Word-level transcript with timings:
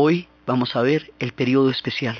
Hoy 0.00 0.28
vamos 0.46 0.76
a 0.76 0.82
ver 0.82 1.12
el 1.18 1.32
periodo 1.32 1.70
especial. 1.70 2.16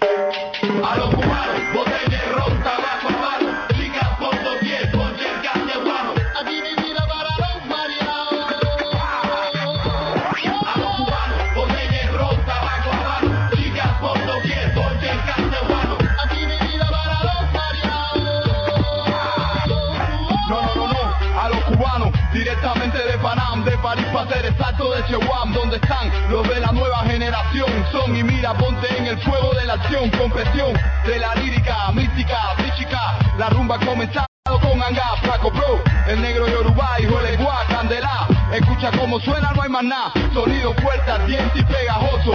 Donde 25.54 25.76
están 25.76 26.10
los 26.28 26.48
de 26.48 26.60
la 26.60 26.72
nueva 26.72 26.98
generación. 27.04 27.70
Son 27.92 28.16
y 28.16 28.22
mira, 28.24 28.52
ponte 28.54 28.88
en 28.98 29.06
el 29.06 29.18
fuego 29.20 29.54
de 29.54 29.64
la 29.64 29.74
acción, 29.74 30.10
confesión 30.10 30.72
de 31.06 31.18
la 31.20 31.34
lírica, 31.36 31.92
mística, 31.92 32.36
física. 32.56 33.16
La 33.38 33.48
rumba 33.50 33.78
comenzado 33.78 34.26
con 34.44 34.82
Anga, 34.82 35.16
Flaco 35.22 35.50
Bro, 35.52 35.82
el 36.08 36.20
negro 36.20 36.48
Yoruba, 36.48 36.96
hijo 37.00 37.16
de 37.22 37.36
Gua, 37.36 37.64
Candela. 37.68 38.26
Escucha 38.52 38.90
cómo 38.98 39.20
suena, 39.20 39.52
no 39.52 39.62
hay 39.62 39.68
más 39.68 39.84
nada. 39.84 40.12
Sonido 40.34 40.74
fuerte, 40.74 41.10
ardiente 41.10 41.60
y 41.60 41.62
pegajoso. 41.62 42.32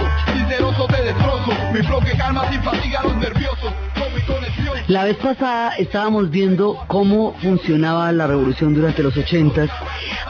La 4.88 5.04
vez 5.04 5.16
pasada 5.16 5.76
estábamos 5.76 6.30
viendo 6.30 6.78
cómo 6.88 7.34
funcionaba 7.40 8.12
la 8.12 8.26
revolución 8.26 8.74
durante 8.74 9.02
los 9.02 9.16
ochentas. 9.16 9.70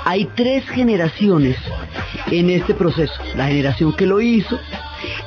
Hay 0.04 0.26
tres 0.36 0.68
generaciones 0.68 1.56
en 2.30 2.50
este 2.50 2.72
proceso. 2.74 3.12
La 3.34 3.48
generación 3.48 3.92
que 3.92 4.06
lo 4.06 4.20
hizo, 4.20 4.58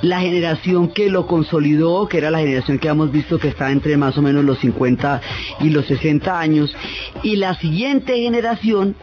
la 0.01 0.21
generación 0.21 0.87
que 0.89 1.09
lo 1.09 1.27
consolidó, 1.27 2.07
que 2.07 2.19
era 2.19 2.31
la 2.31 2.39
generación 2.39 2.79
que 2.79 2.87
hemos 2.87 3.11
visto 3.11 3.37
que 3.37 3.49
está 3.49 3.69
entre 3.71 3.97
más 3.97 4.17
o 4.17 4.21
menos 4.21 4.45
los 4.45 4.59
50 4.59 5.21
y 5.59 5.69
los 5.71 5.85
60 5.87 6.39
años, 6.39 6.73
y 7.21 7.35
la 7.35 7.53
siguiente 7.55 8.17
generación 8.17 8.95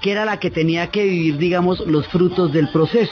que 0.00 0.12
era 0.12 0.24
la 0.24 0.38
que 0.38 0.50
tenía 0.50 0.86
que 0.88 1.02
vivir, 1.02 1.38
digamos, 1.38 1.80
los 1.80 2.06
frutos 2.06 2.52
del 2.52 2.68
proceso 2.68 3.10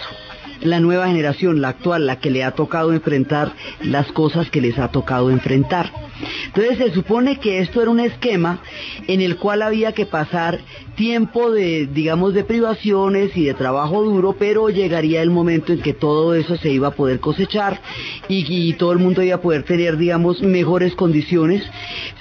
la 0.61 0.81
nueva 0.81 1.07
generación, 1.07 1.61
la 1.61 1.69
actual, 1.69 2.07
la 2.07 2.21
que 2.21 2.31
le 2.31 2.45
ha 2.45 2.53
tocado 2.53 2.93
enfrentar 2.93 3.53
las 3.83 4.11
cosas 4.13 4.51
que 4.51 4.61
les 4.61 4.79
ha 4.79 4.89
tocado 4.89 5.31
enfrentar. 5.31 6.10
Entonces 6.47 6.79
se 6.79 6.93
supone 6.93 7.39
que 7.39 7.61
esto 7.61 7.83
era 7.83 7.91
un 7.91 8.01
esquema 8.01 8.61
en 9.07 9.21
el 9.21 9.37
cual 9.37 9.63
había 9.63 9.93
que 9.93 10.07
pasar 10.07 10.61
tiempo 11.01 11.51
de, 11.51 11.87
digamos, 11.87 12.35
de 12.35 12.45
privaciones 12.45 13.35
y 13.35 13.45
de 13.45 13.55
trabajo 13.55 14.03
duro, 14.03 14.37
pero 14.39 14.69
llegaría 14.69 15.23
el 15.23 15.31
momento 15.31 15.73
en 15.73 15.81
que 15.81 15.95
todo 15.95 16.35
eso 16.35 16.57
se 16.57 16.71
iba 16.71 16.89
a 16.89 16.91
poder 16.91 17.21
cosechar 17.21 17.81
y, 18.29 18.75
todo 18.75 18.93
el 18.93 18.99
mundo 18.99 19.23
iba 19.23 19.37
a 19.37 19.41
poder 19.41 19.63
tener, 19.63 19.97
digamos, 19.97 20.43
mejores 20.43 20.95
condiciones. 20.95 21.63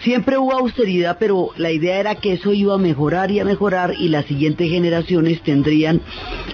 Siempre 0.02 0.38
hubo 0.38 0.54
austeridad, 0.54 1.18
pero 1.20 1.50
la 1.58 1.72
idea 1.72 2.00
era 2.00 2.16
que 2.16 2.34
eso 2.34 2.54
iba 2.54 2.76
a 2.76 2.78
mejorar 2.78 3.32
y 3.32 3.40
a 3.40 3.46
mejorar 3.46 3.94
y 4.00 4.08
las 4.08 4.26
siguientes 4.26 4.70
generaciones 4.70 5.42
tendrían 5.42 6.02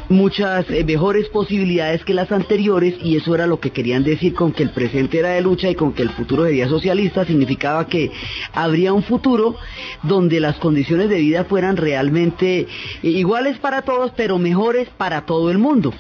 muchas 0.09 0.69
eh, 0.69 0.84
mejores 0.84 1.30
posibilidades 1.30 2.03
que 2.03 2.14
las 2.14 2.31
anteriores 2.31 2.96
y 3.03 3.18
eso 3.18 3.36
era 3.36 3.48
lo 3.48 3.59
que 3.59 3.72
querían 3.72 4.03
decir 4.03 4.34
con 4.34 4.52
que 4.52 4.64
el 4.64 4.72
presente 4.72 5.19
era 5.19 5.30
de 5.30 5.42
lucha 5.42 5.69
y 5.69 5.75
con 5.75 5.94
que 5.94 6.02
el 6.02 6.09
futuro 6.09 6.46
sería 6.46 6.68
socialista 6.68 7.25
significaba 7.35 7.88
que 7.88 8.12
habría 8.53 8.94
un 8.94 9.03
futuro 9.03 9.57
donde 10.03 10.40
las 10.40 10.56
condiciones 10.57 11.09
de 11.09 11.19
vida 11.19 11.44
fueran 11.44 11.75
realmente 11.75 12.68
iguales 13.03 13.59
para 13.59 13.81
todos, 13.81 14.12
pero 14.16 14.38
mejores 14.40 14.88
para 14.97 15.25
todo 15.25 15.51
el 15.51 15.57
mundo. 15.57 15.94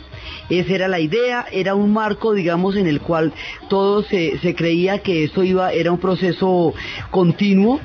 Esa 0.49 0.73
era 0.73 0.87
la 0.87 0.99
idea, 0.99 1.45
era 1.51 1.75
un 1.75 1.91
marco, 1.91 2.33
digamos, 2.33 2.75
en 2.75 2.87
el 2.87 3.01
cual 3.01 3.33
todo 3.67 4.03
se, 4.03 4.55
creía 4.55 4.99
que 4.99 5.25
eso 5.25 5.43
iba, 5.43 5.71
era 5.71 5.91
un 5.91 5.97
proceso 5.97 6.73
continuo 7.11 7.79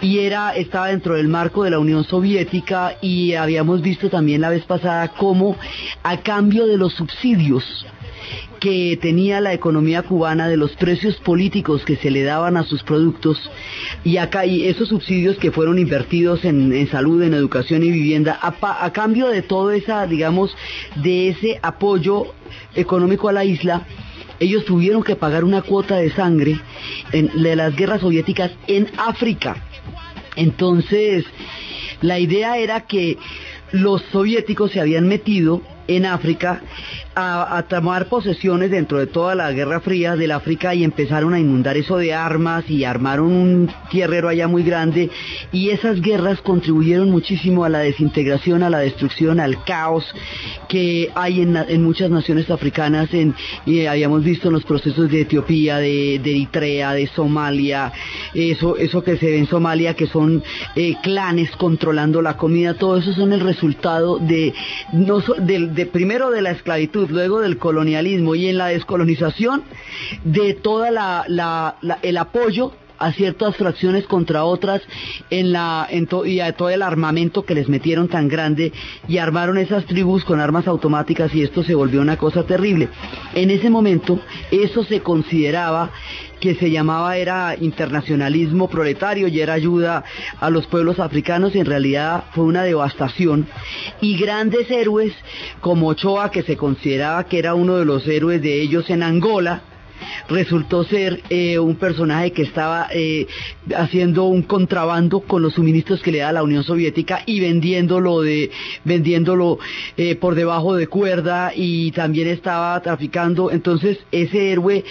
y 0.00 0.18
era, 0.18 0.54
estaba 0.54 0.88
dentro 0.88 1.14
del 1.14 1.28
marco 1.28 1.62
de 1.62 1.70
la 1.70 1.78
Unión 1.78 2.04
Soviética 2.04 2.96
y 3.00 3.34
habíamos 3.34 3.80
visto 3.80 4.10
también 4.10 4.40
la 4.40 4.50
vez 4.50 4.64
pasada 4.64 5.08
cómo 5.08 5.56
a 6.02 6.16
cambio 6.18 6.66
de 6.66 6.76
los 6.76 6.92
subsidios 6.94 7.86
que 8.64 8.96
tenía 8.96 9.42
la 9.42 9.52
economía 9.52 10.00
cubana 10.00 10.48
de 10.48 10.56
los 10.56 10.74
precios 10.76 11.16
políticos 11.16 11.84
que 11.84 11.96
se 11.96 12.10
le 12.10 12.22
daban 12.22 12.56
a 12.56 12.62
sus 12.62 12.82
productos 12.82 13.38
y 14.04 14.16
acá 14.16 14.46
y 14.46 14.66
esos 14.66 14.88
subsidios 14.88 15.36
que 15.36 15.52
fueron 15.52 15.78
invertidos 15.78 16.46
en, 16.46 16.88
salud, 16.90 17.22
en 17.22 17.34
educación 17.34 17.82
y 17.82 17.90
vivienda, 17.90 18.38
a, 18.40 18.90
cambio 18.94 19.28
de 19.28 19.42
todo 19.42 19.70
esa, 19.70 20.06
digamos, 20.06 20.56
de 20.96 21.28
ese 21.28 21.60
apoyo 21.60 22.32
económico 22.74 23.28
a 23.28 23.34
la 23.34 23.44
isla, 23.44 23.86
ellos 24.40 24.64
tuvieron 24.64 25.02
que 25.02 25.14
pagar 25.14 25.44
una 25.44 25.60
cuota 25.60 25.96
de 25.96 26.10
sangre 26.12 26.58
de 27.12 27.56
las 27.56 27.76
guerras 27.76 28.00
soviéticas 28.00 28.50
en 28.66 28.88
África. 28.96 29.62
Entonces, 30.36 31.26
la 32.00 32.18
idea 32.18 32.56
era 32.56 32.86
que 32.86 33.18
los 33.72 34.00
soviéticos 34.10 34.70
se 34.70 34.80
habían 34.80 35.06
metido 35.06 35.60
en 35.86 36.06
África 36.06 36.62
a, 37.16 37.64
tomar 37.68 38.06
posesiones 38.06 38.70
dentro 38.70 38.98
de 38.98 39.06
toda 39.06 39.34
la 39.34 39.52
Guerra 39.52 39.80
Fría 39.80 40.16
del 40.16 40.32
África 40.32 40.74
y 40.74 40.84
empezaron 40.84 41.34
a 41.34 41.40
inundar 41.40 41.76
eso 41.76 41.96
de 41.96 42.12
armas 42.12 42.68
y 42.68 42.84
armaron 42.84 43.32
un 43.32 43.70
tierrero 43.90 44.28
allá 44.28 44.48
muy 44.48 44.62
grande. 44.62 45.10
Y 45.52 45.70
esas 45.70 46.00
guerras 46.00 46.40
contribuyeron 46.40 47.10
muchísimo 47.10 47.64
a 47.64 47.68
la 47.68 47.78
desintegración, 47.80 48.62
a 48.62 48.70
la 48.70 48.78
destrucción, 48.78 49.40
al 49.40 49.62
caos 49.64 50.04
que 50.68 51.10
hay 51.14 51.40
en, 51.40 51.82
muchas 51.82 52.10
naciones 52.10 52.50
africanas, 52.50 53.10
habíamos 53.88 54.24
visto 54.24 54.48
en 54.48 54.54
los 54.54 54.64
procesos 54.64 55.10
de 55.10 55.22
Etiopía, 55.22 55.78
de, 55.78 56.16
Eritrea, 56.16 56.92
de 56.92 57.06
Somalia, 57.06 57.92
eso, 58.34 58.76
eso 58.76 59.04
que 59.04 59.16
se 59.16 59.26
ve 59.26 59.38
en 59.38 59.46
Somalia, 59.46 59.94
que 59.94 60.06
son 60.06 60.42
eh, 60.74 60.96
clanes 61.02 61.50
controlando 61.52 62.22
la 62.22 62.36
comida, 62.36 62.74
todo 62.74 62.96
eso 62.96 63.12
son 63.12 63.32
el 63.32 63.40
resultado 63.40 64.18
de 64.18 64.52
primero 65.92 66.30
de 66.30 66.42
la 66.42 66.50
esclavitud, 66.50 67.03
luego 67.10 67.40
del 67.40 67.58
colonialismo 67.58 68.34
y 68.34 68.48
en 68.48 68.58
la 68.58 68.68
descolonización 68.68 69.62
de 70.24 70.54
toda 70.54 70.90
la, 70.90 71.76
el 72.02 72.16
apoyo 72.16 72.72
a 72.98 73.12
ciertas 73.12 73.56
fracciones 73.56 74.06
contra 74.06 74.44
otras 74.44 74.80
en 75.28 75.52
la 75.52 75.88
y 76.24 76.40
a 76.40 76.52
todo 76.52 76.70
el 76.70 76.80
armamento 76.80 77.44
que 77.44 77.54
les 77.54 77.68
metieron 77.68 78.08
tan 78.08 78.28
grande 78.28 78.72
y 79.08 79.18
armaron 79.18 79.58
esas 79.58 79.84
tribus 79.86 80.24
con 80.24 80.40
armas 80.40 80.68
automáticas 80.68 81.34
y 81.34 81.42
esto 81.42 81.64
se 81.64 81.74
volvió 81.74 82.00
una 82.00 82.16
cosa 82.16 82.44
terrible. 82.44 82.88
En 83.34 83.50
ese 83.50 83.68
momento 83.68 84.20
eso 84.50 84.84
se 84.84 85.00
consideraba 85.00 85.90
que 86.44 86.54
se 86.56 86.70
llamaba 86.70 87.16
era 87.16 87.56
internacionalismo 87.58 88.68
proletario 88.68 89.28
y 89.28 89.40
era 89.40 89.54
ayuda 89.54 90.04
a 90.38 90.50
los 90.50 90.66
pueblos 90.66 91.00
africanos 91.00 91.54
en 91.54 91.64
realidad 91.64 92.24
fue 92.34 92.44
una 92.44 92.64
devastación. 92.64 93.46
Y 94.02 94.18
grandes 94.18 94.70
héroes 94.70 95.14
como 95.62 95.88
Ochoa 95.88 96.30
que 96.30 96.42
se 96.42 96.58
consideraba 96.58 97.24
que 97.24 97.38
era 97.38 97.54
uno 97.54 97.76
de 97.76 97.86
los 97.86 98.06
héroes 98.06 98.42
de 98.42 98.60
ellos 98.60 98.90
en 98.90 99.02
Angola 99.02 99.62
resultó 100.28 100.84
ser 100.84 101.22
eh, 101.30 101.58
un 101.58 101.76
personaje 101.76 102.32
que 102.32 102.42
estaba 102.42 102.88
eh, 102.92 103.26
haciendo 103.74 104.24
un 104.24 104.42
contrabando 104.42 105.20
con 105.20 105.40
los 105.40 105.54
suministros 105.54 106.02
que 106.02 106.12
le 106.12 106.18
da 106.18 106.32
la 106.32 106.42
Unión 106.42 106.62
Soviética 106.62 107.22
y 107.24 107.40
vendiéndolo 107.40 108.20
de 108.20 108.50
vendiéndolo 108.84 109.58
eh, 109.96 110.14
por 110.14 110.34
debajo 110.34 110.74
de 110.74 110.88
cuerda 110.88 111.52
y 111.56 111.90
también 111.92 112.28
estaba 112.28 112.78
traficando. 112.82 113.50
Entonces 113.50 113.98
ese 114.12 114.52
héroe 114.52 114.84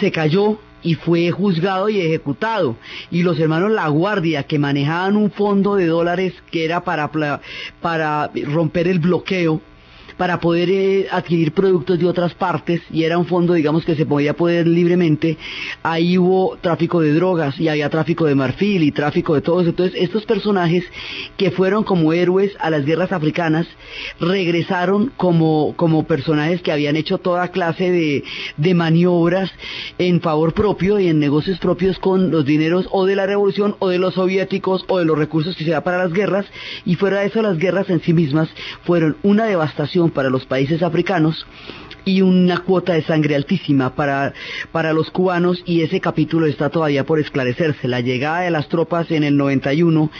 se 0.00 0.10
cayó 0.10 0.58
y 0.82 0.94
fue 0.94 1.30
juzgado 1.30 1.88
y 1.88 2.00
ejecutado. 2.00 2.76
Y 3.10 3.22
los 3.22 3.38
hermanos 3.38 3.70
La 3.70 3.88
Guardia, 3.88 4.44
que 4.44 4.58
manejaban 4.58 5.16
un 5.16 5.30
fondo 5.30 5.74
de 5.74 5.86
dólares 5.86 6.34
que 6.50 6.64
era 6.64 6.84
para, 6.84 7.10
para 7.80 8.30
romper 8.46 8.88
el 8.88 8.98
bloqueo, 8.98 9.60
para 10.16 10.40
poder 10.40 10.70
eh, 10.70 11.06
adquirir 11.10 11.52
productos 11.52 11.98
de 11.98 12.06
otras 12.06 12.34
partes 12.34 12.80
y 12.90 13.04
era 13.04 13.18
un 13.18 13.26
fondo, 13.26 13.52
digamos, 13.54 13.84
que 13.84 13.94
se 13.94 14.06
podía 14.06 14.34
poder 14.34 14.66
libremente, 14.66 15.36
ahí 15.82 16.18
hubo 16.18 16.56
tráfico 16.60 17.00
de 17.00 17.12
drogas 17.12 17.58
y 17.60 17.68
había 17.68 17.90
tráfico 17.90 18.24
de 18.24 18.34
marfil 18.34 18.82
y 18.82 18.92
tráfico 18.92 19.34
de 19.34 19.42
todo. 19.42 19.60
Entonces, 19.60 19.94
estos 20.00 20.24
personajes 20.24 20.84
que 21.36 21.50
fueron 21.50 21.84
como 21.84 22.12
héroes 22.12 22.52
a 22.60 22.70
las 22.70 22.84
guerras 22.84 23.12
africanas 23.12 23.66
regresaron 24.20 25.12
como, 25.16 25.74
como 25.76 26.06
personajes 26.06 26.62
que 26.62 26.72
habían 26.72 26.96
hecho 26.96 27.18
toda 27.18 27.48
clase 27.48 27.90
de, 27.90 28.24
de 28.56 28.74
maniobras 28.74 29.50
en 29.98 30.20
favor 30.20 30.54
propio 30.54 30.98
y 30.98 31.08
en 31.08 31.18
negocios 31.18 31.58
propios 31.58 31.98
con 31.98 32.30
los 32.30 32.44
dineros 32.44 32.88
o 32.90 33.06
de 33.06 33.16
la 33.16 33.26
revolución 33.26 33.76
o 33.78 33.88
de 33.88 33.98
los 33.98 34.14
soviéticos 34.14 34.84
o 34.88 34.98
de 34.98 35.04
los 35.04 35.18
recursos 35.18 35.56
que 35.56 35.64
se 35.64 35.70
da 35.70 35.82
para 35.82 35.98
las 35.98 36.12
guerras 36.12 36.46
y 36.84 36.94
fuera 36.94 37.20
de 37.20 37.26
eso 37.26 37.42
las 37.42 37.58
guerras 37.58 37.90
en 37.90 38.00
sí 38.00 38.12
mismas 38.12 38.48
fueron 38.84 39.16
una 39.22 39.46
devastación 39.46 40.05
para 40.10 40.30
los 40.30 40.46
países 40.46 40.82
africanos 40.82 41.46
y 42.04 42.22
una 42.22 42.58
cuota 42.58 42.94
de 42.94 43.02
sangre 43.02 43.34
altísima 43.34 43.94
para, 43.94 44.32
para 44.70 44.92
los 44.92 45.10
cubanos 45.10 45.62
y 45.66 45.82
ese 45.82 46.00
capítulo 46.00 46.46
está 46.46 46.70
todavía 46.70 47.04
por 47.04 47.18
esclarecerse. 47.18 47.88
La 47.88 48.00
llegada 48.00 48.42
de 48.42 48.50
las 48.50 48.68
tropas 48.68 49.10
en 49.10 49.24
el 49.24 49.36
91 49.36 50.10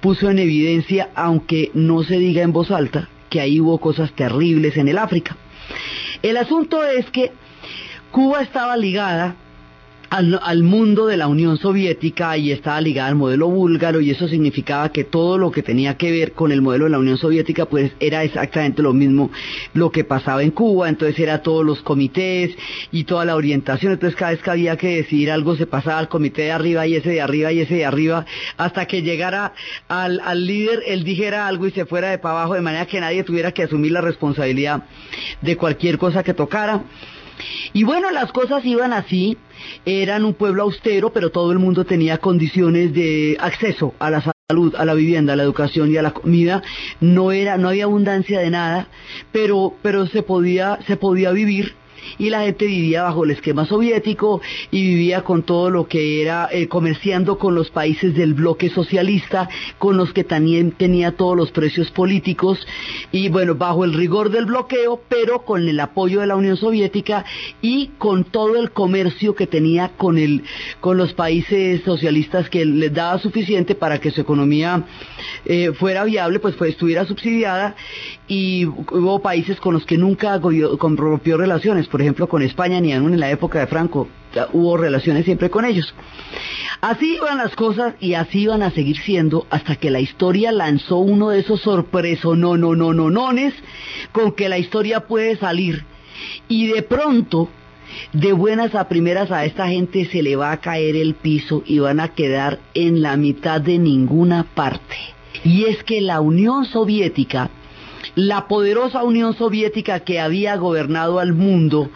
puso 0.00 0.30
en 0.30 0.38
evidencia, 0.38 1.08
aunque 1.14 1.70
no 1.72 2.02
se 2.02 2.18
diga 2.18 2.42
en 2.42 2.52
voz 2.52 2.70
alta, 2.70 3.08
que 3.30 3.40
ahí 3.40 3.58
hubo 3.58 3.78
cosas 3.78 4.12
terribles 4.12 4.76
en 4.76 4.88
el 4.88 4.98
África. 4.98 5.36
El 6.22 6.36
asunto 6.36 6.84
es 6.84 7.10
que 7.10 7.32
Cuba 8.10 8.42
estaba 8.42 8.76
ligada 8.76 9.36
al, 10.10 10.64
mundo 10.64 11.06
de 11.06 11.16
la 11.16 11.28
Unión 11.28 11.56
Soviética 11.56 12.36
y 12.36 12.50
estaba 12.50 12.80
ligada 12.80 13.08
al 13.08 13.14
modelo 13.14 13.48
búlgaro 13.48 14.00
y 14.00 14.10
eso 14.10 14.26
significaba 14.26 14.90
que 14.90 15.04
todo 15.04 15.38
lo 15.38 15.52
que 15.52 15.62
tenía 15.62 15.96
que 15.96 16.10
ver 16.10 16.32
con 16.32 16.50
el 16.50 16.62
modelo 16.62 16.84
de 16.86 16.90
la 16.90 16.98
Unión 16.98 17.16
Soviética 17.16 17.66
pues 17.66 17.92
era 18.00 18.24
exactamente 18.24 18.82
lo 18.82 18.92
mismo 18.92 19.30
lo 19.72 19.90
que 19.92 20.02
pasaba 20.02 20.42
en 20.42 20.50
Cuba, 20.50 20.88
entonces 20.88 21.18
era 21.20 21.42
todos 21.42 21.64
los 21.64 21.80
comités 21.82 22.56
y 22.90 23.04
toda 23.04 23.24
la 23.24 23.36
orientación, 23.36 23.92
entonces 23.92 24.18
cada 24.18 24.32
vez 24.32 24.42
que 24.42 24.50
había 24.50 24.76
que 24.76 24.96
decidir 24.96 25.30
algo 25.30 25.54
se 25.54 25.66
pasaba 25.66 26.00
al 26.00 26.08
comité 26.08 26.42
de 26.42 26.52
arriba 26.52 26.88
y 26.88 26.96
ese 26.96 27.10
de 27.10 27.20
arriba 27.20 27.52
y 27.52 27.60
ese 27.60 27.76
de 27.76 27.84
arriba 27.84 28.26
hasta 28.56 28.86
que 28.86 29.02
llegara 29.02 29.54
al, 29.86 30.20
al 30.24 30.44
líder, 30.44 30.82
él 30.88 31.04
dijera 31.04 31.46
algo 31.46 31.68
y 31.68 31.70
se 31.70 31.86
fuera 31.86 32.10
de 32.10 32.18
para 32.18 32.40
abajo 32.40 32.54
de 32.54 32.62
manera 32.62 32.86
que 32.86 33.00
nadie 33.00 33.22
tuviera 33.22 33.52
que 33.52 33.62
asumir 33.62 33.92
la 33.92 34.00
responsabilidad 34.00 34.82
de 35.40 35.56
cualquier 35.56 35.98
cosa 35.98 36.24
que 36.24 36.34
tocara. 36.34 36.82
Y 37.72 37.84
bueno, 37.84 38.10
las 38.10 38.32
cosas 38.32 38.64
iban 38.64 38.92
así, 38.92 39.36
eran 39.84 40.24
un 40.24 40.34
pueblo 40.34 40.62
austero, 40.62 41.12
pero 41.12 41.30
todo 41.30 41.52
el 41.52 41.58
mundo 41.58 41.84
tenía 41.84 42.18
condiciones 42.18 42.92
de 42.92 43.36
acceso 43.40 43.94
a 43.98 44.10
la 44.10 44.22
salud, 44.48 44.74
a 44.76 44.84
la 44.84 44.94
vivienda, 44.94 45.32
a 45.32 45.36
la 45.36 45.42
educación 45.42 45.92
y 45.92 45.96
a 45.96 46.02
la 46.02 46.12
comida. 46.12 46.62
No 47.00 47.32
era, 47.32 47.56
no 47.56 47.68
había 47.68 47.84
abundancia 47.84 48.40
de 48.40 48.50
nada, 48.50 48.88
pero, 49.32 49.74
pero 49.82 50.06
se 50.06 50.22
podía, 50.22 50.78
se 50.86 50.96
podía 50.96 51.30
vivir 51.30 51.74
y 52.18 52.30
la 52.30 52.42
gente 52.42 52.66
vivía 52.66 53.02
bajo 53.02 53.24
el 53.24 53.32
esquema 53.32 53.66
soviético 53.66 54.40
y 54.70 54.82
vivía 54.82 55.22
con 55.22 55.42
todo 55.42 55.70
lo 55.70 55.86
que 55.86 56.22
era 56.22 56.48
eh, 56.52 56.68
comerciando 56.68 57.38
con 57.38 57.54
los 57.54 57.70
países 57.70 58.14
del 58.14 58.34
bloque 58.34 58.70
socialista, 58.70 59.48
con 59.78 59.96
los 59.96 60.12
que 60.12 60.24
también 60.24 60.72
tenía 60.72 61.12
todos 61.12 61.36
los 61.36 61.50
precios 61.50 61.90
políticos 61.90 62.66
y 63.12 63.28
bueno, 63.28 63.54
bajo 63.54 63.84
el 63.84 63.94
rigor 63.94 64.30
del 64.30 64.46
bloqueo, 64.46 65.00
pero 65.08 65.42
con 65.42 65.68
el 65.68 65.80
apoyo 65.80 66.20
de 66.20 66.26
la 66.26 66.36
Unión 66.36 66.56
Soviética 66.56 67.24
y 67.62 67.88
con 67.98 68.24
todo 68.24 68.56
el 68.56 68.70
comercio 68.70 69.34
que 69.34 69.46
tenía 69.46 69.90
con 69.96 70.18
el 70.18 70.42
con 70.80 70.96
los 70.96 71.12
países 71.12 71.82
socialistas 71.84 72.48
que 72.48 72.64
les 72.64 72.92
daba 72.92 73.18
suficiente 73.18 73.74
para 73.74 73.98
que 73.98 74.10
su 74.10 74.20
economía 74.20 74.84
eh, 75.44 75.72
fuera 75.72 76.04
viable, 76.04 76.38
pues, 76.38 76.54
pues 76.56 76.72
estuviera 76.72 77.04
subsidiada. 77.04 77.74
Y 78.28 78.66
hubo 78.66 79.20
países 79.20 79.58
con 79.58 79.74
los 79.74 79.84
que 79.84 79.96
nunca 79.96 80.38
rompió 80.38 81.36
relaciones 81.36 81.88
por 81.90 82.00
ejemplo, 82.00 82.28
con 82.28 82.42
España, 82.42 82.80
ni 82.80 82.92
aún 82.92 83.12
en 83.12 83.20
la 83.20 83.30
época 83.30 83.58
de 83.60 83.66
Franco 83.66 84.08
hubo 84.52 84.76
relaciones 84.76 85.24
siempre 85.24 85.50
con 85.50 85.64
ellos. 85.64 85.92
Así 86.80 87.16
iban 87.16 87.38
las 87.38 87.54
cosas 87.56 87.94
y 88.00 88.14
así 88.14 88.42
iban 88.42 88.62
a 88.62 88.70
seguir 88.70 88.96
siendo 88.98 89.46
hasta 89.50 89.76
que 89.76 89.90
la 89.90 90.00
historia 90.00 90.52
lanzó 90.52 90.98
uno 90.98 91.30
de 91.30 91.40
esos 91.40 91.60
sorpresos 91.60 92.38
no 92.38 92.56
no 92.56 92.74
no 92.74 92.94
no 92.94 93.10
nones 93.10 93.52
con 94.12 94.32
que 94.32 94.48
la 94.48 94.58
historia 94.58 95.00
puede 95.00 95.36
salir 95.36 95.84
y 96.48 96.68
de 96.68 96.82
pronto 96.82 97.50
de 98.12 98.32
buenas 98.32 98.74
a 98.74 98.88
primeras 98.88 99.30
a 99.30 99.44
esta 99.44 99.68
gente 99.68 100.06
se 100.06 100.22
le 100.22 100.36
va 100.36 100.52
a 100.52 100.60
caer 100.60 100.96
el 100.96 101.14
piso 101.14 101.62
y 101.66 101.80
van 101.80 102.00
a 102.00 102.14
quedar 102.14 102.60
en 102.72 103.02
la 103.02 103.16
mitad 103.16 103.60
de 103.60 103.78
ninguna 103.78 104.44
parte. 104.44 104.96
Y 105.44 105.64
es 105.64 105.82
que 105.84 106.00
la 106.00 106.20
Unión 106.20 106.64
Soviética 106.64 107.50
la 108.14 108.48
poderosa 108.48 109.02
Unión 109.02 109.36
Soviética 109.36 110.00
que 110.00 110.20
había 110.20 110.56
gobernado 110.56 111.18
al 111.18 111.32
mundo 111.32 111.90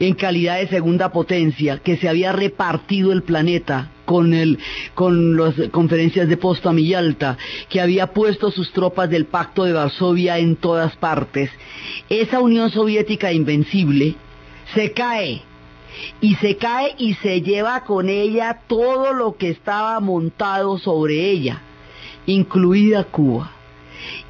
en 0.00 0.14
calidad 0.14 0.58
de 0.58 0.68
segunda 0.68 1.12
potencia, 1.12 1.78
que 1.78 1.96
se 1.96 2.08
había 2.08 2.32
repartido 2.32 3.12
el 3.12 3.22
planeta 3.22 3.90
con, 4.04 5.36
las 5.36 5.54
conferencias 5.70 6.28
de 6.28 6.36
Potsdam 6.38 6.78
y 6.78 6.88
Yalta, 6.88 7.36
que 7.68 7.80
había 7.80 8.08
puesto 8.08 8.50
sus 8.50 8.72
tropas 8.72 9.10
del 9.10 9.26
Pacto 9.26 9.64
de 9.64 9.74
Varsovia 9.74 10.38
en 10.38 10.56
todas 10.56 10.96
partes, 10.96 11.50
esa 12.08 12.40
Unión 12.40 12.70
Soviética 12.70 13.32
invencible 13.32 14.14
se 14.74 14.92
cae 14.92 15.42
y 16.20 16.36
se 16.36 16.56
cae 16.56 16.94
y 16.96 17.14
se 17.14 17.42
lleva 17.42 17.84
con 17.84 18.08
ella 18.08 18.60
todo 18.66 19.12
lo 19.12 19.36
que 19.36 19.50
estaba 19.50 20.00
montado 20.00 20.78
sobre 20.78 21.30
ella, 21.30 21.60
incluida 22.26 23.04
Cuba. 23.04 23.57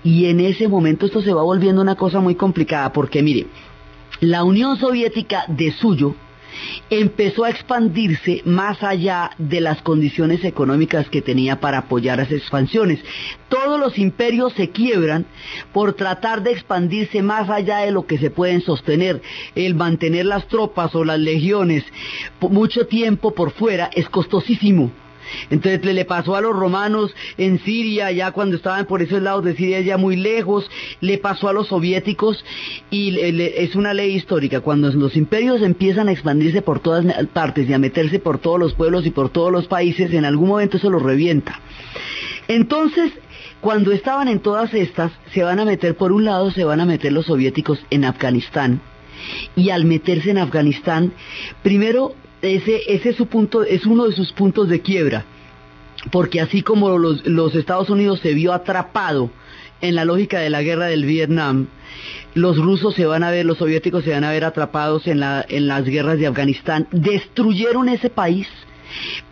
Y 0.05 0.26
en 0.26 0.41
ese 0.41 0.69
momento 0.69 1.06
esto 1.06 1.23
se 1.23 1.32
va 1.32 1.43
volviendo 1.43 1.82
una 1.82 1.97
cosa 1.97 2.20
muy 2.20 2.35
complicada 2.35 2.93
porque 2.93 3.23
mire, 3.23 3.47
la 4.20 4.44
Unión 4.44 4.76
Soviética 4.76 5.44
de 5.49 5.73
suyo 5.73 6.15
empezó 6.91 7.44
a 7.44 7.50
expandirse 7.50 8.43
más 8.44 8.82
allá 8.82 9.31
de 9.38 9.61
las 9.61 9.82
condiciones 9.82 10.44
económicas 10.44 11.09
que 11.09 11.23
tenía 11.23 11.61
para 11.61 11.79
apoyar 11.79 12.20
esas 12.20 12.32
expansiones. 12.32 13.00
Todos 13.49 13.79
los 13.79 13.99
imperios 13.99 14.53
se 14.55 14.70
quiebran 14.70 15.26
por 15.73 15.94
tratar 15.94 16.43
de 16.43 16.53
expandirse 16.53 17.23
más 17.23 17.49
allá 17.50 17.79
de 17.79 17.93
lo 17.93 18.06
que 18.06 18.19
se 18.19 18.31
pueden 18.31 18.61
sostener. 18.61 19.23
El 19.55 19.75
mantener 19.75 20.26
las 20.26 20.49
tropas 20.49 20.94
o 20.94 21.05
las 21.05 21.19
legiones 21.19 21.85
mucho 22.41 22.87
tiempo 22.87 23.35
por 23.35 23.53
fuera 23.53 23.91
es 23.94 24.09
costosísimo. 24.09 24.91
Entonces 25.50 25.84
le 25.84 26.04
pasó 26.04 26.36
a 26.36 26.40
los 26.40 26.54
romanos 26.54 27.14
en 27.36 27.58
Siria, 27.60 28.10
ya 28.12 28.32
cuando 28.32 28.56
estaban 28.56 28.86
por 28.86 29.02
esos 29.02 29.22
lados 29.22 29.44
de 29.44 29.56
Siria 29.56 29.80
ya 29.80 29.96
muy 29.96 30.16
lejos, 30.16 30.69
le 31.00 31.19
pasó 31.19 31.48
a 31.48 31.52
los 31.52 31.69
soviéticos 31.69 32.44
y 32.90 33.19
es 33.20 33.75
una 33.75 33.94
ley 33.94 34.14
histórica. 34.14 34.60
Cuando 34.60 34.90
los 34.90 35.16
imperios 35.16 35.62
empiezan 35.62 36.08
a 36.08 36.12
expandirse 36.12 36.62
por 36.62 36.80
todas 36.80 37.04
partes 37.28 37.69
y 37.69 37.72
a 37.72 37.78
meterse 37.78 38.19
por 38.19 38.38
todos 38.38 38.58
los 38.58 38.75
pueblos 38.75 39.06
y 39.06 39.10
por 39.10 39.30
todos 39.30 39.52
los 39.52 39.66
países, 39.66 40.12
en 40.12 40.25
algún 40.25 40.48
momento 40.48 40.76
eso 40.76 40.90
los 40.90 41.02
revienta. 41.02 41.60
Entonces, 42.48 43.12
cuando 43.60 43.92
estaban 43.92 44.28
en 44.28 44.40
todas 44.40 44.72
estas, 44.72 45.12
se 45.34 45.42
van 45.42 45.60
a 45.60 45.64
meter 45.64 45.96
por 45.96 46.12
un 46.12 46.25
lado, 46.25 46.50
se 46.50 46.64
van 46.64 46.80
a 46.80 46.86
meter 46.86 47.12
los 47.12 47.26
soviéticos 47.26 47.80
en 47.90 48.04
Afganistán. 48.04 48.80
Y 49.56 49.70
al 49.70 49.84
meterse 49.84 50.30
en 50.30 50.38
Afganistán, 50.38 51.12
primero 51.62 52.14
ese, 52.43 52.82
ese 52.87 53.11
es, 53.11 53.16
su 53.16 53.26
punto, 53.26 53.64
es 53.64 53.87
uno 53.87 54.07
de 54.07 54.14
sus 54.14 54.33
puntos 54.33 54.68
de 54.68 54.80
quiebra, 54.80 55.25
porque 56.11 56.40
así 56.40 56.62
como 56.62 56.99
los, 56.99 57.26
los 57.26 57.54
Estados 57.54 57.90
Unidos 57.90 58.21
se 58.21 58.35
vio 58.35 58.52
atrapado 58.52 59.30
en 59.80 59.95
la 59.95 60.04
lógica 60.04 60.40
de 60.40 60.50
la 60.50 60.62
guerra 60.62 60.87
del 60.87 61.04
Vietnam, 61.04 61.68
los 62.35 62.57
rusos 62.59 62.95
se 62.95 63.07
van 63.07 63.25
a 63.25 63.30
ver, 63.30 63.47
los 63.47 63.59
soviéticos 63.59 64.04
se 64.04 64.11
van 64.11 64.25
a 64.25 64.30
ver 64.30 64.45
atrapados 64.45 65.07
en, 65.07 65.21
la, 65.21 65.45
en 65.49 65.66
las 65.66 65.85
guerras 65.85 66.18
de 66.18 66.26
Afganistán, 66.26 66.87
destruyeron 66.90 67.88
ese 67.88 68.11
país, 68.11 68.47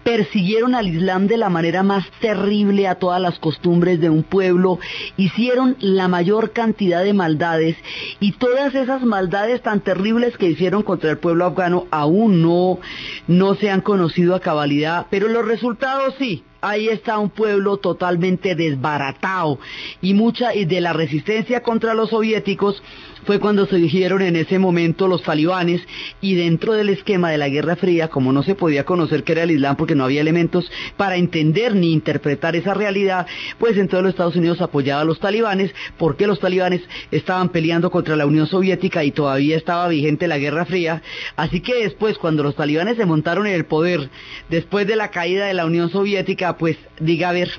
persiguieron 0.03 0.75
al 0.75 0.89
Islam 0.89 1.27
de 1.27 1.37
la 1.37 1.49
manera 1.49 1.83
más 1.83 2.05
terrible 2.21 2.87
a 2.87 2.97
todas 2.97 3.21
las 3.21 3.39
costumbres 3.39 4.01
de 4.01 4.11
un 4.11 4.23
pueblo, 4.23 4.79
hicieron 5.17 5.77
la 5.81 6.09
mayor 6.09 6.53
cantidad 6.53 7.03
de 7.03 7.13
maldades 7.13 7.77
y 8.21 8.33
todas 8.33 8.75
esas 8.75 9.03
maldades 9.03 9.63
tan 9.63 9.81
terribles 9.81 10.37
que 10.37 10.51
hicieron 10.51 10.83
contra 10.83 11.11
el 11.11 11.19
pueblo 11.19 11.45
afgano 11.45 11.87
aún 11.91 12.43
no, 12.43 12.79
no 13.27 13.55
se 13.57 13.71
han 13.71 13.81
conocido 13.81 14.35
a 14.35 14.41
cabalidad, 14.41 15.07
pero 15.11 15.29
los 15.29 15.45
resultados 15.45 16.15
sí 16.19 16.45
ahí 16.61 16.89
está 16.89 17.19
un 17.19 17.31
pueblo 17.31 17.77
totalmente 17.77 18.55
desbaratado 18.55 19.59
y 20.01 20.15
mucha 20.15 20.55
y 20.55 20.65
de 20.65 20.81
la 20.81 20.93
resistencia 20.93 21.63
contra 21.63 21.95
los 21.95 22.11
soviéticos 22.11 22.83
fue 23.27 23.41
cuando 23.41 23.67
se 23.67 23.77
dijeron 23.77 24.23
en 24.23 24.37
ese 24.37 24.59
momento 24.61 25.09
los 25.09 25.23
talibanes 25.23 25.83
y 26.21 26.37
dentro 26.37 26.75
del 26.75 26.91
esquema 26.91 27.31
de 27.31 27.39
la 27.39 27.49
Guerra 27.49 27.75
Fría, 27.75 28.09
como 28.09 28.33
no 28.33 28.45
se 28.45 28.55
podía 28.55 28.85
conocer 28.85 29.25
que 29.25 29.33
era 29.33 29.43
el 29.43 29.51
Islam 29.51 29.75
porque 29.75 29.97
no 29.97 30.05
había 30.05 30.21
elementos 30.21 30.71
para 30.97 31.17
entender 31.17 31.75
ni 31.75 31.93
interpretar 31.93 32.55
esa 32.55 32.73
realidad, 32.73 33.27
pues 33.59 33.77
entonces 33.77 34.05
los 34.05 34.11
Estados 34.11 34.37
Unidos 34.37 34.61
apoyaba 34.61 35.01
a 35.01 35.05
los 35.05 35.19
talibanes 35.19 35.75
porque 35.99 36.29
los 36.29 36.39
talibanes 36.39 36.83
estaban 37.11 37.49
peleando 37.49 37.91
contra 37.91 38.15
la 38.15 38.27
Unión 38.27 38.47
Soviética 38.47 39.03
y 39.03 39.11
todavía 39.11 39.57
estaba 39.57 39.89
vigente 39.89 40.29
la 40.29 40.39
Guerra 40.39 40.65
Fría. 40.65 41.03
Así 41.35 41.61
que 41.61 41.75
después, 41.75 42.19
cuando 42.19 42.45
los 42.45 42.55
talibanes 42.55 42.97
se 42.97 43.07
montaron 43.07 43.49
en 43.49 43.55
el 43.55 43.65
poder, 43.65 44.09
después 44.49 44.87
de 44.87 44.95
la 44.95 45.11
caída 45.11 45.47
de 45.47 45.55
la 45.55 45.67
Unión 45.67 45.91
Soviética, 45.91 46.57
pues 46.57 46.77
diga 47.01 47.31
a 47.31 47.33
ver. 47.33 47.51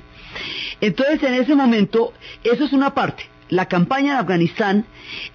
Entonces 0.80 1.22
en 1.22 1.34
ese 1.34 1.54
momento, 1.54 2.14
eso 2.42 2.64
es 2.64 2.72
una 2.72 2.94
parte 2.94 3.24
la 3.50 3.66
campaña 3.66 4.12
en 4.12 4.18
Afganistán 4.18 4.84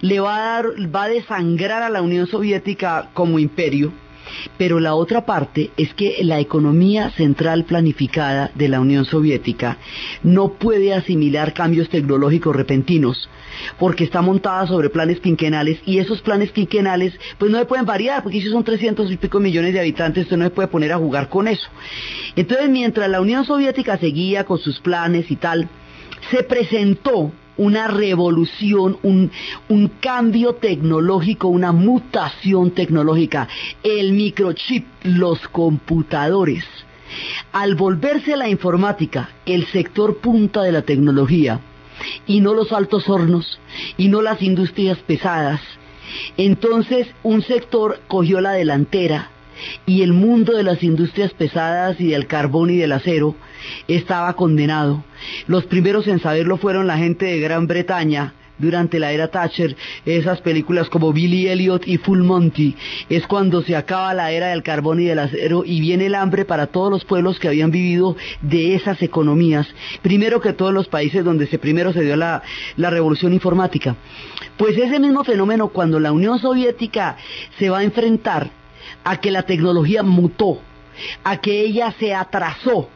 le 0.01 0.19
va 0.19 0.35
a 0.35 0.39
dar, 0.39 0.65
va 0.93 1.03
a 1.03 1.09
desangrar 1.09 1.83
a 1.83 1.89
la 1.89 2.01
Unión 2.01 2.27
Soviética 2.27 3.09
como 3.13 3.39
imperio, 3.39 3.91
pero 4.57 4.79
la 4.79 4.95
otra 4.95 5.25
parte 5.25 5.71
es 5.77 5.93
que 5.93 6.17
la 6.23 6.39
economía 6.39 7.09
central 7.11 7.65
planificada 7.65 8.51
de 8.55 8.69
la 8.69 8.79
Unión 8.79 9.05
Soviética 9.05 9.77
no 10.23 10.53
puede 10.53 10.93
asimilar 10.93 11.53
cambios 11.53 11.89
tecnológicos 11.89 12.55
repentinos 12.55 13.29
porque 13.77 14.03
está 14.03 14.21
montada 14.21 14.65
sobre 14.67 14.89
planes 14.89 15.19
quinquenales 15.19 15.79
y 15.85 15.99
esos 15.99 16.21
planes 16.21 16.51
quinquenales 16.51 17.13
pues 17.37 17.51
no 17.51 17.59
se 17.59 17.65
pueden 17.65 17.85
variar 17.85 18.23
porque 18.23 18.41
si 18.41 18.49
son 18.49 18.63
300 18.63 19.11
y 19.11 19.17
pico 19.17 19.39
millones 19.39 19.73
de 19.73 19.79
habitantes 19.79 20.23
usted 20.23 20.37
no 20.37 20.45
se 20.45 20.51
puede 20.51 20.67
poner 20.67 20.91
a 20.91 20.97
jugar 20.97 21.29
con 21.29 21.47
eso. 21.47 21.67
Entonces 22.35 22.69
mientras 22.69 23.09
la 23.09 23.21
Unión 23.21 23.45
Soviética 23.45 23.97
seguía 23.97 24.45
con 24.45 24.57
sus 24.57 24.79
planes 24.79 25.29
y 25.29 25.35
tal, 25.35 25.67
se 26.31 26.43
presentó 26.43 27.31
una 27.57 27.87
revolución, 27.87 28.97
un, 29.03 29.31
cambio 29.99 30.53
tecnológico, 30.55 31.47
una 31.47 31.71
mutación 31.71 32.71
tecnológica, 32.71 33.47
el 33.83 34.13
microchip, 34.13 34.85
los 35.03 35.47
computadores. 35.47 36.65
Al 37.51 37.75
volverse 37.75 38.35
la 38.35 38.49
informática 38.49 39.29
el 39.45 39.67
sector 39.67 40.17
punta 40.17 40.63
de 40.63 40.71
la 40.71 40.81
tecnología, 40.81 41.59
y 42.25 42.41
no 42.41 42.53
los 42.53 42.71
altos 42.71 43.07
hornos, 43.07 43.59
y 43.97 44.07
no 44.07 44.21
las 44.21 44.41
industrias 44.41 44.97
pesadas, 44.99 45.61
entonces 46.37 47.07
un 47.23 47.41
sector 47.41 48.01
cogió 48.07 48.41
la 48.41 48.53
delantera 48.53 49.29
y 49.85 50.01
el 50.01 50.13
mundo 50.13 50.53
de 50.53 50.63
las 50.63 50.83
industrias 50.83 51.33
pesadas 51.33 51.99
y 51.99 52.07
del 52.07 52.27
carbón 52.27 52.69
y 52.69 52.77
del 52.77 52.91
acero 52.91 53.35
estaba 53.87 54.33
condenado. 54.35 55.03
Los 55.47 55.65
primeros 55.65 56.07
en 56.07 56.19
saberlo 56.19 56.57
fueron 56.57 56.87
la 56.87 56.97
gente 56.97 57.25
de 57.25 57.39
Gran 57.39 57.67
Bretaña, 57.67 58.33
durante 58.57 58.99
la 58.99 59.11
era 59.11 59.29
Thatcher, 59.29 59.75
esas 60.05 60.41
películas 60.41 60.89
como 60.89 61.11
Billy 61.11 61.47
Elliot 61.47 61.87
y 61.87 61.97
Full 61.97 62.21
Monty, 62.21 62.75
es 63.09 63.25
cuando 63.27 63.61
se 63.63 63.75
acaba 63.75 64.13
la 64.13 64.31
era 64.31 64.47
del 64.47 64.63
carbón 64.63 64.99
y 64.99 65.05
del 65.05 65.19
acero 65.19 65.63
y 65.65 65.81
viene 65.81 66.05
el 66.05 66.15
hambre 66.15 66.45
para 66.45 66.67
todos 66.67 66.91
los 66.91 67.05
pueblos 67.05 67.39
que 67.39 67.47
habían 67.47 67.71
vivido 67.71 68.15
de 68.41 68.75
esas 68.75 69.01
economías, 69.01 69.67
primero 70.01 70.39
que 70.39 70.53
todos 70.53 70.73
los 70.73 70.87
países 70.87 71.25
donde 71.25 71.47
se 71.47 71.59
primero 71.59 71.93
se 71.93 72.01
dio 72.01 72.15
la, 72.15 72.43
la 72.77 72.89
revolución 72.89 73.33
informática. 73.33 73.95
Pues 74.57 74.77
ese 74.77 74.99
mismo 74.99 75.23
fenómeno 75.23 75.69
cuando 75.69 75.99
la 75.99 76.11
Unión 76.11 76.39
Soviética 76.39 77.17
se 77.57 77.69
va 77.69 77.79
a 77.79 77.83
enfrentar 77.83 78.62
a 79.03 79.17
que 79.17 79.31
la 79.31 79.43
tecnología 79.43 80.03
mutó, 80.03 80.59
a 81.23 81.37
que 81.37 81.61
ella 81.61 81.93
se 81.99 82.13
atrasó, 82.13 82.89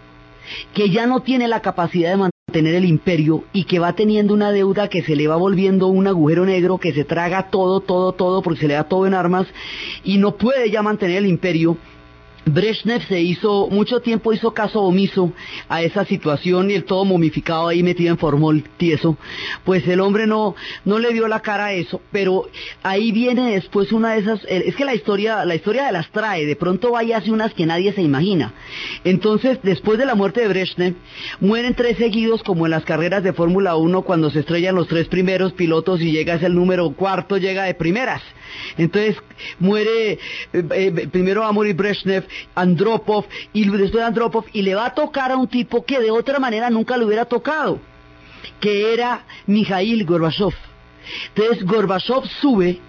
que 0.74 0.90
ya 0.90 1.08
no 1.08 1.22
tiene 1.22 1.48
la 1.48 1.62
capacidad 1.62 2.12
de 2.12 2.18
mantener 2.18 2.76
el 2.76 2.86
imperio 2.86 3.44
y 3.52 3.66
que 3.66 3.80
va 3.80 3.94
teniendo 3.94 4.34
una 4.34 4.52
deuda 4.52 4.88
que 4.88 5.04
se 5.04 5.16
le 5.16 5.28
va 5.28 5.36
volviendo 5.36 5.88
un 5.88 6.08
agujero 6.08 6.46
negro 6.46 6.78
que 6.78 6.94
se 6.94 7.04
traga 7.04 7.50
todo, 7.50 7.82
todo, 7.82 8.14
todo, 8.14 8.42
porque 8.42 8.62
se 8.62 8.68
le 8.68 8.76
da 8.76 8.86
todo 8.86 9.06
en 9.06 9.14
armas 9.14 9.48
y 10.04 10.18
no 10.18 10.38
puede 10.38 10.72
ya 10.72 10.82
mantener 10.82 11.18
el 11.18 11.26
imperio, 11.26 11.78
Brezhnev 12.48 13.08
se 13.08 13.22
hizo, 13.22 13.68
mucho 13.70 14.02
tiempo 14.02 14.34
hizo 14.34 14.54
caso 14.54 14.82
omiso 14.82 15.32
a 15.70 15.82
esa 15.82 16.06
situación 16.06 16.72
y 16.72 16.74
el 16.74 16.86
todo 16.86 17.06
momificado 17.06 17.68
ahí 17.68 17.84
metido 17.84 18.12
en 18.12 18.18
formol 18.18 18.64
tieso, 18.78 19.18
pues 19.64 19.88
el 19.88 20.00
hombre 20.00 20.28
no, 20.28 20.56
no 20.86 21.00
le 21.00 21.14
dio 21.14 21.28
la 21.28 21.42
cara 21.42 21.68
a 21.68 21.74
eso, 21.74 22.02
pero 22.12 22.50
ahí 22.84 23.12
viene 23.12 23.52
después 23.52 23.92
una 23.92 24.14
de 24.14 24.20
esas, 24.20 24.42
es 24.50 24.76
que 24.76 24.86
la 24.86 24.96
historia, 24.96 25.46
la 25.46 25.56
historia 25.56 25.86
de 25.86 25.92
las 25.92 26.10
trae, 26.10 26.46
de 26.46 26.56
pronto 26.56 26.92
vaya 26.92 27.18
hace 27.18 27.32
unas 27.32 27.54
que 27.54 27.66
nadie 27.66 27.94
se 27.94 28.02
imagina. 28.02 28.54
Entonces, 29.04 29.60
después 29.64 30.00
de 30.00 30.06
la 30.06 30.16
muerte 30.16 30.42
de 30.42 30.48
Brezhnev, 30.48 30.96
mueren 31.40 31.76
tres 31.76 31.98
seguidos 31.98 32.44
como 32.44 32.66
en 32.66 32.72
las 32.72 32.84
carreras 32.84 33.24
de 33.24 33.34
Fórmula 33.34 33.76
1 33.76 34.02
cuando 34.02 34.32
se 34.32 34.40
estrellan 34.40 34.76
los 34.76 34.88
tres 34.88 35.08
primeros 35.08 35.54
pilotos 35.54 36.02
y 36.02 36.12
llega 36.12 36.36
ese 36.36 36.48
el 36.48 36.56
número 36.56 36.90
cuarto, 36.92 37.38
llega 37.38 37.64
de 37.64 37.76
primeras. 37.76 38.22
Entonces 38.78 39.18
muere, 39.60 40.14
eh, 40.14 40.20
eh, 40.54 41.08
primero 41.12 41.42
va 41.42 41.50
a 41.50 41.52
morir 41.52 41.76
Brezhnev, 41.76 42.26
Andropov, 42.56 43.26
y 43.54 43.70
después 43.70 43.92
de 43.92 44.04
Andropov, 44.04 44.46
y 44.54 44.62
le 44.62 44.76
va 44.76 44.88
a 44.88 44.94
tocar 44.94 45.32
a 45.32 45.38
un 45.38 45.48
tipo 45.48 45.84
que 45.86 46.00
de 46.00 46.12
otra 46.12 46.40
manera 46.40 46.70
nunca 46.70 46.98
le 46.98 47.06
hubiera 47.06 47.26
tocado, 47.26 47.80
que 48.60 48.94
era 48.94 49.26
Mikhail 49.46 50.06
Gorbachev. 50.06 50.54
Entonces 51.36 51.64
Gorbachev 51.66 52.26
sube 52.42 52.80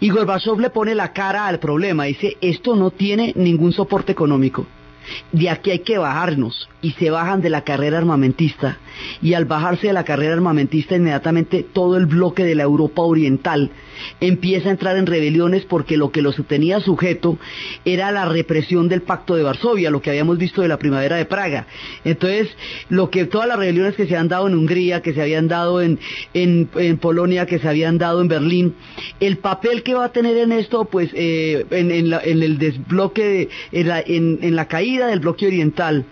y 0.00 0.10
Gorbachev 0.10 0.58
le 0.60 0.70
pone 0.70 0.94
la 0.94 1.12
cara 1.12 1.46
al 1.46 1.58
problema, 1.58 2.04
dice, 2.04 2.36
esto 2.40 2.76
no 2.76 2.90
tiene 2.90 3.32
ningún 3.36 3.72
soporte 3.72 4.12
económico. 4.12 4.66
De 5.32 5.50
aquí 5.50 5.70
hay 5.70 5.80
que 5.80 5.98
bajarnos 5.98 6.68
y 6.80 6.92
se 6.92 7.10
bajan 7.10 7.40
de 7.40 7.50
la 7.50 7.62
carrera 7.62 7.98
armamentista 7.98 8.78
y 9.22 9.34
al 9.34 9.44
bajarse 9.44 9.86
de 9.86 9.92
la 9.92 10.04
carrera 10.04 10.34
armamentista 10.34 10.96
inmediatamente 10.96 11.64
todo 11.72 11.96
el 11.96 12.06
bloque 12.06 12.44
de 12.44 12.54
la 12.54 12.64
Europa 12.64 13.02
Oriental 13.02 13.70
empieza 14.20 14.68
a 14.68 14.72
entrar 14.72 14.96
en 14.96 15.06
rebeliones 15.06 15.64
porque 15.64 15.96
lo 15.96 16.10
que 16.10 16.22
los 16.22 16.36
tenía 16.46 16.80
sujeto 16.80 17.38
era 17.84 18.10
la 18.10 18.26
represión 18.26 18.88
del 18.88 19.02
Pacto 19.02 19.36
de 19.36 19.42
Varsovia, 19.42 19.90
lo 19.90 20.02
que 20.02 20.10
habíamos 20.10 20.38
visto 20.38 20.62
de 20.62 20.68
la 20.68 20.78
primavera 20.78 21.16
de 21.16 21.24
Praga. 21.24 21.66
Entonces, 22.04 22.48
lo 22.88 23.10
que 23.10 23.26
todas 23.26 23.46
las 23.46 23.58
rebeliones 23.58 23.94
que 23.94 24.06
se 24.06 24.16
han 24.16 24.28
dado 24.28 24.48
en 24.48 24.54
Hungría, 24.54 25.02
que 25.02 25.14
se 25.14 25.22
habían 25.22 25.48
dado 25.48 25.80
en, 25.80 25.98
en, 26.34 26.68
Polonia, 26.98 27.46
que 27.46 27.58
se 27.58 27.68
habían 27.68 27.98
dado 27.98 28.20
en 28.20 28.28
Berlín, 28.28 28.74
el 29.20 29.38
papel 29.38 29.82
que 29.82 29.94
va 29.94 30.06
a 30.06 30.12
tener 30.12 30.36
en 30.36 30.52
esto, 30.52 30.84
pues 30.84 31.10
eh, 31.14 31.64
en, 31.70 31.90
el 31.90 32.58
desbloque, 32.58 33.48
en 33.70 33.88
la, 33.88 34.00
en 34.00 34.56
la 34.56 34.66
caída 34.66 34.91
del 34.98 35.20
bloque 35.20 35.46
oriental, 35.46 36.06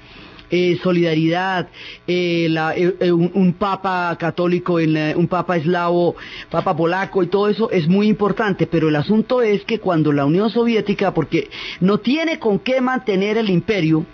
eh, 0.51 0.79
solidaridad, 0.83 1.69
eh, 2.09 2.53
eh, 3.01 3.13
un, 3.13 3.53
papa 3.53 4.17
católico, 4.19 4.75
un 4.75 5.29
papa 5.29 5.57
eslavo, 5.57 6.17
papa 6.51 6.77
polaco 6.77 7.23
y 7.23 7.29
todo 7.29 7.49
eso 7.49 7.71
es 7.71 7.87
muy 7.87 8.09
importante, 8.09 8.67
pero 8.67 8.89
el 8.89 8.97
asunto 8.97 9.43
es 9.43 9.65
que 9.65 9.79
cuando 9.79 10.11
la 10.11 10.25
Unión 10.25 10.51
Soviética, 10.51 11.15
porque 11.15 11.51
no 11.81 11.99
tiene 11.99 12.41
con 12.41 12.59
qué 12.59 12.81
mantener 12.81 13.39
el 13.39 13.49
imperio, 13.49 14.05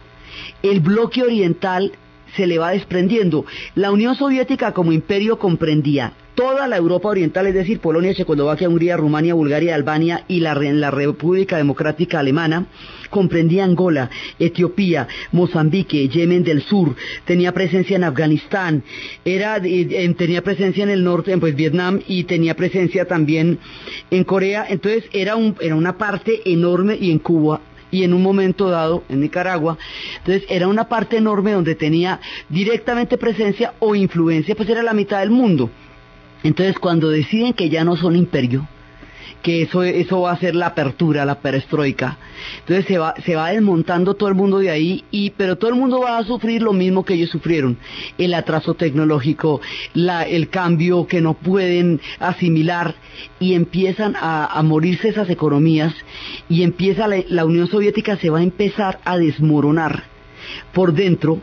el 0.62 0.80
bloque 0.80 1.23
oriental 1.23 1.92
se 2.37 2.46
le 2.46 2.58
va 2.58 2.73
desprendiendo. 2.73 3.46
La 3.75 3.90
Unión 3.90 4.14
Soviética 4.14 4.73
como 4.73 4.92
imperio 4.92 5.38
comprendía 5.38 6.12
toda 6.37 6.69
la 6.69 6.76
Europa 6.76 7.09
Oriental, 7.09 7.47
es 7.47 7.55
decir, 7.55 7.81
Polonia, 7.81 8.14
Checoslovaquia, 8.14 8.69
Hungría, 8.69 8.97
Rumania, 8.97 9.35
Bulgaria, 9.35 9.75
Albania 9.75 10.25
y 10.28 10.40
la, 10.40 10.55
República 10.55 11.57
Democrática 11.57 12.21
Alemana, 12.21 12.66
comprendía 13.11 13.64
Angola, 13.64 14.11
Etiopía, 14.38 15.09
Mozambique, 15.33 16.09
Yemen 16.09 16.45
del 16.45 16.62
Sur, 16.62 16.95
tenía 17.25 17.52
presencia 17.52 17.97
en 17.97 18.05
Afganistán, 18.05 18.85
era, 19.25 19.61
tenía 19.61 20.43
presencia 20.43 20.85
en 20.85 20.90
el 20.90 21.02
norte, 21.02 21.33
en 21.33 21.40
pues 21.40 21.57
Vietnam 21.57 22.00
y 22.07 22.25
tenía 22.25 22.55
presencia 22.55 23.07
también 23.07 23.59
en 24.11 24.25
Corea, 24.25 24.66
entonces 24.69 25.05
era, 25.12 25.37
un, 25.37 25.57
era 25.61 25.75
una 25.75 25.97
parte 25.97 26.43
enorme 26.45 26.99
y 27.00 27.11
en 27.11 27.19
Cuba 27.19 27.62
y 27.90 28.05
en 28.05 28.12
un 28.12 28.23
momento 28.23 28.69
dado 28.69 29.05
en 29.09 29.21
Nicaragua. 29.21 29.78
Entonces 30.19 30.45
era 30.50 30.69
una 30.69 30.88
parte 30.88 31.16
enorme 31.16 31.52
donde 31.52 31.76
tenía 31.76 32.21
directamente 32.50 33.16
presencia 33.16 33.73
o 33.78 33.95
influencia, 33.95 34.55
pues 34.55 34.69
era 34.69 34.83
la 34.83 34.93
mitad 34.93 35.21
del 35.21 35.31
mundo. 35.31 35.71
Entonces, 36.43 36.78
cuando 36.78 37.11
deciden 37.11 37.52
que 37.52 37.69
ya 37.69 37.85
no 37.85 37.97
son 37.97 38.16
imperio, 38.16 38.69
que 39.43 39.62
eso, 39.62 39.83
eso 39.83 40.23
va 40.23 40.33
a 40.33 40.38
ser 40.38 40.57
la 40.57 40.66
apertura, 40.66 41.25
la 41.25 41.40
perestroika. 41.40 42.19
Entonces 42.61 42.87
se 42.87 42.99
va, 42.99 43.14
se 43.25 43.37
va 43.37 43.50
desmontando 43.50 44.14
todo 44.14 44.28
el 44.28 44.35
mundo 44.35 44.59
de 44.59 44.71
ahí, 44.71 45.05
y, 45.11 45.31
pero 45.31 45.57
todo 45.57 45.71
el 45.71 45.76
mundo 45.76 46.00
va 46.00 46.19
a 46.19 46.25
sufrir 46.25 46.62
lo 46.62 46.73
mismo 46.73 47.05
que 47.05 47.14
ellos 47.14 47.31
sufrieron. 47.31 47.78
El 48.19 48.35
atraso 48.35 48.75
tecnológico, 48.75 49.61
la, 49.95 50.25
el 50.25 50.49
cambio 50.49 51.07
que 51.07 51.21
no 51.21 51.35
pueden 51.35 52.00
asimilar 52.19 52.97
y 53.38 53.55
empiezan 53.55 54.14
a, 54.16 54.61
morirse 54.64 55.11
esas 55.11 55.31
economías 55.31 55.95
y 56.49 56.64
empieza 56.64 57.07
la 57.07 57.45
Unión 57.45 57.69
Soviética 57.69 58.16
se 58.16 58.31
va 58.31 58.40
a 58.40 58.43
empezar 58.43 58.99
a 59.05 59.16
desmoronar 59.16 60.15
por 60.73 60.93
dentro, 60.93 61.41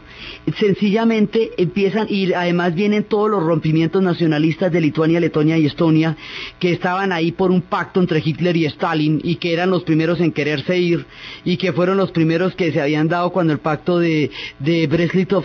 sencillamente 0.58 1.52
empiezan 1.58 2.08
y 2.10 2.34
además 2.34 2.74
vienen 2.76 3.04
todos 3.04 3.30
los 3.30 3.44
rompimientos 3.44 4.02
nacionalistas 4.02 4.72
de 4.72 4.82
Lituania, 4.82 5.20
Letonia 5.20 5.58
y 5.58 5.66
Estonia 5.66 6.16
que 6.60 6.72
estaban 6.72 7.12
ahí 7.12 7.32
por 7.32 7.52
un 7.52 7.62
pacto 7.62 8.00
entre 8.00 8.22
Hitler 8.24 8.56
y 8.56 8.66
Stalin 8.66 9.20
y 9.24 9.36
que 9.36 9.54
eran 9.54 9.70
los 9.70 9.84
primeros 9.84 10.20
en 10.20 10.32
quererse 10.32 10.78
ir 10.78 11.06
y 11.44 11.58
que 11.58 11.74
fueron 11.74 11.98
los 11.98 12.12
primeros 12.12 12.56
que 12.56 12.72
se 12.72 12.82
habían 12.82 13.08
dado 13.08 13.32
cuando 13.32 13.54
el 13.54 13.60
pacto 13.60 14.00
de, 14.00 14.32
de 14.60 14.88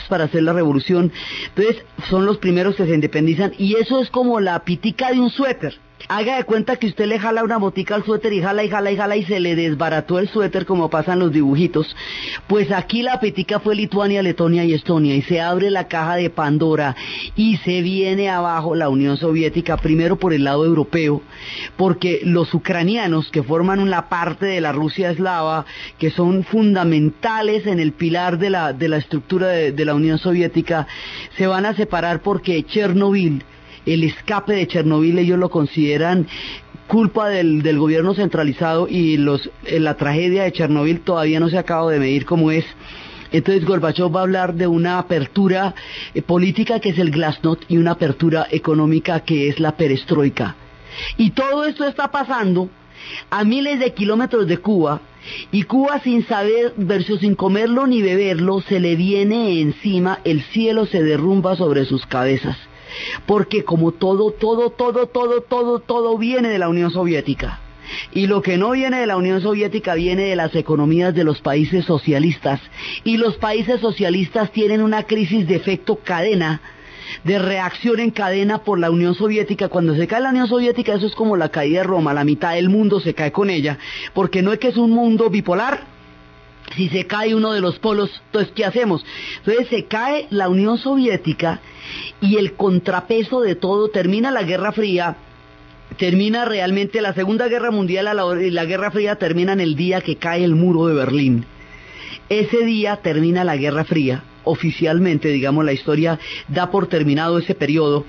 para 0.09 0.25
hacer 0.25 0.43
la 0.43 0.53
revolución. 0.53 1.13
Entonces 1.49 1.85
son 2.09 2.27
los 2.27 2.39
primeros 2.39 2.77
que 2.77 2.87
se 2.87 2.95
independizan 2.95 3.53
y 3.59 3.77
eso 3.77 4.01
es 4.01 4.11
como 4.11 4.41
la 4.41 4.65
pitica 4.65 5.11
de 5.11 5.21
un 5.21 5.31
suéter 5.31 5.88
Haga 6.07 6.37
de 6.37 6.45
cuenta 6.45 6.77
que 6.77 6.87
usted 6.87 7.07
le 7.07 7.19
jala 7.19 7.43
una 7.43 7.59
botica 7.59 7.97
al 7.97 8.05
suéter 8.05 8.33
y 8.33 8.41
jala 8.41 8.63
y 8.63 8.69
jala 8.69 8.93
y 8.93 8.97
jala 8.97 9.17
y 9.17 9.25
se 9.25 9.41
le 9.41 9.57
desbarató 9.57 10.19
el 10.21 10.29
suéter 10.29 10.65
como 10.65 10.89
pasan 10.89 11.19
los 11.19 11.33
dibujitos. 11.33 11.95
Pues 12.47 12.71
aquí 12.71 13.03
la 13.03 13.19
petica 13.19 13.59
fue 13.59 13.75
Lituania, 13.75 14.23
Letonia 14.23 14.65
y 14.65 14.75
Estonia 14.75 15.17
y 15.17 15.23
se 15.23 15.41
abre 15.41 15.71
la 15.71 15.89
caja 15.89 16.15
de 16.15 16.31
Pandora 16.31 16.95
y 17.35 17.57
se 17.59 17.83
viene 17.83 18.31
abajo 18.31 18.77
la 18.77 18.89
Unión 18.89 19.17
Soviética, 19.17 19.77
primero 19.77 20.17
por 20.17 20.33
el 20.33 20.45
lado 20.45 20.65
europeo, 20.65 21.21
porque 21.77 22.21
los 22.23 22.55
ucranianos 22.55 23.29
que 23.31 23.43
forman 23.43 23.81
una 23.81 24.09
parte 24.09 24.47
de 24.47 24.61
la 24.61 24.73
Rusia 24.73 25.11
eslava, 25.11 25.67
que 25.99 26.11
son 26.11 26.45
fundamentales 26.45 27.67
en 27.67 27.81
el 27.81 27.93
pilar 27.93 28.39
de 28.39 28.51
la, 28.51 28.73
de 28.73 28.89
la 28.89 28.99
estructura 28.99 29.49
de, 29.49 29.73
de 29.73 29.85
la 29.85 29.95
Unión 29.95 30.19
Soviética, 30.19 30.87
se 31.37 31.47
van 31.47 31.67
a 31.67 31.75
separar 31.75 32.23
porque 32.23 32.63
Chernobyl 32.63 33.43
el 33.95 34.05
escape 34.05 34.55
de 34.55 34.67
Chernobyl 34.67 35.19
ellos 35.19 35.39
lo 35.39 35.51
consideran 35.51 36.27
culpa 36.89 37.29
del, 37.29 37.79
gobierno 37.79 38.15
centralizado 38.15 38.89
y 38.89 39.15
eh, 39.15 39.81
la 39.81 39.95
tragedia 39.97 40.45
de 40.45 40.53
Chernobyl 40.53 41.01
todavía 41.01 41.39
no 41.39 41.49
se 41.49 41.59
acaba 41.59 41.91
de 41.93 42.01
medir 42.01 42.25
como 42.25 42.51
es. 42.51 42.65
Entonces 43.31 43.67
Gorbachev 43.67 44.15
va 44.15 44.21
a 44.21 44.23
hablar 44.23 44.55
de 44.55 44.67
una 44.67 44.99
apertura 44.99 45.75
eh, 46.15 46.23
política 46.23 46.81
que 46.81 46.89
es 46.89 46.99
el 46.99 47.11
glasnost 47.11 47.63
y 47.69 47.77
una 47.77 47.93
apertura 47.93 48.47
económica 48.51 49.21
que 49.21 49.49
es 49.49 49.61
la 49.61 49.77
perestroika. 49.77 50.57
Y 51.19 51.31
todo 51.31 51.65
esto 51.67 51.85
está 51.85 52.11
pasando 52.11 52.71
a 53.31 53.45
miles 53.45 53.79
de 53.79 53.93
kilómetros 53.93 54.47
de 54.47 54.59
Cuba 54.59 55.01
y 55.53 55.65
Cuba 55.65 56.01
sin 56.01 56.27
saber, 56.27 56.73
versus 56.77 57.21
sin 57.21 57.35
comerlo 57.35 57.87
ni 57.87 58.01
beberlo, 58.01 58.61
se 58.63 58.81
le 58.81 58.97
viene 58.97 59.61
encima, 59.61 60.21
el 60.25 60.43
cielo 60.43 60.87
se 60.87 61.03
derrumba 61.03 61.55
sobre 61.55 61.85
sus 61.85 62.07
cabezas. 62.07 62.57
Porque 63.27 63.65
como 63.65 63.93
todo, 63.93 64.33
todo, 64.33 64.71
todo, 64.71 65.07
todo, 65.07 65.41
todo, 65.43 65.81
todo 65.81 66.19
viene 66.19 66.49
de 66.49 66.59
la 66.59 66.69
Unión 66.69 66.91
Soviética. 66.91 67.61
Y 68.13 68.27
lo 68.27 68.43
que 68.43 68.59
no 68.59 68.73
viene 68.73 69.01
de 69.01 69.07
la 69.07 69.17
Unión 69.17 69.41
Soviética 69.41 69.95
viene 69.95 70.25
de 70.25 70.37
las 70.37 70.55
economías 70.55 71.15
de 71.15 71.25
los 71.25 71.41
países 71.41 71.85
socialistas. 71.85 72.61
Y 73.05 73.17
los 73.17 73.37
países 73.37 73.81
socialistas 73.81 74.53
tienen 74.53 74.83
una 74.83 75.05
crisis 75.05 75.47
de 75.47 75.57
efecto 75.57 75.97
cadena, 75.97 76.61
de 77.25 77.39
reacción 77.39 78.01
en 78.01 78.11
cadena 78.11 78.59
por 78.59 78.79
la 78.79 78.91
Unión 78.91 79.15
Soviética. 79.15 79.69
Cuando 79.69 79.95
se 79.95 80.07
cae 80.07 80.21
la 80.21 80.31
Unión 80.31 80.49
Soviética, 80.49 80.95
eso 80.95 81.07
es 81.07 81.15
como 81.15 81.37
la 81.37 81.49
caída 81.49 81.81
de 81.81 81.85
Roma, 81.85 82.15
la 82.15 82.25
mitad 82.25 82.55
del 82.55 82.69
mundo 82.69 83.01
se 83.01 83.15
cae 83.15 83.33
con 83.33 83.51
ella, 83.51 83.79
porque 84.15 84.43
no 84.43 84.53
es 84.53 84.59
que 84.59 84.69
es 84.69 84.77
un 84.77 84.91
mundo 84.91 85.31
bipolar, 85.31 85.98
si 86.77 86.89
se 86.89 87.07
cae 87.07 87.35
uno 87.35 87.53
de 87.53 87.61
los 87.61 87.79
polos, 87.79 88.11
entonces 88.27 88.53
¿qué 88.55 88.65
hacemos? 88.65 89.05
Entonces 89.39 89.69
se 89.69 89.85
cae 89.85 90.27
la 90.31 90.49
Unión 90.49 90.79
Soviética 90.79 91.61
y 92.21 92.37
el 92.37 92.55
contrapeso 92.55 93.41
de 93.41 93.55
todo 93.55 93.89
termina 93.89 94.31
la 94.31 94.43
Guerra 94.43 94.73
Fría, 94.73 95.17
termina 95.97 96.45
realmente 96.45 97.01
la 97.01 97.15
Segunda 97.15 97.49
Guerra 97.49 97.71
Mundial 97.71 98.09
y 98.41 98.51
la 98.51 98.65
Guerra 98.65 98.91
Fría 98.91 99.17
terminan 99.17 99.61
el 99.61 99.75
día 99.75 100.01
que 100.01 100.17
cae 100.17 100.45
el 100.45 100.55
muro 100.55 100.87
de 100.87 100.95
Berlín. 100.95 101.47
Ese 102.29 102.65
día 102.65 102.97
termina 102.97 103.45
la 103.45 103.57
Guerra 103.57 103.85
Fría, 103.85 104.23
oficialmente, 104.45 105.29
digamos, 105.29 105.65
la 105.65 105.73
historia 105.73 106.19
da 106.49 106.71
por 106.71 106.87
terminado 106.87 107.39
ese 107.39 107.55
periodo. 107.55 108.05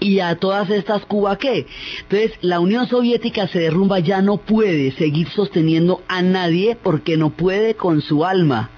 Y 0.00 0.20
a 0.20 0.36
todas 0.36 0.70
estas 0.70 1.04
Cuba, 1.04 1.36
¿qué? 1.36 1.66
Entonces, 2.02 2.32
la 2.40 2.58
Unión 2.58 2.88
Soviética 2.88 3.46
se 3.48 3.60
derrumba, 3.60 3.98
ya 3.98 4.22
no 4.22 4.38
puede 4.38 4.92
seguir 4.92 5.28
sosteniendo 5.28 6.02
a 6.08 6.22
nadie 6.22 6.76
porque 6.82 7.18
no 7.18 7.30
puede 7.30 7.74
con 7.74 8.00
su 8.00 8.24
alma. 8.24 8.70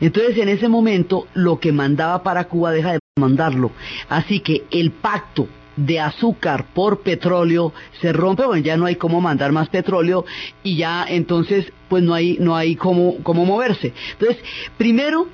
Entonces, 0.00 0.36
en 0.38 0.50
ese 0.50 0.68
momento, 0.68 1.26
lo 1.34 1.58
que 1.58 1.72
mandaba 1.72 2.22
para 2.22 2.44
Cuba 2.44 2.72
deja 2.72 2.92
de 2.92 2.98
mandarlo. 3.18 3.70
Así 4.08 4.40
que 4.40 4.64
el 4.70 4.90
pacto 4.90 5.48
de 5.76 5.98
azúcar 5.98 6.66
por 6.72 7.00
petróleo 7.00 7.72
se 8.00 8.12
rompe, 8.12 8.44
bueno, 8.44 8.64
ya 8.64 8.76
no 8.76 8.86
hay 8.86 8.96
cómo 8.96 9.20
mandar 9.20 9.50
más 9.52 9.68
petróleo 9.68 10.24
y 10.62 10.76
ya 10.76 11.04
entonces 11.08 11.72
pues 11.88 12.02
no 12.02 12.14
hay 12.14 12.36
no 12.38 12.54
hay 12.54 12.76
cómo 12.76 13.16
cómo 13.22 13.44
moverse. 13.44 13.92
Entonces, 14.12 14.42
primero 14.78 15.26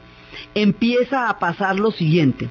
empieza 0.55 1.29
a 1.29 1.39
pasar 1.39 1.79
lo 1.79 1.91
siguiente. 1.91 2.49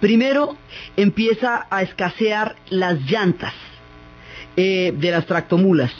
Primero 0.00 0.56
empieza 0.96 1.66
a 1.70 1.82
escasear 1.82 2.56
las 2.70 3.00
llantas 3.10 3.54
eh, 4.56 4.92
de 4.96 5.10
las 5.10 5.26
tractomulas, 5.26 5.92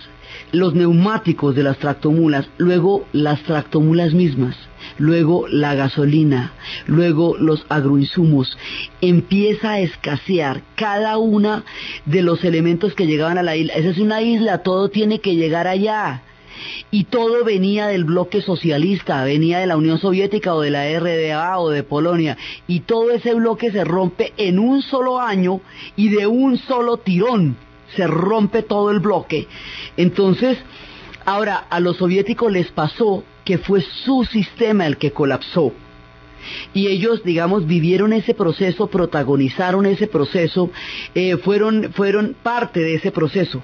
los 0.52 0.74
neumáticos 0.74 1.54
de 1.54 1.62
las 1.62 1.78
tractomulas, 1.78 2.48
luego 2.58 3.06
las 3.12 3.42
tractomulas 3.42 4.12
mismas 4.14 4.56
luego 4.98 5.46
la 5.48 5.74
gasolina, 5.74 6.52
luego 6.86 7.36
los 7.38 7.64
agroinsumos. 7.68 8.56
Empieza 9.00 9.72
a 9.72 9.80
escasear 9.80 10.62
cada 10.76 11.18
una 11.18 11.64
de 12.06 12.22
los 12.22 12.44
elementos 12.44 12.94
que 12.94 13.06
llegaban 13.06 13.38
a 13.38 13.42
la 13.42 13.56
isla. 13.56 13.74
Esa 13.74 13.90
es 13.90 13.98
una 13.98 14.22
isla, 14.22 14.58
todo 14.58 14.88
tiene 14.88 15.20
que 15.20 15.36
llegar 15.36 15.66
allá. 15.66 16.22
Y 16.90 17.04
todo 17.04 17.44
venía 17.44 17.87
del 17.87 18.04
bloque 18.04 18.42
socialista, 18.42 19.25
venía 19.25 19.59
de 19.59 19.66
la 19.66 19.76
Unión 19.76 19.99
Soviética 19.99 20.54
o 20.54 20.61
de 20.61 20.71
la 20.71 20.87
RDA 20.99 21.59
o 21.59 21.71
de 21.71 21.83
Polonia. 21.83 22.37
Y 22.66 22.80
todo 22.80 23.11
ese 23.11 23.35
bloque 23.35 23.71
se 23.71 23.85
rompe 23.85 24.33
en 24.37 24.59
un 24.59 24.83
solo 24.83 25.21
año 25.21 25.61
y 25.97 26.09
de 26.09 26.26
un 26.26 26.59
solo 26.59 26.99
tirón. 26.99 27.56
Se 27.97 28.06
rompe 28.06 28.62
todo 28.62 28.90
el 28.90 29.00
bloque. 29.00 29.47
Entonces, 29.97 30.59
ahora 31.25 31.66
a 31.71 31.80
los 31.80 31.97
soviéticos 31.99 32.50
les 32.50 32.71
pasó 32.71 33.25
que 33.44 33.59
fue 33.59 33.83
su 33.83 34.25
sistema 34.25 34.87
el 34.87 34.97
que 34.97 35.12
colapsó. 35.12 35.73
Y 36.72 36.88
ellos, 36.88 37.22
digamos, 37.24 37.66
vivieron 37.66 38.12
ese 38.12 38.35
proceso, 38.35 38.87
protagonizaron 38.88 39.87
ese 39.87 40.07
proceso, 40.07 40.70
eh, 41.14 41.37
fueron, 41.37 41.92
fueron 41.92 42.37
parte 42.42 42.80
de 42.80 42.94
ese 42.94 43.11
proceso. 43.11 43.62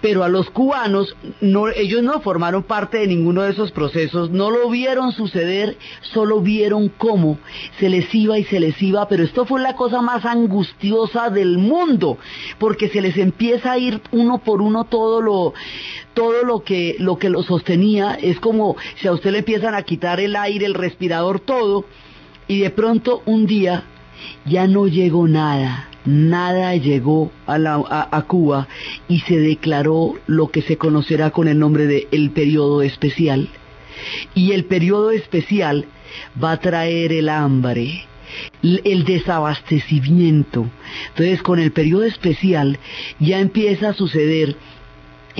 Pero 0.00 0.24
a 0.24 0.28
los 0.28 0.50
cubanos, 0.50 1.16
no, 1.40 1.68
ellos 1.68 2.02
no 2.02 2.20
formaron 2.20 2.62
parte 2.62 2.98
de 2.98 3.06
ninguno 3.06 3.42
de 3.42 3.52
esos 3.52 3.72
procesos, 3.72 4.30
no 4.30 4.50
lo 4.50 4.68
vieron 4.70 5.12
suceder, 5.12 5.76
solo 6.12 6.40
vieron 6.40 6.88
cómo 6.88 7.38
se 7.78 7.88
les 7.88 8.12
iba 8.14 8.38
y 8.38 8.44
se 8.44 8.60
les 8.60 8.80
iba, 8.82 9.08
pero 9.08 9.22
esto 9.22 9.46
fue 9.46 9.60
la 9.60 9.74
cosa 9.74 10.02
más 10.02 10.24
angustiosa 10.24 11.30
del 11.30 11.58
mundo, 11.58 12.18
porque 12.58 12.88
se 12.88 13.00
les 13.00 13.16
empieza 13.16 13.72
a 13.72 13.78
ir 13.78 14.00
uno 14.12 14.38
por 14.38 14.62
uno 14.62 14.84
todo 14.84 15.20
lo, 15.20 15.54
todo 16.14 16.42
lo 16.44 16.64
que, 16.64 16.96
lo 16.98 17.18
que 17.18 17.30
lo 17.30 17.42
sostenía 17.42 18.14
es 18.20 18.40
como 18.40 18.76
si 19.00 19.08
a 19.08 19.12
usted 19.12 19.32
le 19.32 19.38
empiezan 19.38 19.74
a 19.74 19.82
quitar 19.82 20.20
el 20.20 20.36
aire, 20.36 20.66
el 20.66 20.74
respirador, 20.74 21.40
todo, 21.40 21.84
y 22.48 22.60
de 22.60 22.70
pronto 22.70 23.22
un 23.26 23.46
día 23.46 23.84
ya 24.46 24.66
no 24.66 24.88
llegó 24.88 25.28
nada, 25.28 25.88
nada 26.04 26.74
llegó 26.74 27.30
a, 27.46 27.58
la, 27.58 28.24
Cuba 28.26 28.66
y 29.08 29.20
se 29.20 29.38
declaró 29.38 30.14
lo 30.26 30.48
que 30.48 30.62
se 30.62 30.78
conocerá 30.78 31.30
con 31.30 31.46
el 31.46 31.58
nombre 31.58 31.86
de 31.86 32.08
el 32.10 32.30
periodo 32.30 32.82
especial. 32.82 33.48
Y 34.34 34.52
el 34.52 34.64
periodo 34.64 35.10
especial 35.10 35.86
va 36.42 36.52
a 36.52 36.60
traer 36.60 37.12
el 37.12 37.28
hambre, 37.28 38.04
el 38.62 39.04
desabastecimiento. 39.04 40.66
Entonces 41.10 41.42
con 41.42 41.58
el 41.58 41.72
periodo 41.72 42.04
especial 42.04 42.78
ya 43.18 43.40
empieza 43.40 43.90
a 43.90 43.94
suceder 43.94 44.56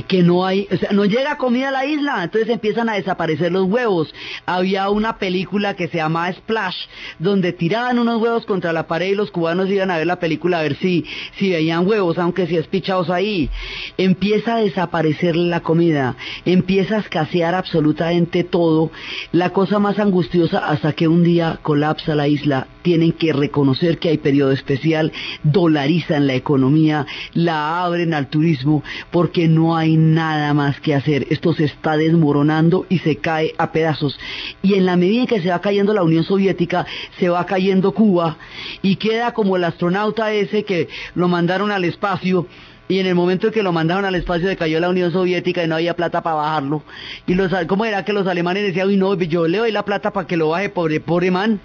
que 0.06 0.22
no 0.22 0.46
hay, 0.46 0.68
o 0.70 0.76
sea, 0.76 0.90
no 0.92 1.04
llega 1.04 1.38
comida 1.38 1.68
a 1.68 1.72
la 1.72 1.86
isla, 1.86 2.24
entonces 2.24 2.48
empiezan 2.50 2.88
a 2.88 2.94
desaparecer 2.94 3.52
los 3.52 3.64
huevos. 3.64 4.14
Había 4.46 4.90
una 4.90 5.18
película 5.18 5.74
que 5.74 5.88
se 5.88 5.98
llamaba 5.98 6.32
Splash, 6.32 6.76
donde 7.18 7.52
tiraban 7.52 7.98
unos 7.98 8.20
huevos 8.20 8.46
contra 8.46 8.72
la 8.72 8.86
pared 8.86 9.08
y 9.08 9.14
los 9.14 9.30
cubanos 9.30 9.68
iban 9.70 9.90
a 9.90 9.96
ver 9.96 10.06
la 10.06 10.20
película 10.20 10.58
a 10.58 10.62
ver 10.62 10.76
si, 10.76 11.04
si 11.38 11.50
veían 11.50 11.86
huevos, 11.86 12.18
aunque 12.18 12.46
si 12.46 12.58
pichados 12.68 13.10
ahí. 13.10 13.50
Empieza 13.96 14.56
a 14.56 14.58
desaparecer 14.58 15.36
la 15.36 15.60
comida, 15.60 16.16
empieza 16.44 16.96
a 16.96 17.00
escasear 17.00 17.54
absolutamente 17.54 18.44
todo. 18.44 18.90
La 19.32 19.50
cosa 19.50 19.78
más 19.78 19.98
angustiosa 19.98 20.58
hasta 20.58 20.92
que 20.92 21.08
un 21.08 21.22
día 21.22 21.58
colapsa 21.62 22.14
la 22.14 22.28
isla, 22.28 22.66
tienen 22.88 23.12
que 23.12 23.34
reconocer 23.34 23.98
que 23.98 24.08
hay 24.08 24.16
periodo 24.16 24.50
especial, 24.50 25.12
dolarizan 25.42 26.26
la 26.26 26.32
economía, 26.32 27.04
la 27.34 27.84
abren 27.84 28.14
al 28.14 28.28
turismo, 28.28 28.82
porque 29.10 29.46
no 29.46 29.76
hay 29.76 29.98
nada 29.98 30.54
más 30.54 30.80
que 30.80 30.94
hacer. 30.94 31.26
Esto 31.28 31.52
se 31.52 31.64
está 31.64 31.98
desmoronando 31.98 32.86
y 32.88 33.00
se 33.00 33.16
cae 33.16 33.52
a 33.58 33.72
pedazos. 33.72 34.18
Y 34.62 34.72
en 34.72 34.86
la 34.86 34.96
medida 34.96 35.20
en 35.20 35.26
que 35.26 35.42
se 35.42 35.50
va 35.50 35.60
cayendo 35.60 35.92
la 35.92 36.02
Unión 36.02 36.24
Soviética, 36.24 36.86
se 37.18 37.28
va 37.28 37.44
cayendo 37.44 37.92
Cuba 37.92 38.38
y 38.80 38.96
queda 38.96 39.34
como 39.34 39.58
el 39.58 39.64
astronauta 39.64 40.32
ese 40.32 40.64
que 40.64 40.88
lo 41.14 41.28
mandaron 41.28 41.70
al 41.70 41.84
espacio 41.84 42.46
y 42.88 42.98
en 42.98 43.06
el 43.06 43.14
momento 43.14 43.48
en 43.48 43.52
que 43.52 43.62
lo 43.62 43.72
mandaron 43.72 44.04
al 44.04 44.14
espacio 44.14 44.48
se 44.48 44.56
cayó 44.56 44.80
la 44.80 44.88
Unión 44.88 45.12
Soviética 45.12 45.62
y 45.62 45.68
no 45.68 45.74
había 45.74 45.94
plata 45.94 46.22
para 46.22 46.36
bajarlo. 46.36 46.82
Y 47.26 47.34
los, 47.34 47.52
¿cómo 47.66 47.84
era 47.84 48.04
que 48.04 48.14
los 48.14 48.26
alemanes 48.26 48.64
decían, 48.64 48.88
uy 48.88 48.96
no, 48.96 49.14
yo 49.14 49.46
le 49.46 49.58
doy 49.58 49.72
la 49.72 49.84
plata 49.84 50.10
para 50.12 50.26
que 50.26 50.36
lo 50.36 50.48
baje, 50.48 50.70
pobre, 50.70 51.00
pobre 51.00 51.30
man? 51.30 51.60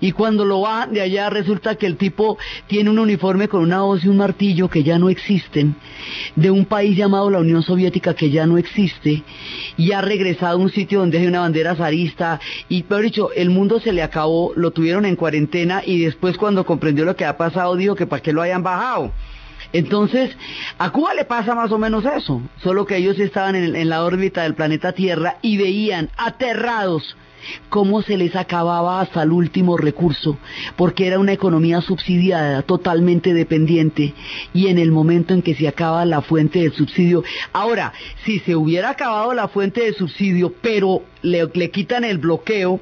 Y 0.00 0.12
cuando 0.12 0.44
lo 0.44 0.60
bajan 0.60 0.92
de 0.92 1.00
allá 1.00 1.28
resulta 1.30 1.74
que 1.74 1.86
el 1.86 1.96
tipo 1.96 2.38
tiene 2.68 2.90
un 2.90 3.00
uniforme 3.00 3.48
con 3.48 3.62
una 3.62 3.84
hoz 3.84 4.04
y 4.04 4.08
un 4.08 4.18
martillo 4.18 4.68
que 4.68 4.84
ya 4.84 4.98
no 4.98 5.10
existen, 5.10 5.74
de 6.36 6.50
un 6.52 6.64
país 6.64 6.96
llamado 6.96 7.30
la 7.30 7.40
Unión 7.40 7.64
Soviética 7.64 8.14
que 8.14 8.30
ya 8.30 8.46
no 8.46 8.58
existe, 8.58 9.24
y 9.76 9.92
ha 9.92 10.00
regresado 10.00 10.58
a 10.58 10.60
un 10.60 10.70
sitio 10.70 11.00
donde 11.00 11.18
hay 11.18 11.26
una 11.26 11.40
bandera 11.40 11.74
zarista, 11.74 12.40
y 12.68 12.84
peor 12.84 13.02
dicho, 13.02 13.32
el 13.34 13.50
mundo 13.50 13.80
se 13.80 13.92
le 13.92 14.02
acabó, 14.02 14.52
lo 14.54 14.70
tuvieron 14.70 15.04
en 15.04 15.16
cuarentena 15.16 15.82
y 15.84 16.00
después 16.04 16.36
cuando 16.36 16.64
comprendió 16.64 17.04
lo 17.04 17.16
que 17.16 17.24
ha 17.24 17.36
pasado 17.36 17.74
dijo 17.74 17.96
que 17.96 18.06
para 18.06 18.22
qué 18.22 18.32
lo 18.32 18.42
hayan 18.42 18.62
bajado. 18.62 19.12
Entonces, 19.72 20.36
a 20.78 20.90
Cuba 20.90 21.14
le 21.14 21.24
pasa 21.24 21.54
más 21.54 21.70
o 21.72 21.78
menos 21.78 22.04
eso, 22.04 22.40
solo 22.62 22.86
que 22.86 22.96
ellos 22.96 23.18
estaban 23.18 23.54
en, 23.54 23.88
la 23.88 24.04
órbita 24.04 24.42
del 24.42 24.54
planeta 24.54 24.92
Tierra 24.92 25.36
y 25.42 25.58
veían 25.58 26.10
aterrados 26.16 27.16
cómo 27.68 28.02
se 28.02 28.16
les 28.16 28.34
acababa 28.34 29.00
hasta 29.00 29.22
el 29.22 29.30
último 29.30 29.76
recurso, 29.76 30.38
porque 30.76 31.06
era 31.06 31.18
una 31.18 31.32
economía 31.32 31.80
subsidiada, 31.80 32.62
totalmente 32.62 33.32
dependiente, 33.32 34.14
y 34.52 34.68
en 34.68 34.78
el 34.78 34.90
momento 34.90 35.34
en 35.34 35.42
que 35.42 35.54
se 35.54 35.68
acaba 35.68 36.04
la 36.04 36.20
fuente 36.20 36.60
de 36.60 36.70
subsidio, 36.70 37.22
ahora, 37.52 37.92
si 38.24 38.40
se 38.40 38.56
hubiera 38.56 38.90
acabado 38.90 39.34
la 39.34 39.48
fuente 39.48 39.82
de 39.82 39.92
subsidio, 39.92 40.52
pero 40.60 41.02
le, 41.22 41.46
le 41.52 41.70
quitan 41.70 42.04
el 42.04 42.18
bloqueo, 42.18 42.80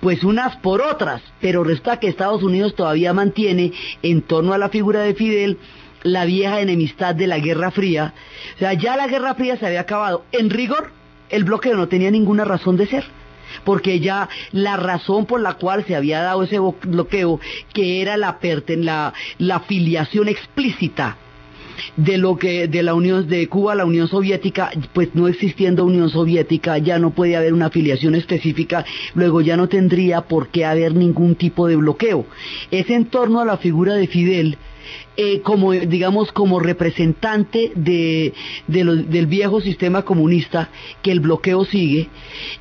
pues 0.00 0.22
unas 0.22 0.56
por 0.56 0.82
otras, 0.82 1.22
pero 1.40 1.64
resta 1.64 1.98
que 1.98 2.08
Estados 2.08 2.42
Unidos 2.42 2.74
todavía 2.74 3.12
mantiene 3.12 3.72
en 4.02 4.22
torno 4.22 4.52
a 4.52 4.58
la 4.58 4.68
figura 4.68 5.00
de 5.00 5.14
Fidel, 5.14 5.58
la 6.04 6.24
vieja 6.24 6.60
enemistad 6.60 7.16
de 7.16 7.26
la 7.26 7.40
Guerra 7.40 7.72
Fría. 7.72 8.14
O 8.54 8.58
sea, 8.58 8.74
ya 8.74 8.96
la 8.96 9.08
Guerra 9.08 9.34
Fría 9.34 9.56
se 9.56 9.66
había 9.66 9.80
acabado. 9.80 10.24
En 10.30 10.50
rigor, 10.50 10.92
el 11.30 11.42
bloqueo 11.42 11.76
no 11.76 11.88
tenía 11.88 12.12
ninguna 12.12 12.44
razón 12.44 12.76
de 12.76 12.86
ser 12.86 13.04
porque 13.64 14.00
ya 14.00 14.28
la 14.52 14.76
razón 14.76 15.26
por 15.26 15.40
la 15.40 15.54
cual 15.54 15.84
se 15.84 15.94
había 15.94 16.22
dado 16.22 16.42
ese 16.42 16.58
bloqueo, 16.58 17.38
que 17.72 18.02
era 18.02 18.16
la, 18.16 18.38
la, 18.68 19.14
la 19.38 19.56
afiliación 19.56 20.28
explícita 20.28 21.18
de 21.96 22.18
lo 22.18 22.36
que 22.36 22.68
de 22.68 22.82
la 22.82 22.94
Unión 22.94 23.28
de 23.28 23.48
Cuba 23.48 23.72
a 23.72 23.76
la 23.76 23.84
Unión 23.84 24.08
Soviética, 24.08 24.70
pues 24.92 25.14
no 25.14 25.28
existiendo 25.28 25.84
Unión 25.84 26.08
Soviética 26.08 26.78
ya 26.78 26.98
no 26.98 27.10
puede 27.10 27.36
haber 27.36 27.52
una 27.52 27.66
afiliación 27.66 28.14
específica, 28.14 28.84
luego 29.14 29.40
ya 29.40 29.56
no 29.56 29.68
tendría 29.68 30.22
por 30.22 30.48
qué 30.48 30.64
haber 30.64 30.94
ningún 30.94 31.34
tipo 31.34 31.66
de 31.66 31.76
bloqueo. 31.76 32.26
Es 32.70 32.90
en 32.90 33.06
torno 33.06 33.40
a 33.40 33.44
la 33.44 33.56
figura 33.58 33.94
de 33.94 34.06
Fidel 34.06 34.58
eh, 35.16 35.40
como 35.42 35.72
digamos 35.72 36.32
como 36.32 36.60
representante 36.60 37.72
de, 37.74 38.32
del 38.66 39.26
viejo 39.26 39.60
sistema 39.60 40.02
comunista 40.02 40.70
que 41.02 41.12
el 41.12 41.20
bloqueo 41.20 41.64
sigue 41.64 42.08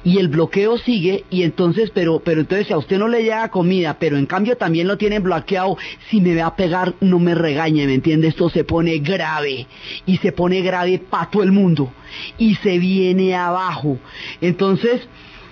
y 0.03 0.17
el 0.17 0.27
bloqueo 0.27 0.77
sigue 0.77 1.25
y 1.29 1.43
entonces 1.43 1.91
pero 1.93 2.19
pero 2.19 2.41
entonces 2.41 2.71
a 2.71 2.77
usted 2.77 2.97
no 2.97 3.07
le 3.07 3.23
llega 3.23 3.49
comida 3.49 3.97
pero 3.99 4.17
en 4.17 4.25
cambio 4.25 4.57
también 4.57 4.87
lo 4.87 4.97
tienen 4.97 5.23
bloqueado 5.23 5.77
si 6.09 6.21
me 6.21 6.35
va 6.35 6.47
a 6.47 6.55
pegar 6.55 6.93
no 7.01 7.19
me 7.19 7.35
regañe 7.35 7.87
me 7.87 7.95
entiende 7.95 8.27
esto 8.27 8.49
se 8.49 8.63
pone 8.63 8.99
grave 8.99 9.67
y 10.05 10.17
se 10.17 10.31
pone 10.31 10.61
grave 10.61 10.99
para 10.99 11.29
todo 11.29 11.43
el 11.43 11.51
mundo 11.51 11.91
y 12.37 12.55
se 12.55 12.79
viene 12.79 13.35
abajo. 13.35 13.97
Entonces 14.41 15.01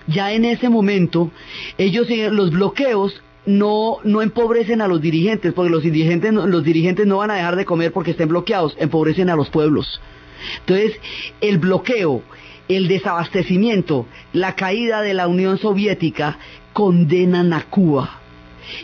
ya 0.08 0.34
en 0.34 0.46
ese 0.46 0.70
momento 0.70 1.32
ellos 1.78 2.08
los 2.32 2.52
bloqueos 2.52 3.22
no, 3.46 3.98
no 4.04 4.22
empobrecen 4.22 4.82
a 4.82 4.88
los 4.88 5.02
dirigentes, 5.02 5.54
porque 5.54 5.72
los 5.72 5.84
dirigentes, 5.84 6.34
los 6.34 6.64
dirigentes 6.64 7.08
no 7.08 7.18
van 7.18 7.32
a 7.32 7.36
dejar 7.36 7.56
de 7.56 7.66
comer 7.66 7.92
porque 7.92 8.12
estén 8.12 8.30
bloqueados, 8.30 8.76
empobrecen 8.80 9.30
a 9.30 9.36
los 9.36 9.50
pueblos. 9.50 10.00
Entonces, 10.60 11.00
el 11.40 11.58
bloqueo, 11.58 12.22
el 12.68 12.88
desabastecimiento, 12.88 14.06
la 14.34 14.56
caída 14.56 15.02
de 15.02 15.14
la 15.14 15.28
Unión 15.28 15.58
Soviética 15.58 16.38
condenan 16.74 17.54
a 17.54 17.64
Cuba. 17.64 18.20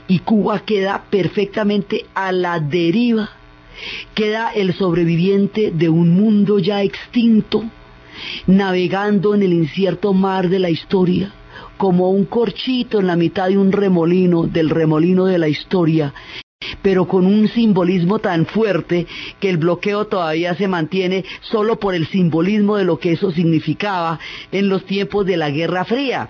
Y 0.08 0.20
Cuba 0.20 0.60
queda 0.60 1.06
perfectamente 1.10 2.06
a 2.14 2.32
la 2.32 2.60
deriva. 2.60 3.30
Queda 4.16 4.52
el 4.54 4.74
sobreviviente 4.74 5.72
de 5.72 5.88
un 5.88 6.10
mundo 6.10 6.58
ya 6.58 6.82
extinto, 6.82 7.64
navegando 8.48 9.36
en 9.36 9.44
el 9.44 9.54
incierto 9.54 10.14
mar 10.14 10.50
de 10.50 10.58
la 10.58 10.72
historia 10.72 11.32
como 11.78 12.10
un 12.10 12.26
corchito 12.26 13.00
en 13.00 13.08
la 13.08 13.16
mitad 13.16 13.50
de 13.50 13.58
un 13.58 13.72
remolino, 13.72 14.44
del 14.44 14.70
remolino 14.70 15.26
de 15.26 15.38
la 15.38 15.48
historia, 15.48 16.14
pero 16.82 17.08
con 17.08 17.26
un 17.26 17.48
simbolismo 17.48 18.20
tan 18.20 18.46
fuerte 18.46 19.08
que 19.40 19.50
el 19.50 19.58
bloqueo 19.58 20.08
todavía 20.08 20.56
se 20.56 20.68
mantiene 20.68 21.24
solo 21.42 21.80
por 21.80 21.96
el 21.96 22.08
simbolismo 22.08 22.78
de 22.78 22.86
lo 22.86 23.00
que 23.00 23.14
eso 23.14 23.32
significaba 23.32 24.20
en 24.52 24.70
los 24.70 24.86
tiempos 24.86 25.26
de 25.26 25.38
la 25.38 25.50
Guerra 25.50 25.86
Fría. 25.86 26.30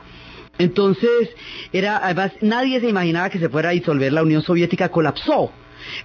Entonces, 0.58 1.30
era, 1.72 1.98
además, 2.04 2.32
nadie 2.42 2.80
se 2.80 2.90
imaginaba 2.90 3.30
que 3.30 3.40
se 3.40 3.50
fuera 3.50 3.70
a 3.70 3.74
disolver 3.74 4.12
la 4.12 4.24
Unión 4.24 4.42
Soviética, 4.42 4.90
colapsó. 4.90 5.52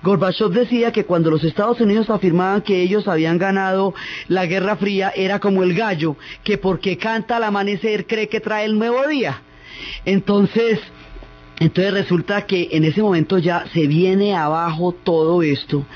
Gorbachev 0.03 0.51
decía 0.51 0.93
que 0.93 1.05
cuando 1.05 1.31
los 1.31 1.45
Estados 1.45 1.81
Unidos 1.81 2.11
afirmaban 2.11 2.63
que 2.63 2.83
ellos 2.83 3.09
habían 3.09 3.39
ganado 3.39 3.95
la 4.29 4.47
Guerra 4.47 4.77
Fría 4.77 5.13
era 5.15 5.39
como 5.39 5.63
el 5.63 5.75
gallo, 5.75 6.17
que 6.45 6.59
porque 6.59 6.97
canta 6.97 7.37
al 7.37 7.45
amanecer 7.45 8.07
cree 8.07 8.29
que 8.29 8.41
trae 8.41 8.65
el 8.65 8.79
nuevo 8.79 9.07
día. 9.07 9.43
Entonces, 10.05 10.81
entonces 11.59 11.95
resulta 11.95 12.47
que 12.47 12.69
en 12.73 12.85
ese 12.85 13.03
momento 13.03 13.39
ya 13.39 13.67
se 13.73 13.87
viene 13.87 14.35
abajo 14.35 14.93
todo 14.93 15.43
esto 15.43 15.87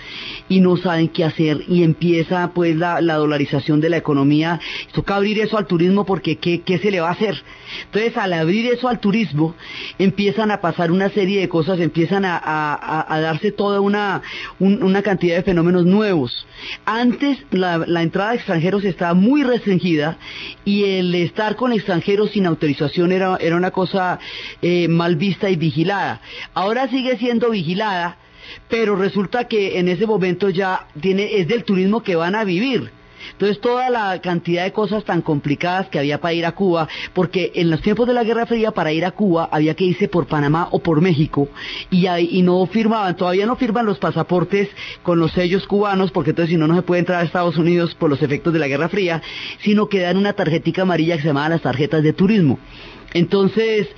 y 0.49 0.61
no 0.61 0.77
saben 0.77 1.09
qué 1.09 1.25
hacer 1.25 1.63
y 1.69 1.83
empieza 1.83 2.51
pues 2.55 2.77
la, 2.77 3.01
dolarización 3.01 3.81
de 3.81 3.91
la 3.91 3.97
economía. 3.97 4.61
Toca 4.93 5.17
abrir 5.17 5.41
eso 5.41 5.59
al 5.59 5.67
turismo 5.67 6.05
porque 6.05 6.37
¿qué, 6.37 6.61
¿qué, 6.63 6.79
se 6.79 6.91
le 6.91 7.01
va 7.01 7.09
a 7.09 7.13
hacer? 7.13 7.43
Entonces 7.87 8.17
al 8.17 8.33
abrir 8.33 8.67
eso 8.67 8.89
al 8.89 9.01
turismo 9.01 9.55
empiezan 9.99 10.51
a 10.51 10.61
pasar 10.61 10.91
una 10.91 11.11
serie 11.11 11.41
de 11.41 11.49
cosas, 11.49 11.81
empiezan 11.81 12.25
a, 12.25 13.07
darse 13.21 13.51
toda 13.51 13.81
una, 13.81 14.23
una 14.59 15.03
cantidad 15.03 15.37
de 15.37 15.43
fenómenos 15.43 15.85
nuevos. 15.85 16.47
Antes 16.85 17.39
la, 17.51 17.85
entrada 18.03 18.31
de 18.31 18.37
extranjeros 18.37 18.85
estaba 18.85 19.15
muy 19.15 19.43
restringida 19.43 20.19
y 20.65 20.85
el 20.85 21.15
estar 21.15 21.57
con 21.57 21.73
extranjeros 21.73 22.31
sin 22.31 22.47
autorización 22.47 23.13
era, 23.13 23.37
era 23.41 23.57
una 23.57 23.71
cosa 23.71 24.19
eh, 24.63 24.89
mal 24.89 25.17
vista 25.17 25.51
y 25.51 25.57
vigilada. 25.57 26.21
Ahora 26.55 26.89
sigue 26.89 27.17
siendo 27.19 27.51
vigilada, 27.51 28.19
pero 28.69 28.97
resulta 28.97 29.49
que 29.49 29.79
en 29.79 29.89
ese 29.89 30.07
momento 30.07 30.51
ya 30.51 30.87
tiene, 31.01 31.39
es 31.39 31.49
del 31.49 31.65
turismo 31.65 32.03
que 32.03 32.17
van 32.17 32.35
a 32.35 32.45
vivir. 32.45 32.91
Entonces 33.33 33.61
toda 33.61 33.91
la 33.91 34.21
cantidad 34.21 34.65
de 34.65 34.73
cosas 34.73 35.05
tan 35.05 35.23
complicadas 35.23 35.89
que 35.89 35.99
había 35.99 36.21
para 36.21 36.35
ir 36.35 36.47
a 36.47 36.53
Cuba, 36.53 36.89
porque 37.13 37.53
en 37.55 37.71
los 37.71 37.81
tiempos 37.81 38.07
de 38.07 38.15
la 38.15 38.25
Guerra 38.25 38.47
Fría 38.47 38.71
para 38.71 38.93
ir 38.93 39.05
a 39.05 39.11
Cuba 39.11 39.49
había 39.51 39.75
que 39.75 39.85
irse 39.85 40.09
por 40.09 40.27
Panamá 40.27 40.69
o 40.71 40.79
por 40.79 41.01
México 41.01 41.49
y, 41.91 42.07
no 42.43 42.67
firmaban, 42.67 43.17
todavía 43.17 43.47
no 43.47 43.57
firman 43.57 43.87
los 43.87 43.99
pasaportes 43.99 44.69
con 45.03 45.19
los 45.19 45.33
sellos 45.33 45.67
cubanos, 45.67 46.11
porque 46.11 46.31
entonces 46.31 46.51
si 46.51 46.57
no 46.57 46.67
no 46.67 46.77
se 46.77 46.83
puede 46.83 47.01
entrar 47.01 47.21
a 47.21 47.25
Estados 47.25 47.57
Unidos 47.57 47.95
por 47.95 48.11
los 48.11 48.23
efectos 48.23 48.53
de 48.53 48.59
la 48.59 48.69
Guerra 48.69 48.89
Fría, 48.89 49.23
sino 49.63 49.89
que 49.89 50.01
dan 50.01 50.17
una 50.17 50.33
tarjetica 50.33 50.83
amarilla 50.83 51.17
que 51.17 51.23
se 51.23 51.29
llama 51.29 51.49
las 51.49 51.63
tarjetas 51.63 52.03
de 52.03 52.13
turismo. 52.13 52.59
Entonces, 53.17 53.89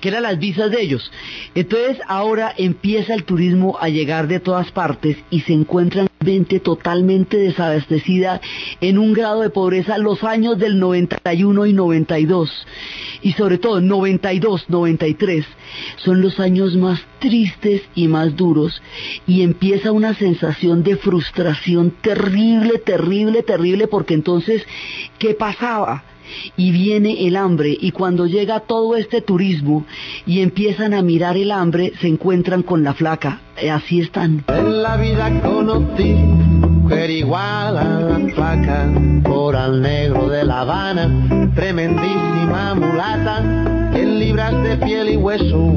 que 0.00 0.08
eran 0.08 0.24
las 0.24 0.38
visas 0.38 0.70
de 0.70 0.82
ellos. 0.82 1.10
Entonces 1.54 1.98
ahora 2.06 2.52
empieza 2.56 3.14
el 3.14 3.24
turismo 3.24 3.78
a 3.80 3.88
llegar 3.88 4.28
de 4.28 4.40
todas 4.40 4.70
partes 4.70 5.16
y 5.30 5.40
se 5.40 5.52
encuentran 5.52 6.08
gente 6.22 6.60
totalmente 6.60 7.36
desabastecida 7.36 8.40
en 8.80 8.98
un 8.98 9.12
grado 9.12 9.42
de 9.42 9.50
pobreza 9.50 9.96
los 9.96 10.24
años 10.24 10.58
del 10.58 10.78
91 10.80 11.66
y 11.66 11.72
92 11.72 12.66
y 13.22 13.32
sobre 13.32 13.58
todo 13.58 13.80
92, 13.80 14.68
93 14.68 15.46
son 15.96 16.20
los 16.20 16.40
años 16.40 16.74
más 16.76 17.00
tristes 17.20 17.82
y 17.94 18.08
más 18.08 18.36
duros 18.36 18.82
y 19.26 19.42
empieza 19.42 19.92
una 19.92 20.14
sensación 20.14 20.82
de 20.82 20.96
frustración 20.96 21.92
terrible, 22.00 22.78
terrible, 22.78 23.42
terrible 23.42 23.86
porque 23.86 24.14
entonces 24.14 24.66
¿qué 25.18 25.34
pasaba? 25.34 26.02
Y 26.56 26.70
viene 26.70 27.26
el 27.26 27.36
hambre 27.36 27.76
y 27.80 27.90
cuando 27.92 28.26
llega 28.26 28.60
todo 28.60 28.96
este 28.96 29.20
turismo 29.20 29.84
y 30.26 30.40
empiezan 30.40 30.94
a 30.94 31.02
mirar 31.02 31.36
el 31.36 31.50
hambre 31.50 31.92
se 32.00 32.08
encuentran 32.08 32.62
con 32.62 32.82
la 32.84 32.94
flaca. 32.94 33.40
Eh, 33.56 33.70
así 33.70 34.00
están. 34.00 34.44
En 34.48 34.82
la 34.82 34.96
vida 34.96 35.40
conocí 35.42 36.14
mujer 36.86 37.10
igual 37.10 37.76
a 37.78 38.00
la 38.00 38.18
flaca. 38.32 38.88
Por 39.24 39.56
al 39.56 39.82
negro 39.82 40.28
de 40.28 40.44
La 40.44 40.60
Habana 40.60 41.50
tremendísima 41.54 42.74
mulata. 42.74 43.40
En 43.92 44.20
libras 44.20 44.62
de 44.62 44.76
piel 44.76 45.10
y 45.10 45.16
hueso 45.16 45.74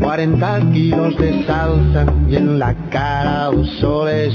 40 0.00 0.72
kilos 0.72 1.16
de 1.16 1.46
salsa. 1.46 2.12
Y 2.28 2.36
en 2.36 2.58
la 2.58 2.74
cara 2.90 3.46
dos 3.46 3.68
soles 3.80 4.34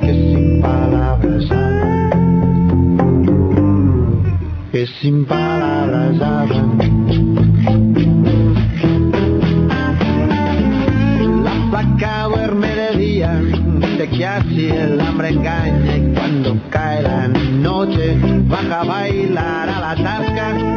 que 0.00 0.12
sin 0.12 0.62
palabras 0.62 1.65
que 4.76 4.86
sin 5.00 5.24
palabras 5.24 6.20
hablan. 6.20 6.76
La 11.44 11.70
placa 11.70 12.24
duerme 12.24 12.74
de 12.74 12.98
día, 12.98 13.40
de 13.96 14.06
que 14.06 14.26
así 14.26 14.68
el 14.68 15.00
hambre 15.00 15.30
engaña 15.30 15.96
y 15.96 16.12
cuando 16.12 16.60
cae 16.68 17.02
la 17.02 17.26
noche 17.26 18.18
baja 18.48 18.82
a 18.82 18.84
bailar 18.84 19.70
a 19.70 19.80
la 19.80 19.94
tasca 20.04 20.75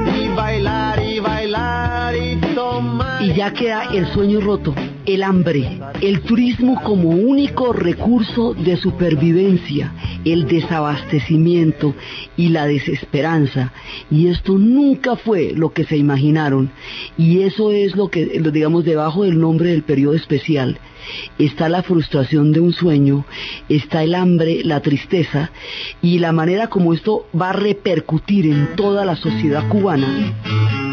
ya 3.40 3.54
queda 3.54 3.86
el 3.94 4.06
sueño 4.08 4.42
roto 4.42 4.76
el 5.06 5.24
hambre, 5.24 5.80
el 6.02 6.22
turismo 6.22 6.82
como 6.84 7.10
único 7.10 7.74
recurso 7.74 8.54
de 8.54 8.78
supervivencia, 8.78 9.94
el 10.24 10.46
desabastecimiento 10.46 11.96
y 12.38 12.50
la 12.50 12.68
desesperanza. 12.68 13.74
Y 14.12 14.28
esto 14.28 14.58
nunca 14.58 15.16
fue 15.16 15.54
lo 15.56 15.72
que 15.72 15.86
se 15.86 15.98
imaginaron. 15.98 16.70
Y 17.18 17.42
eso 17.42 17.72
es 17.72 17.96
lo 17.96 18.10
que, 18.10 18.26
digamos, 18.26 18.86
debajo 18.86 19.24
del 19.24 19.40
nombre 19.40 19.70
del 19.72 19.84
periodo 19.84 20.16
especial. 20.16 20.78
Está 21.40 21.70
la 21.70 21.82
frustración 21.82 22.52
de 22.52 22.60
un 22.60 22.74
sueño, 22.74 23.26
está 23.68 24.04
el 24.04 24.14
hambre, 24.14 24.64
la 24.64 24.82
tristeza 24.82 25.50
y 26.02 26.20
la 26.20 26.34
manera 26.34 26.68
como 26.68 26.94
esto 26.94 27.26
va 27.40 27.50
a 27.50 27.54
repercutir 27.54 28.46
en 28.46 28.76
toda 28.76 29.06
la 29.06 29.16
sociedad 29.16 29.68
cubana. 29.70 30.89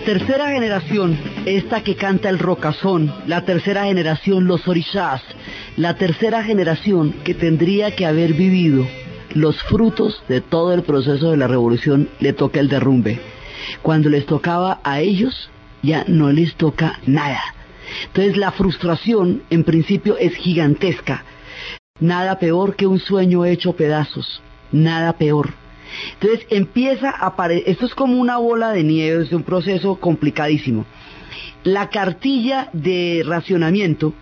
Tercera 0.00 0.48
generación, 0.50 1.18
esta 1.46 1.82
que 1.82 1.94
canta 1.94 2.28
el 2.28 2.38
rocazón, 2.38 3.12
la 3.26 3.44
tercera 3.44 3.84
generación, 3.84 4.46
los 4.46 4.66
orishas, 4.66 5.22
la 5.76 5.94
tercera 5.94 6.42
generación 6.42 7.12
que 7.24 7.34
tendría 7.34 7.94
que 7.94 8.06
haber 8.06 8.32
vivido 8.32 8.86
los 9.34 9.62
frutos 9.62 10.22
de 10.28 10.40
todo 10.40 10.74
el 10.74 10.82
proceso 10.82 11.30
de 11.30 11.36
la 11.36 11.46
revolución, 11.46 12.08
le 12.18 12.32
toca 12.32 12.60
el 12.60 12.68
derrumbe. 12.68 13.20
Cuando 13.82 14.08
les 14.08 14.26
tocaba 14.26 14.80
a 14.82 15.00
ellos, 15.00 15.50
ya 15.82 16.04
no 16.08 16.32
les 16.32 16.54
toca 16.54 16.98
nada. 17.06 17.40
Entonces 18.06 18.36
la 18.36 18.50
frustración, 18.52 19.42
en 19.50 19.64
principio, 19.64 20.16
es 20.18 20.34
gigantesca. 20.34 21.24
Nada 22.00 22.38
peor 22.38 22.76
que 22.76 22.86
un 22.86 22.98
sueño 22.98 23.44
hecho 23.44 23.74
pedazos. 23.74 24.42
Nada 24.72 25.12
peor. 25.12 25.59
Entonces 26.14 26.46
empieza 26.50 27.10
a 27.10 27.26
aparecer, 27.26 27.64
esto 27.66 27.86
es 27.86 27.94
como 27.94 28.20
una 28.20 28.38
bola 28.38 28.72
de 28.72 28.84
nieve, 28.84 29.24
es 29.24 29.32
un 29.32 29.42
proceso 29.42 29.96
complicadísimo. 29.96 30.86
La 31.64 31.90
cartilla 31.90 32.70
de 32.72 33.22
racionamiento 33.26 34.14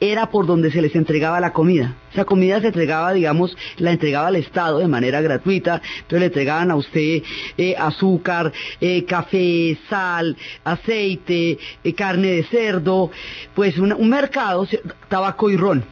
era 0.00 0.30
por 0.30 0.46
donde 0.46 0.70
se 0.70 0.82
les 0.82 0.94
entregaba 0.94 1.40
la 1.40 1.52
comida. 1.52 1.96
Esa 2.12 2.24
comida 2.24 2.60
se 2.60 2.68
entregaba, 2.68 3.12
digamos, 3.12 3.56
la 3.78 3.92
entregaba 3.92 4.28
al 4.28 4.36
Estado 4.36 4.78
de 4.78 4.88
manera 4.88 5.20
gratuita, 5.20 5.82
entonces 5.96 6.20
le 6.20 6.26
entregaban 6.26 6.70
a 6.70 6.76
usted 6.76 7.22
eh, 7.56 7.74
azúcar, 7.76 8.52
eh, 8.80 9.04
café, 9.04 9.76
sal, 9.88 10.36
aceite, 10.62 11.58
eh, 11.82 11.94
carne 11.94 12.28
de 12.28 12.44
cerdo, 12.44 13.10
pues 13.54 13.78
un 13.78 14.08
mercado, 14.08 14.66
tabaco 15.08 15.50
y 15.50 15.56
ron. 15.56 15.84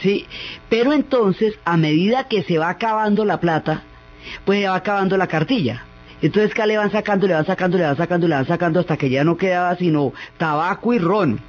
¿sí? 0.00 0.26
Pero 0.68 0.92
entonces, 0.92 1.54
a 1.64 1.76
medida 1.76 2.28
que 2.28 2.42
se 2.42 2.58
va 2.58 2.70
acabando 2.70 3.24
la 3.24 3.40
plata, 3.40 3.82
pues 4.44 4.64
va 4.66 4.76
acabando 4.76 5.16
la 5.16 5.26
cartilla. 5.26 5.84
Entonces 6.22 6.54
que 6.54 6.64
le 6.66 6.78
van 6.78 6.92
sacando, 6.92 7.26
le 7.26 7.34
van 7.34 7.44
sacando, 7.44 7.76
le 7.76 7.84
van 7.84 7.96
sacando, 7.96 8.28
le 8.28 8.34
van 8.36 8.46
sacando 8.46 8.80
hasta 8.80 8.96
que 8.96 9.10
ya 9.10 9.24
no 9.24 9.36
quedaba 9.36 9.76
sino 9.76 10.12
tabaco 10.38 10.94
y 10.94 10.98
ron. 10.98 11.40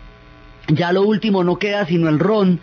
Ya 0.69 0.91
lo 0.93 1.03
último 1.03 1.43
no 1.43 1.57
queda 1.57 1.85
sino 1.85 2.09
el 2.09 2.19
ron, 2.19 2.59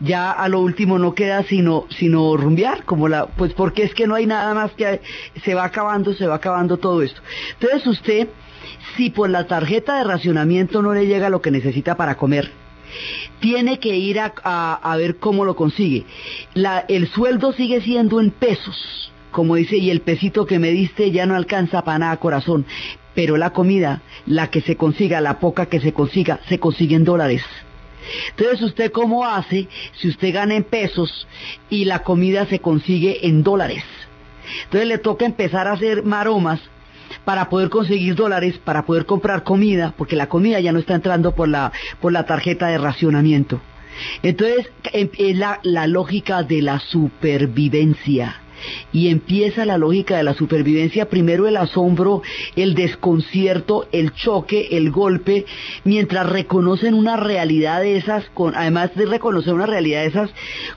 ya 0.00 0.30
a 0.32 0.48
lo 0.48 0.60
último 0.60 0.98
no 0.98 1.14
queda 1.14 1.44
sino 1.44 1.86
sino 1.90 2.36
rumbear, 2.36 2.84
como 2.84 3.08
la 3.08 3.26
pues 3.26 3.52
porque 3.52 3.82
es 3.84 3.94
que 3.94 4.06
no 4.06 4.14
hay 4.14 4.26
nada 4.26 4.54
más 4.54 4.72
que 4.72 5.02
se 5.44 5.54
va 5.54 5.64
acabando, 5.64 6.14
se 6.14 6.26
va 6.26 6.36
acabando 6.36 6.78
todo 6.78 7.02
esto. 7.02 7.20
Entonces 7.60 7.86
usted 7.86 8.28
si 8.96 9.10
por 9.10 9.30
la 9.30 9.46
tarjeta 9.46 9.98
de 9.98 10.04
racionamiento 10.04 10.82
no 10.82 10.94
le 10.94 11.06
llega 11.06 11.30
lo 11.30 11.42
que 11.42 11.50
necesita 11.50 11.94
para 11.94 12.16
comer, 12.16 12.50
tiene 13.40 13.78
que 13.78 13.96
ir 13.96 14.18
a, 14.18 14.32
a, 14.42 14.96
ver 14.96 15.16
cómo 15.16 15.44
lo 15.44 15.54
consigue. 15.54 16.06
El 16.88 17.08
sueldo 17.08 17.52
sigue 17.52 17.80
siendo 17.82 18.20
en 18.20 18.30
pesos 18.30 19.11
como 19.32 19.56
dice, 19.56 19.76
y 19.76 19.90
el 19.90 20.00
pesito 20.00 20.46
que 20.46 20.58
me 20.58 20.70
diste 20.70 21.10
ya 21.10 21.26
no 21.26 21.34
alcanza 21.34 21.82
para 21.82 21.98
nada 21.98 22.16
corazón, 22.18 22.64
pero 23.14 23.36
la 23.36 23.50
comida, 23.50 24.02
la 24.26 24.50
que 24.50 24.60
se 24.60 24.76
consiga, 24.76 25.20
la 25.20 25.40
poca 25.40 25.66
que 25.66 25.80
se 25.80 25.92
consiga, 25.92 26.40
se 26.48 26.58
consigue 26.58 26.96
en 26.96 27.04
dólares. 27.04 27.42
Entonces, 28.30 28.62
¿usted 28.62 28.92
cómo 28.92 29.24
hace 29.24 29.68
si 29.94 30.08
usted 30.08 30.34
gana 30.34 30.54
en 30.54 30.64
pesos 30.64 31.26
y 31.70 31.84
la 31.84 32.00
comida 32.00 32.46
se 32.46 32.60
consigue 32.60 33.26
en 33.26 33.42
dólares? 33.42 33.84
Entonces 34.64 34.88
le 34.88 34.98
toca 34.98 35.24
empezar 35.24 35.68
a 35.68 35.72
hacer 35.72 36.02
maromas 36.02 36.60
para 37.24 37.48
poder 37.48 37.68
conseguir 37.68 38.14
dólares, 38.14 38.58
para 38.58 38.84
poder 38.84 39.06
comprar 39.06 39.44
comida, 39.44 39.94
porque 39.96 40.16
la 40.16 40.28
comida 40.28 40.60
ya 40.60 40.72
no 40.72 40.78
está 40.78 40.94
entrando 40.94 41.32
por 41.32 41.48
la, 41.48 41.72
por 42.00 42.12
la 42.12 42.26
tarjeta 42.26 42.68
de 42.68 42.78
racionamiento. 42.78 43.60
Entonces, 44.22 44.70
em, 44.92 45.10
es 45.18 45.36
la, 45.36 45.60
la 45.62 45.86
lógica 45.86 46.42
de 46.42 46.62
la 46.62 46.80
supervivencia 46.80 48.41
y 48.92 49.08
empieza 49.08 49.64
la 49.64 49.78
lógica 49.78 50.16
de 50.16 50.22
la 50.22 50.34
supervivencia, 50.34 51.08
primero 51.08 51.46
el 51.46 51.56
asombro, 51.56 52.22
el 52.56 52.74
desconcierto, 52.74 53.88
el 53.92 54.12
choque, 54.12 54.68
el 54.72 54.90
golpe, 54.90 55.46
mientras 55.84 56.28
reconocen 56.28 56.94
una 56.94 57.16
realidad 57.16 57.80
de 57.80 57.96
esas, 57.96 58.24
con, 58.34 58.54
además 58.54 58.94
de 58.94 59.06
reconocer 59.06 59.54
una 59.54 59.66
realidad 59.66 60.02
de 60.02 60.08
esas, 60.08 60.30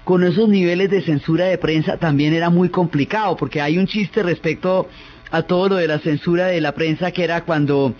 con 0.04 0.24
esos 0.24 0.50
niveles 0.50 0.89
de 0.89 1.02
censura 1.02 1.45
de 1.45 1.58
prensa 1.58 1.98
también 1.98 2.34
era 2.34 2.50
muy 2.50 2.69
complicado, 2.69 3.36
porque 3.36 3.62
hay 3.62 3.78
un 3.78 3.88
chiste 3.88 4.24
respecto 4.24 4.88
a 5.32 5.43
todo 5.43 5.69
lo 5.69 5.76
de 5.76 5.88
la 5.88 6.00
censura 6.00 6.48
de 6.48 6.62
la 6.62 6.74
prensa 6.74 7.12
que 7.12 7.24
era 7.24 7.43
cuando 7.43 7.93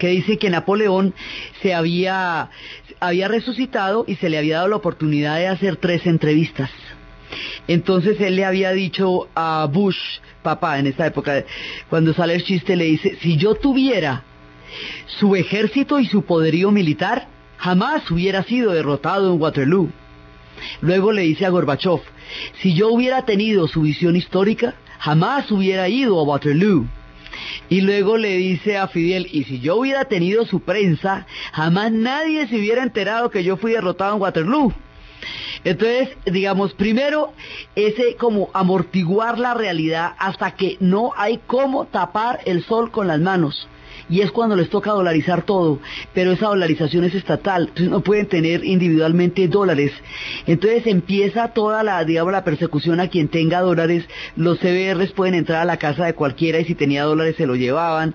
que 0.00 0.08
dice 0.08 0.38
que 0.38 0.50
Napoleón 0.50 1.14
se 1.62 1.74
había, 1.74 2.48
había 2.98 3.28
resucitado 3.28 4.04
y 4.08 4.16
se 4.16 4.30
le 4.30 4.38
había 4.38 4.56
dado 4.56 4.68
la 4.68 4.76
oportunidad 4.76 5.36
de 5.36 5.46
hacer 5.46 5.76
tres 5.76 6.06
entrevistas. 6.06 6.70
Entonces 7.68 8.20
él 8.20 8.36
le 8.36 8.44
había 8.44 8.72
dicho 8.72 9.28
a 9.34 9.68
Bush, 9.70 9.98
papá, 10.42 10.78
en 10.78 10.86
esa 10.86 11.06
época, 11.06 11.44
cuando 11.88 12.12
sale 12.14 12.34
el 12.34 12.44
chiste, 12.44 12.76
le 12.76 12.84
dice, 12.84 13.16
si 13.20 13.36
yo 13.36 13.54
tuviera 13.54 14.24
su 15.06 15.36
ejército 15.36 15.98
y 15.98 16.06
su 16.06 16.22
poderío 16.22 16.70
militar, 16.70 17.28
jamás 17.56 18.10
hubiera 18.10 18.42
sido 18.42 18.72
derrotado 18.72 19.32
en 19.32 19.40
Waterloo. 19.40 19.90
Luego 20.80 21.12
le 21.12 21.22
dice 21.22 21.46
a 21.46 21.50
Gorbachev, 21.50 22.00
si 22.60 22.74
yo 22.74 22.88
hubiera 22.88 23.24
tenido 23.24 23.68
su 23.68 23.82
visión 23.82 24.16
histórica, 24.16 24.74
jamás 24.98 25.50
hubiera 25.50 25.88
ido 25.88 26.18
a 26.18 26.22
Waterloo. 26.24 26.86
Y 27.68 27.80
luego 27.80 28.16
le 28.16 28.36
dice 28.36 28.76
a 28.76 28.88
Fidel, 28.88 29.28
y 29.30 29.44
si 29.44 29.60
yo 29.60 29.76
hubiera 29.76 30.04
tenido 30.06 30.44
su 30.44 30.60
prensa, 30.60 31.26
jamás 31.52 31.92
nadie 31.92 32.46
se 32.48 32.56
hubiera 32.56 32.82
enterado 32.82 33.30
que 33.30 33.44
yo 33.44 33.56
fui 33.56 33.72
derrotado 33.72 34.16
en 34.16 34.22
Waterloo. 34.22 34.74
Entonces, 35.64 36.10
digamos, 36.24 36.72
primero, 36.74 37.32
ese 37.74 38.16
como 38.16 38.50
amortiguar 38.52 39.38
la 39.38 39.54
realidad 39.54 40.14
hasta 40.18 40.52
que 40.52 40.76
no 40.80 41.12
hay 41.16 41.38
cómo 41.46 41.86
tapar 41.86 42.40
el 42.46 42.64
sol 42.64 42.90
con 42.90 43.06
las 43.06 43.20
manos. 43.20 43.68
Y 44.10 44.20
es 44.20 44.32
cuando 44.32 44.56
les 44.56 44.68
toca 44.68 44.90
dolarizar 44.90 45.42
todo, 45.42 45.78
pero 46.12 46.32
esa 46.32 46.48
dolarización 46.48 47.04
es 47.04 47.14
estatal, 47.14 47.70
no 47.78 48.00
pueden 48.00 48.26
tener 48.26 48.64
individualmente 48.64 49.46
dólares. 49.46 49.92
Entonces 50.46 50.86
empieza 50.86 51.48
toda 51.48 51.82
la, 51.84 52.04
digamos, 52.04 52.32
la 52.32 52.44
persecución 52.44 52.98
a 52.98 53.08
quien 53.08 53.28
tenga 53.28 53.60
dólares, 53.60 54.04
los 54.36 54.58
CBRs 54.58 55.12
pueden 55.12 55.34
entrar 55.34 55.62
a 55.62 55.64
la 55.64 55.76
casa 55.76 56.04
de 56.06 56.14
cualquiera 56.14 56.58
y 56.58 56.64
si 56.64 56.74
tenía 56.74 57.04
dólares 57.04 57.36
se 57.36 57.46
lo 57.46 57.54
llevaban, 57.54 58.14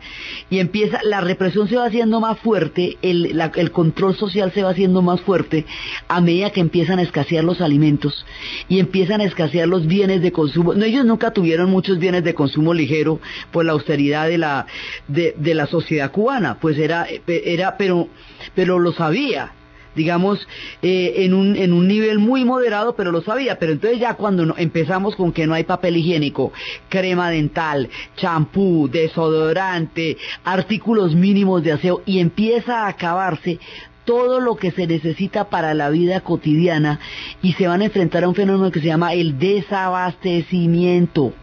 y 0.50 0.60
empieza, 0.60 1.00
la 1.04 1.22
represión 1.22 1.70
se 1.70 1.78
va 1.78 1.86
haciendo 1.86 2.20
más 2.20 2.38
fuerte, 2.40 2.98
el, 3.02 3.42
el 3.56 3.72
control 3.72 4.16
social 4.16 4.52
se 4.54 4.64
va 4.64 4.72
haciendo 4.72 5.02
más 5.02 5.22
fuerte 5.22 5.66
a 6.10 6.20
medida 6.20 6.50
que 6.50 6.60
empiezan 6.60 7.00
a 7.00 7.04
escasear 7.04 7.44
los 7.44 7.62
alimentos 7.62 8.26
y 8.68 8.80
empiezan 8.80 9.22
a 9.22 9.26
escasear 9.26 9.68
los 9.68 9.88
bienes 9.88 10.22
de 10.22 10.34
consumo. 10.34 10.74
No, 10.74 10.84
ellos 10.84 11.06
nunca 11.06 11.32
tuvieron 11.32 11.70
muchos 11.70 12.00
bienes 12.00 12.24
de 12.24 12.34
consumo 12.34 12.74
ligero 12.74 13.22
por 13.52 13.64
la 13.64 13.72
austeridad 13.72 14.28
de 14.28 14.38
la, 14.38 14.66
de, 15.08 15.34
de 15.38 15.54
la 15.56 15.68
sociedad 15.68 15.85
sociedad 15.86 16.12
cubana, 16.12 16.58
pues 16.60 16.78
era, 16.80 17.06
era 17.28 17.78
pero, 17.78 18.08
pero 18.56 18.80
lo 18.80 18.92
sabía, 18.92 19.52
digamos, 19.96 20.48
eh, 20.82 21.14
en, 21.18 21.36
un, 21.36 21.56
en 21.56 21.74
un 21.74 21.88
nivel 21.88 22.18
muy 22.18 22.44
moderado, 22.44 22.96
pero 22.96 23.12
lo 23.12 23.22
sabía. 23.22 23.60
Pero 23.60 23.74
entonces 23.74 24.00
ya 24.00 24.16
cuando 24.16 24.56
empezamos 24.58 25.16
con 25.16 25.32
que 25.32 25.46
no 25.46 25.54
hay 25.54 25.64
papel 25.64 25.98
higiénico, 25.98 26.52
crema 26.90 27.30
dental, 27.30 27.88
champú, 28.16 28.90
desodorante, 28.92 30.18
artículos 30.44 31.14
mínimos 31.14 31.64
de 31.64 31.74
aseo, 31.74 32.02
y 32.06 32.18
empieza 32.20 32.86
a 32.86 32.88
acabarse 32.88 33.60
todo 34.06 34.40
lo 34.40 34.56
que 34.56 34.72
se 34.72 34.88
necesita 34.88 35.50
para 35.50 35.76
la 35.76 35.90
vida 35.90 36.22
cotidiana 36.22 37.00
y 37.42 37.54
se 37.54 37.68
van 37.68 37.82
a 37.82 37.86
enfrentar 37.86 38.24
a 38.24 38.30
un 38.30 38.36
fenómeno 38.36 38.72
que 38.72 38.80
se 38.80 38.88
llama 38.88 39.14
el 39.14 39.38
desabastecimiento 39.40 41.34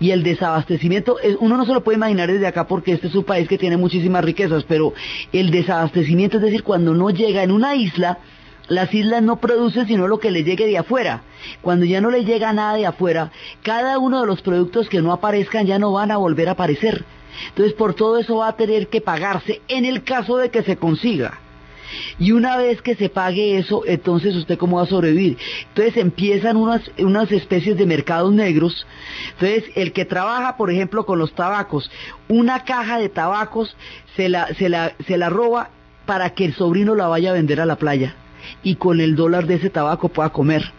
y 0.00 0.10
el 0.10 0.22
desabastecimiento, 0.22 1.16
uno 1.40 1.56
no 1.56 1.64
se 1.64 1.72
lo 1.72 1.82
puede 1.82 1.96
imaginar 1.96 2.30
desde 2.30 2.46
acá 2.46 2.66
porque 2.66 2.92
este 2.92 3.08
es 3.08 3.14
un 3.14 3.24
país 3.24 3.48
que 3.48 3.58
tiene 3.58 3.76
muchísimas 3.76 4.24
riquezas, 4.24 4.64
pero 4.64 4.94
el 5.32 5.50
desabastecimiento, 5.50 6.36
es 6.38 6.42
decir, 6.42 6.62
cuando 6.62 6.94
no 6.94 7.10
llega 7.10 7.42
en 7.42 7.50
una 7.50 7.74
isla, 7.74 8.18
las 8.68 8.92
islas 8.92 9.22
no 9.22 9.36
producen 9.36 9.86
sino 9.86 10.08
lo 10.08 10.18
que 10.18 10.30
le 10.30 10.44
llegue 10.44 10.66
de 10.66 10.78
afuera. 10.78 11.22
Cuando 11.62 11.84
ya 11.84 12.00
no 12.00 12.10
le 12.10 12.24
llega 12.24 12.52
nada 12.52 12.74
de 12.74 12.86
afuera, 12.86 13.30
cada 13.62 13.98
uno 13.98 14.20
de 14.20 14.26
los 14.26 14.42
productos 14.42 14.88
que 14.88 15.02
no 15.02 15.12
aparezcan 15.12 15.66
ya 15.66 15.78
no 15.78 15.92
van 15.92 16.10
a 16.10 16.16
volver 16.16 16.48
a 16.48 16.52
aparecer. 16.52 17.04
Entonces 17.48 17.74
por 17.74 17.94
todo 17.94 18.18
eso 18.18 18.36
va 18.36 18.48
a 18.48 18.56
tener 18.56 18.88
que 18.88 19.00
pagarse 19.00 19.60
en 19.68 19.84
el 19.84 20.02
caso 20.02 20.36
de 20.38 20.50
que 20.50 20.62
se 20.62 20.76
consiga. 20.76 21.40
Y 22.18 22.32
una 22.32 22.56
vez 22.56 22.82
que 22.82 22.94
se 22.94 23.08
pague 23.08 23.58
eso, 23.58 23.82
entonces 23.86 24.34
usted 24.34 24.58
cómo 24.58 24.76
va 24.76 24.84
a 24.84 24.86
sobrevivir. 24.86 25.38
Entonces 25.68 25.96
empiezan 25.96 26.56
unas, 26.56 26.82
unas 26.98 27.30
especies 27.32 27.76
de 27.76 27.86
mercados 27.86 28.32
negros. 28.32 28.86
Entonces 29.32 29.64
el 29.74 29.92
que 29.92 30.04
trabaja, 30.04 30.56
por 30.56 30.70
ejemplo, 30.70 31.06
con 31.06 31.18
los 31.18 31.34
tabacos, 31.34 31.90
una 32.28 32.64
caja 32.64 32.98
de 32.98 33.08
tabacos 33.08 33.76
se 34.16 34.28
la, 34.28 34.52
se 34.54 34.68
la, 34.68 34.94
se 35.06 35.16
la 35.16 35.28
roba 35.28 35.70
para 36.06 36.30
que 36.30 36.44
el 36.44 36.54
sobrino 36.54 36.94
la 36.94 37.08
vaya 37.08 37.30
a 37.30 37.34
vender 37.34 37.60
a 37.60 37.66
la 37.66 37.76
playa 37.76 38.14
y 38.62 38.76
con 38.76 39.00
el 39.00 39.16
dólar 39.16 39.46
de 39.46 39.54
ese 39.56 39.70
tabaco 39.70 40.08
pueda 40.08 40.30
comer. 40.30 40.72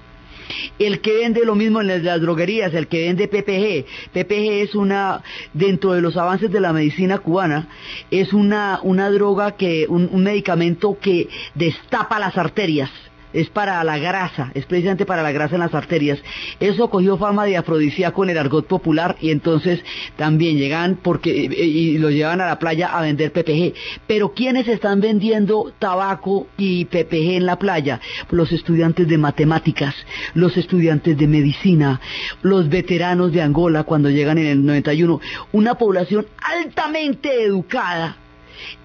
El 0.80 1.02
que 1.02 1.14
vende 1.14 1.46
lo 1.46 1.56
mismo 1.56 1.82
en 1.82 2.04
las, 2.04 2.22
droguerías, 2.22 2.74
el 2.74 2.88
que 2.88 3.08
vende 3.08 3.28
PPG. 3.28 4.12
PPG 4.14 4.64
es 4.64 4.76
una, 4.76 5.24
dentro 5.54 5.94
de 5.94 6.02
los 6.02 6.18
avances 6.18 6.52
de 6.52 6.60
la 6.60 6.74
medicina 6.74 7.20
cubana, 7.20 7.68
es 8.12 8.34
una, 8.34 8.80
una 8.84 9.10
droga 9.10 9.58
que, 9.58 9.86
un 9.88 10.24
medicamento 10.24 10.98
que 11.00 11.30
destapa 11.56 12.20
las 12.20 12.38
arterias 12.38 12.90
es 13.34 13.50
para 13.50 13.84
la 13.84 13.98
grasa, 13.98 14.52
es 14.54 14.66
precisamente 14.66 15.06
para 15.06 15.24
la 15.24 15.32
grasa 15.32 15.56
en 15.56 15.62
las 15.62 15.74
arterias. 15.74 16.20
Eso 16.60 16.90
cogió 16.90 17.18
fama 17.18 17.46
de 17.46 17.58
afrodisíaco 17.58 18.24
en 18.24 18.32
el 18.32 18.38
argot 18.38 18.68
popular 18.68 19.18
y 19.22 19.32
entonces 19.32 19.84
también 20.16 20.58
llegan 20.58 20.98
porque 21.02 21.30
y 21.30 21.98
lo 21.98 22.10
llevan 22.10 22.42
a 22.42 22.48
la 22.48 22.60
playa 22.60 22.98
a 22.98 23.02
vender 23.02 23.32
PPG. 23.32 23.74
Pero 24.08 24.34
¿quiénes 24.34 24.68
están 24.68 25.02
vendiendo 25.02 25.74
tabaco 25.80 26.48
y 26.58 26.86
PPG 26.86 27.38
en 27.38 27.46
la 27.46 27.58
playa? 27.58 28.00
Los 28.32 28.52
estudiantes 28.52 29.08
de 29.08 29.18
matemáticas, 29.18 29.96
los 30.34 30.58
estudiantes 30.58 31.18
de 31.18 31.28
medicina, 31.28 32.00
los 32.42 32.70
veteranos 32.70 33.32
de 33.32 33.42
Angola 33.42 33.84
cuando 33.84 34.10
llegan 34.10 34.38
en 34.38 34.48
el 34.48 34.66
91, 34.66 35.20
una 35.52 35.76
población 35.76 36.28
altamente 36.42 37.44
educada 37.44 38.18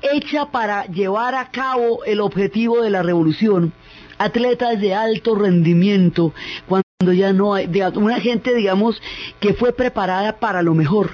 hecha 0.02 0.50
para 0.50 0.85
llevar 0.87 1.35
a 1.35 1.50
cabo 1.50 2.05
el 2.05 2.20
objetivo 2.20 2.83
de 2.83 2.90
la 2.90 3.02
revolución 3.02 3.72
atletas 4.18 4.81
de 4.81 4.94
alto 4.94 5.35
rendimiento, 5.35 6.33
cuando 6.68 7.12
ya 7.12 7.33
no 7.33 7.55
hay, 7.55 7.68
una 7.94 8.20
gente, 8.20 8.55
digamos, 8.55 9.01
que 9.40 9.55
fue 9.55 9.72
preparada 9.72 10.38
para 10.38 10.62
lo 10.62 10.75
mejor. 10.75 11.11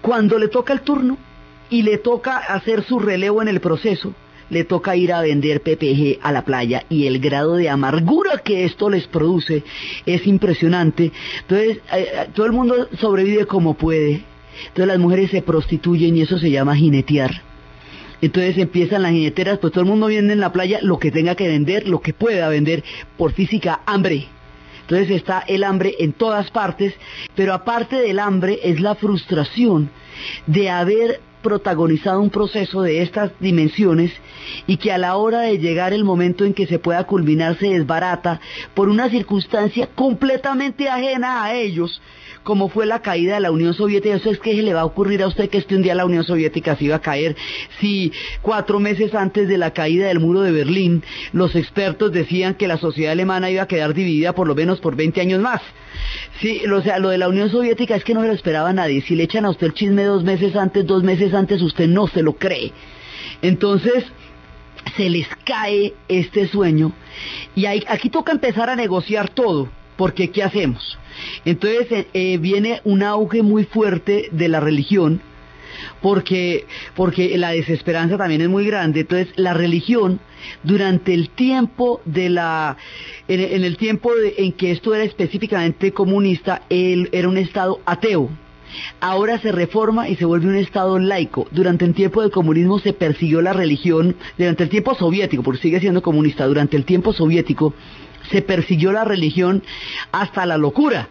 Cuando 0.00 0.38
le 0.38 0.48
toca 0.48 0.72
el 0.72 0.80
turno 0.80 1.18
y 1.70 1.82
le 1.82 1.98
toca 1.98 2.38
hacer 2.38 2.84
su 2.84 2.98
relevo 2.98 3.42
en 3.42 3.48
el 3.48 3.60
proceso, 3.60 4.14
le 4.48 4.64
toca 4.64 4.96
ir 4.96 5.12
a 5.12 5.20
vender 5.20 5.60
PPG 5.60 6.20
a 6.22 6.32
la 6.32 6.44
playa 6.44 6.84
y 6.88 7.06
el 7.06 7.18
grado 7.18 7.56
de 7.56 7.68
amargura 7.68 8.38
que 8.38 8.64
esto 8.64 8.90
les 8.90 9.06
produce 9.06 9.64
es 10.06 10.26
impresionante. 10.26 11.12
Entonces, 11.40 11.78
eh, 11.92 12.08
eh, 12.12 12.28
todo 12.34 12.46
el 12.46 12.52
mundo 12.52 12.88
sobrevive 13.00 13.46
como 13.46 13.74
puede. 13.74 14.22
Entonces 14.68 14.86
las 14.86 14.98
mujeres 14.98 15.30
se 15.30 15.42
prostituyen 15.42 16.16
y 16.16 16.22
eso 16.22 16.38
se 16.38 16.50
llama 16.50 16.76
jinetear. 16.76 17.42
Entonces 18.20 18.56
empiezan 18.58 19.02
las 19.02 19.12
jineteras, 19.12 19.58
pues 19.58 19.72
todo 19.72 19.84
el 19.84 19.90
mundo 19.90 20.06
viene 20.06 20.32
en 20.32 20.40
la 20.40 20.52
playa 20.52 20.78
lo 20.82 20.98
que 20.98 21.10
tenga 21.10 21.34
que 21.34 21.48
vender, 21.48 21.86
lo 21.86 22.00
que 22.00 22.14
pueda 22.14 22.48
vender, 22.48 22.82
por 23.16 23.32
física, 23.32 23.80
hambre. 23.86 24.28
Entonces 24.82 25.10
está 25.10 25.40
el 25.48 25.64
hambre 25.64 25.96
en 25.98 26.12
todas 26.12 26.50
partes, 26.50 26.94
pero 27.34 27.52
aparte 27.52 27.96
del 27.96 28.20
hambre 28.20 28.60
es 28.62 28.80
la 28.80 28.94
frustración 28.94 29.90
de 30.46 30.70
haber 30.70 31.20
protagonizado 31.46 32.20
un 32.20 32.30
proceso 32.30 32.82
de 32.82 33.02
estas 33.02 33.30
dimensiones 33.38 34.10
y 34.66 34.78
que 34.78 34.90
a 34.90 34.98
la 34.98 35.14
hora 35.14 35.42
de 35.42 35.60
llegar 35.60 35.92
el 35.92 36.02
momento 36.02 36.44
en 36.44 36.54
que 36.54 36.66
se 36.66 36.80
pueda 36.80 37.04
culminar 37.04 37.56
se 37.56 37.68
desbarata 37.68 38.40
por 38.74 38.88
una 38.88 39.08
circunstancia 39.10 39.88
completamente 39.94 40.88
ajena 40.88 41.44
a 41.44 41.54
ellos, 41.54 42.02
como 42.42 42.68
fue 42.68 42.84
la 42.84 43.00
caída 43.00 43.34
de 43.34 43.40
la 43.42 43.52
Unión 43.52 43.74
Soviética. 43.74 44.16
Eso 44.16 44.30
es 44.30 44.40
que 44.40 44.54
le 44.54 44.74
va 44.74 44.80
a 44.80 44.86
ocurrir 44.86 45.22
a 45.22 45.28
usted 45.28 45.48
que 45.48 45.58
este 45.58 45.76
un 45.76 45.82
día 45.82 45.94
la 45.94 46.04
Unión 46.04 46.24
Soviética 46.24 46.74
se 46.74 46.86
iba 46.86 46.96
a 46.96 47.00
caer. 47.00 47.36
Si 47.80 48.10
cuatro 48.42 48.80
meses 48.80 49.14
antes 49.14 49.46
de 49.46 49.56
la 49.56 49.72
caída 49.72 50.08
del 50.08 50.18
muro 50.18 50.40
de 50.40 50.50
Berlín, 50.50 51.04
los 51.32 51.54
expertos 51.54 52.10
decían 52.10 52.54
que 52.54 52.66
la 52.66 52.78
sociedad 52.78 53.12
alemana 53.12 53.50
iba 53.50 53.62
a 53.62 53.68
quedar 53.68 53.94
dividida 53.94 54.32
por 54.32 54.48
lo 54.48 54.56
menos 54.56 54.80
por 54.80 54.96
20 54.96 55.20
años 55.20 55.40
más. 55.40 55.60
Sí, 56.40 56.60
o 56.66 56.82
sea, 56.82 56.98
lo 56.98 57.08
de 57.08 57.18
la 57.18 57.28
Unión 57.28 57.50
Soviética 57.50 57.96
es 57.96 58.04
que 58.04 58.14
no 58.14 58.20
se 58.20 58.28
lo 58.28 58.34
esperaba 58.34 58.72
nadie. 58.72 59.00
Si 59.02 59.14
le 59.14 59.24
echan 59.24 59.44
a 59.44 59.50
usted 59.50 59.68
el 59.68 59.74
chisme 59.74 60.04
dos 60.04 60.22
meses 60.22 60.54
antes, 60.54 60.86
dos 60.86 61.02
meses 61.02 61.32
antes, 61.36 61.62
usted 61.62 61.86
no 61.88 62.06
se 62.08 62.22
lo 62.22 62.34
cree. 62.34 62.72
Entonces, 63.42 64.04
se 64.96 65.10
les 65.10 65.26
cae 65.44 65.94
este 66.08 66.46
sueño 66.48 66.92
y 67.54 67.66
aquí 67.66 68.08
toca 68.10 68.32
empezar 68.32 68.70
a 68.70 68.76
negociar 68.76 69.28
todo, 69.28 69.68
porque 69.96 70.30
¿qué 70.30 70.42
hacemos? 70.42 70.98
Entonces 71.44 71.90
eh, 71.90 72.06
eh, 72.12 72.38
viene 72.38 72.80
un 72.84 73.02
auge 73.02 73.42
muy 73.42 73.64
fuerte 73.64 74.28
de 74.32 74.48
la 74.48 74.60
religión, 74.60 75.20
porque, 76.00 76.66
porque 76.94 77.36
la 77.36 77.50
desesperanza 77.50 78.16
también 78.16 78.40
es 78.42 78.48
muy 78.48 78.66
grande. 78.66 79.00
Entonces 79.00 79.28
la 79.36 79.54
religión, 79.54 80.20
durante 80.62 81.14
el 81.14 81.30
tiempo 81.30 82.00
de 82.04 82.30
la, 82.30 82.76
en, 83.28 83.64
el 83.64 83.76
tiempo 83.76 84.12
en 84.36 84.52
que 84.52 84.70
esto 84.70 84.94
era 84.94 85.04
específicamente 85.04 85.92
comunista, 85.92 86.62
él, 86.68 87.08
era 87.12 87.28
un 87.28 87.38
estado 87.38 87.80
ateo. 87.86 88.30
Ahora 89.00 89.38
se 89.38 89.52
reforma 89.52 90.08
y 90.08 90.16
se 90.16 90.24
vuelve 90.24 90.48
un 90.48 90.56
Estado 90.56 90.98
laico. 90.98 91.46
Durante 91.50 91.84
el 91.84 91.94
tiempo 91.94 92.22
del 92.22 92.30
comunismo 92.30 92.78
se 92.78 92.92
persiguió 92.92 93.42
la 93.42 93.52
religión, 93.52 94.16
durante 94.38 94.64
el 94.64 94.70
tiempo 94.70 94.94
soviético, 94.94 95.42
porque 95.42 95.62
sigue 95.62 95.80
siendo 95.80 96.02
comunista, 96.02 96.46
durante 96.46 96.76
el 96.76 96.84
tiempo 96.84 97.12
soviético 97.12 97.74
se 98.30 98.42
persiguió 98.42 98.92
la 98.92 99.04
religión 99.04 99.62
hasta 100.12 100.46
la 100.46 100.58
locura. 100.58 101.08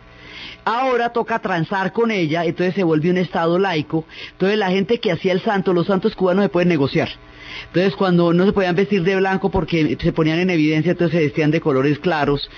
Ahora 0.65 1.09
toca 1.09 1.39
transar 1.39 1.93
con 1.93 2.09
ella, 2.09 2.43
entonces 2.43 2.73
se 2.73 2.83
vuelve 2.83 3.11
un 3.11 3.17
Estado 3.17 3.59
laico. 3.59 4.05
Entonces 4.31 4.57
la 4.57 4.71
gente 4.71 4.99
que 4.99 5.11
hacía 5.11 5.31
el 5.31 5.41
santo, 5.41 5.73
los 5.73 5.87
santos 5.87 6.15
cubanos 6.15 6.45
se 6.45 6.49
pueden 6.49 6.69
negociar. 6.69 7.09
Entonces 7.67 7.95
cuando 7.95 8.33
no 8.33 8.45
se 8.45 8.51
podían 8.51 8.75
vestir 8.75 9.03
de 9.03 9.15
blanco 9.15 9.51
porque 9.51 9.97
se 10.01 10.11
ponían 10.11 10.39
en 10.39 10.49
evidencia, 10.49 10.93
entonces 10.93 11.17
se 11.17 11.25
vestían 11.25 11.51
de 11.51 11.61
colores 11.61 11.99
claros. 11.99 12.49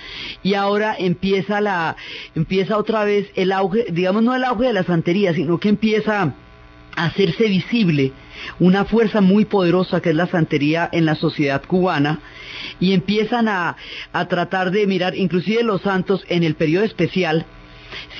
Y 0.42 0.54
ahora 0.54 0.96
empieza 0.98 1.60
la, 1.60 1.96
empieza 2.34 2.78
otra 2.78 3.04
vez 3.04 3.28
el 3.34 3.52
auge, 3.52 3.86
digamos 3.90 4.22
no 4.22 4.34
el 4.34 4.44
auge 4.44 4.68
de 4.68 4.72
la 4.72 4.84
santería, 4.84 5.34
sino 5.34 5.58
que 5.58 5.68
empieza 5.68 6.34
a 6.96 7.04
hacerse 7.04 7.44
visible 7.48 8.12
una 8.58 8.84
fuerza 8.84 9.20
muy 9.20 9.44
poderosa 9.44 10.00
que 10.00 10.10
es 10.10 10.16
la 10.16 10.26
santería 10.26 10.88
en 10.92 11.04
la 11.04 11.14
sociedad 11.14 11.62
cubana 11.64 12.20
y 12.80 12.92
empiezan 12.92 13.48
a, 13.48 13.76
tratar 14.28 14.70
de 14.70 14.86
mirar, 14.86 15.14
inclusive 15.14 15.62
los 15.62 15.82
santos 15.82 16.24
en 16.28 16.42
el 16.42 16.54
periodo 16.54 16.84
especial, 16.84 17.46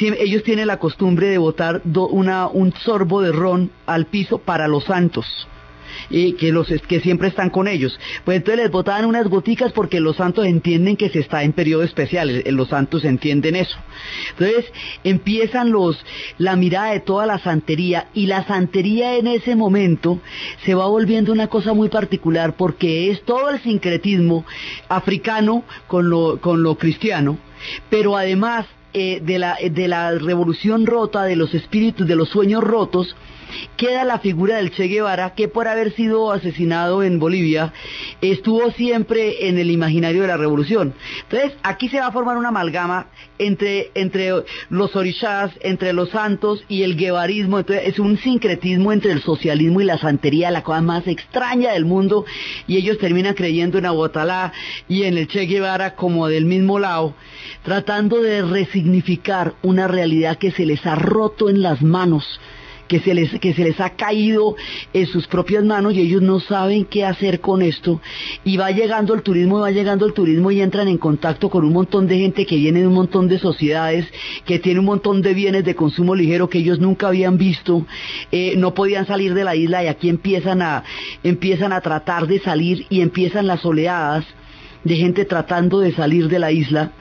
ellos 0.01 0.43
tienen 0.43 0.67
la 0.67 0.79
costumbre 0.79 1.29
de 1.29 1.39
botar 1.39 1.83
un 1.85 2.73
sorbo 2.85 3.23
de 3.23 3.33
ron 3.33 3.71
al 3.87 4.07
piso 4.07 4.39
para 4.39 4.69
los 4.69 4.85
santos. 4.85 5.27
y 6.11 6.35
que 6.35 6.53
los 6.53 6.69
que 6.87 7.01
siempre 7.01 7.29
están 7.29 7.51
con 7.51 7.69
ellos. 7.69 7.99
Pues 8.25 8.39
entonces 8.39 8.65
les 8.65 8.71
botaban 8.71 9.05
unas 9.05 9.27
goticas 9.27 9.73
porque 9.73 10.01
los 10.01 10.17
santos 10.17 10.47
entienden 10.47 10.97
que 10.97 11.11
se 11.11 11.21
está 11.21 11.43
en 11.43 11.53
periodo 11.53 11.83
especial, 11.83 12.31
eh, 12.31 12.53
los 12.53 12.69
santos 12.69 13.05
entienden 13.05 13.57
eso. 13.57 13.77
Entonces 14.31 14.67
empiezan 15.05 15.71
los 15.71 15.99
la 16.39 16.57
mirada 16.57 16.93
de 16.93 17.01
toda 17.01 17.27
la 17.27 17.39
santería 17.39 18.09
y 18.15 18.27
la 18.27 18.45
santería 18.47 19.17
en 19.17 19.27
ese 19.27 19.57
momento 19.57 20.21
se 20.65 20.75
va 20.75 20.87
volviendo 20.87 21.33
una 21.33 21.49
cosa 21.49 21.73
muy 21.73 21.89
particular 21.89 22.55
porque 22.57 23.11
es 23.11 23.23
todo 23.23 23.51
el 23.51 23.61
sincretismo 23.61 24.45
africano 24.89 25.65
con 25.87 26.11
lo 26.11 26.79
cristiano, 26.79 27.39
pero 27.91 28.17
además 28.17 28.67
eh, 28.99 29.21
de, 29.21 29.39
la, 29.39 29.57
de 29.63 29.87
la 29.87 30.11
revolución 30.11 30.85
rota, 30.85 31.23
de 31.23 31.37
los 31.37 31.55
espíritus, 31.55 32.07
de 32.07 32.17
los 32.17 32.29
sueños 32.29 32.65
rotos, 32.65 33.15
queda 33.77 34.05
la 34.05 34.19
figura 34.19 34.57
del 34.57 34.71
Che 34.71 34.89
Guevara, 34.89 35.35
que 35.35 35.49
por 35.49 35.69
haber 35.69 35.93
sido 35.93 36.33
asesinado 36.33 37.03
en 37.03 37.19
Bolivia, 37.19 37.73
estuvo 38.21 38.71
siempre 38.73 39.49
en 39.49 39.59
el 39.59 39.71
imaginario 39.71 40.23
de 40.23 40.29
la 40.29 40.37
revolución. 40.37 40.95
Entonces, 41.23 41.53
aquí 41.63 41.89
se 41.89 42.01
va 42.01 42.09
a 42.09 42.13
formar 42.13 42.37
una 42.37 42.49
amalgama 42.49 43.07
entre, 43.39 43.91
entre 43.95 44.33
los 44.71 44.95
orishas, 44.97 45.53
entre 45.61 45.93
los 45.93 46.11
santos 46.11 46.65
y 46.69 46.83
el 46.83 46.97
guevarismo. 46.97 47.59
Entonces, 47.59 47.87
es 47.87 47.99
un 47.99 48.19
sincretismo 48.19 48.93
entre 48.93 49.13
el 49.13 49.23
socialismo 49.23 49.81
y 49.81 49.85
la 49.85 49.99
santería, 49.99 50.51
la 50.51 50.63
cosa 50.63 50.81
más 50.81 51.07
extraña 51.07 51.73
del 51.73 51.85
mundo, 51.85 52.25
y 52.67 52.77
ellos 52.77 52.99
terminan 52.99 53.35
creyendo 53.35 53.79
en 53.79 53.87
Aguatalá 53.87 54.53
y 54.89 55.05
en 55.05 55.19
el 55.19 55.29
Che 55.29 55.47
Guevara 55.47 55.95
como 55.95 56.29
del 56.29 56.45
mismo 56.45 56.79
lado, 56.79 57.15
tratando 57.63 58.21
de 58.21 58.43
resignificar 58.43 59.55
una 59.63 59.89
realidad 59.89 60.39
que 60.39 60.51
se 60.51 60.67
les 60.67 60.85
ha 60.87 60.95
roto 60.95 61.49
en 61.49 61.63
las 61.63 61.83
manos 61.83 62.41
que 62.89 63.01
se 63.01 63.15
les, 63.15 63.39
que 63.39 63.55
se 63.55 63.63
les 63.63 63.79
ha 63.81 63.91
caído 63.91 64.57
en 64.93 65.07
sus 65.07 65.27
propias 65.27 65.65
manos 65.65 65.95
y 65.95 66.01
ellos 66.01 66.23
no 66.23 66.41
saben 66.41 66.85
qué 66.85 67.05
hacer 67.05 67.41
con 67.41 67.63
esto. 67.63 68.01
Y 68.45 68.57
va 68.57 68.71
llegando 68.71 69.15
el 69.15 69.23
turismo, 69.23 69.61
va 69.61 69.71
llegando 69.71 70.07
el 70.07 70.13
turismo 70.13 70.51
y 70.51 70.61
entran 70.61 70.89
en 70.89 70.99
contacto 70.99 71.51
con 71.51 71.65
un 71.65 71.73
montón 71.73 72.07
de 72.07 72.19
gente 72.19 72.47
que 72.47 72.57
viene 72.57 72.81
de 72.81 72.87
un 72.87 72.95
montón 72.95 73.29
de 73.29 73.39
sociedades, 73.39 74.07
que 74.45 74.59
tiene 74.59 74.81
un 74.81 74.87
montón 74.87 75.23
de 75.23 75.35
bienes 75.35 75.65
de 75.65 75.75
consumo 75.75 76.15
ligero 76.15 76.49
que 76.49 76.59
ellos 76.59 76.81
nunca 76.81 77.09
habían 77.09 77.39
visto, 77.39 77.87
eh, 78.33 78.55
no 78.57 78.75
podían 78.75 79.07
salir 79.07 79.35
de 79.35 79.45
la 79.45 79.55
isla 79.55 79.85
y 79.85 79.87
aquí 79.87 80.09
empiezan 80.09 80.63
a, 80.63 80.85
empiezan 81.23 81.73
a 81.73 81.81
tratar 81.81 82.27
de 82.27 82.41
salir 82.41 82.87
y 82.89 83.01
empiezan 83.01 83.47
las 83.47 83.65
oleadas 83.65 84.25
de 84.85 84.97
gente 84.97 85.25
tratando 85.25 85.81
de 85.81 85.93
salir 85.93 86.29
de 86.29 86.39
la 86.39 86.53
isla. 86.53 86.93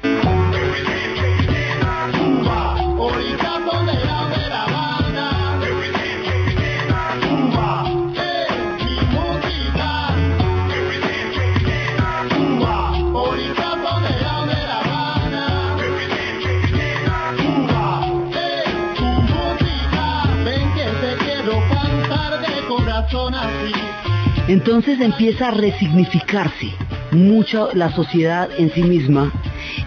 Entonces 24.47 25.01
empieza 25.01 25.49
a 25.49 25.51
resignificarse 25.51 26.71
mucho 27.11 27.69
la 27.73 27.91
sociedad 27.91 28.49
en 28.57 28.71
sí 28.71 28.81
misma, 28.81 29.31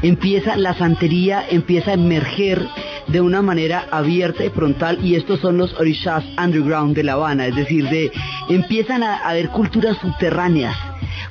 empieza 0.02 0.56
la 0.56 0.74
santería, 0.74 1.44
empieza 1.48 1.92
a 1.92 1.94
emerger 1.94 2.66
de 3.06 3.20
una 3.20 3.40
manera 3.40 3.86
abierta 3.90 4.44
y 4.44 4.50
frontal 4.50 4.98
y 5.02 5.14
estos 5.14 5.40
son 5.40 5.56
los 5.56 5.72
orishas 5.80 6.24
underground 6.42 6.94
de 6.94 7.04
La 7.04 7.14
Habana, 7.14 7.46
es 7.46 7.56
decir, 7.56 7.88
de 7.88 8.12
empiezan 8.48 9.02
a 9.02 9.16
haber 9.16 9.48
culturas 9.48 9.96
subterráneas 9.98 10.76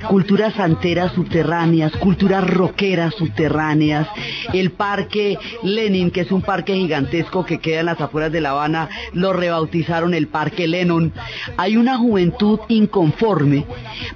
culturas 0.08 0.54
santeras 0.54 1.12
subterráneas, 1.12 1.92
culturas 1.92 2.48
roqueras 2.48 3.14
subterráneas, 3.14 4.08
el 4.52 4.70
parque 4.70 5.38
Lenin, 5.62 6.10
que 6.10 6.22
es 6.22 6.32
un 6.32 6.42
parque 6.42 6.74
gigantesco 6.74 7.44
que 7.44 7.58
queda 7.58 7.80
en 7.80 7.86
las 7.86 8.00
afueras 8.00 8.32
de 8.32 8.40
La 8.40 8.50
Habana, 8.50 8.88
lo 9.12 9.32
rebautizaron 9.32 10.14
el 10.14 10.28
parque 10.28 10.68
Lennon. 10.68 11.12
Hay 11.56 11.76
una 11.76 11.98
juventud 11.98 12.60
inconforme 12.68 13.66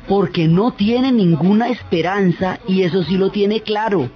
porque 0.08 0.48
no 0.48 0.72
tiene 0.72 1.12
ninguna 1.12 1.68
esperanza 1.68 2.58
y 2.66 2.82
eso 2.82 3.02
sí 3.04 3.16
lo 3.16 3.30
tiene 3.30 3.60
claro. 3.60 4.10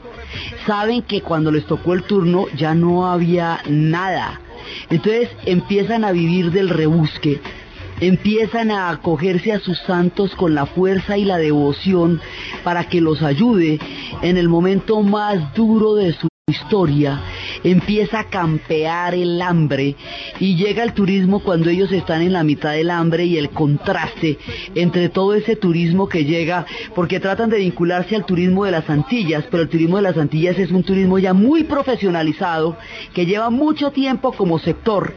Saben 0.67 1.03
que 1.03 1.23
cuando 1.23 1.51
les 1.51 1.67
tocó 1.67 1.95
el 1.95 2.03
turno 2.03 2.47
ya 2.57 2.75
no 2.75 3.11
había 3.11 3.61
nada. 3.69 4.41
Entonces 4.91 5.31
empiezan 5.47 6.05
a 6.05 6.13
vivir 6.13 6.51
del 6.51 6.69
rebusque 6.69 7.41
empiezan 8.01 8.71
a 8.71 8.91
acogerse 8.91 9.53
a 9.53 9.61
sus 9.61 9.79
santos 9.81 10.35
con 10.35 10.55
la 10.55 10.67
fuerza 10.67 11.17
y 11.17 11.25
la 11.25 11.39
devoción 11.39 12.21
para 12.65 12.85
que 12.85 13.01
los 13.01 13.23
ayude 13.23 13.79
en 14.23 14.37
el 14.37 14.49
momento 14.49 15.03
más 15.03 15.55
duro 15.55 15.95
de 15.95 16.13
su 16.13 16.29
historia, 16.49 17.21
empieza 17.71 18.21
a 18.21 18.31
campear 18.31 19.15
el 19.15 19.41
hambre 19.43 19.97
y 20.41 20.57
llega 20.57 20.83
el 20.83 20.93
turismo 20.93 21.41
cuando 21.41 21.71
ellos 21.71 21.93
están 21.93 22.23
en 22.23 22.33
la 22.33 22.45
mitad 22.45 22.73
del 22.73 22.91
hambre 22.91 23.25
y 23.25 23.39
el 23.39 23.51
contraste 23.51 24.39
entre 24.75 25.09
todo 25.09 25.35
ese 25.35 25.57
turismo 25.57 26.09
que 26.09 26.25
llega, 26.25 26.67
porque 26.95 27.21
tratan 27.21 27.51
de 27.51 27.59
vincularse 27.59 28.17
al 28.17 28.27
turismo 28.27 28.65
de 28.65 28.73
las 28.73 28.89
Antillas, 28.89 29.45
pero 29.51 29.63
el 29.63 29.69
turismo 29.69 29.97
de 29.97 30.03
las 30.03 30.17
Antillas 30.17 30.59
es 30.59 30.71
un 30.71 30.83
turismo 30.83 31.19
ya 31.19 31.33
muy 31.35 31.65
profesionalizado, 31.65 32.77
que 33.15 33.27
lleva 33.27 33.51
mucho 33.51 33.91
tiempo 33.91 34.33
como 34.33 34.59
sector. 34.59 35.15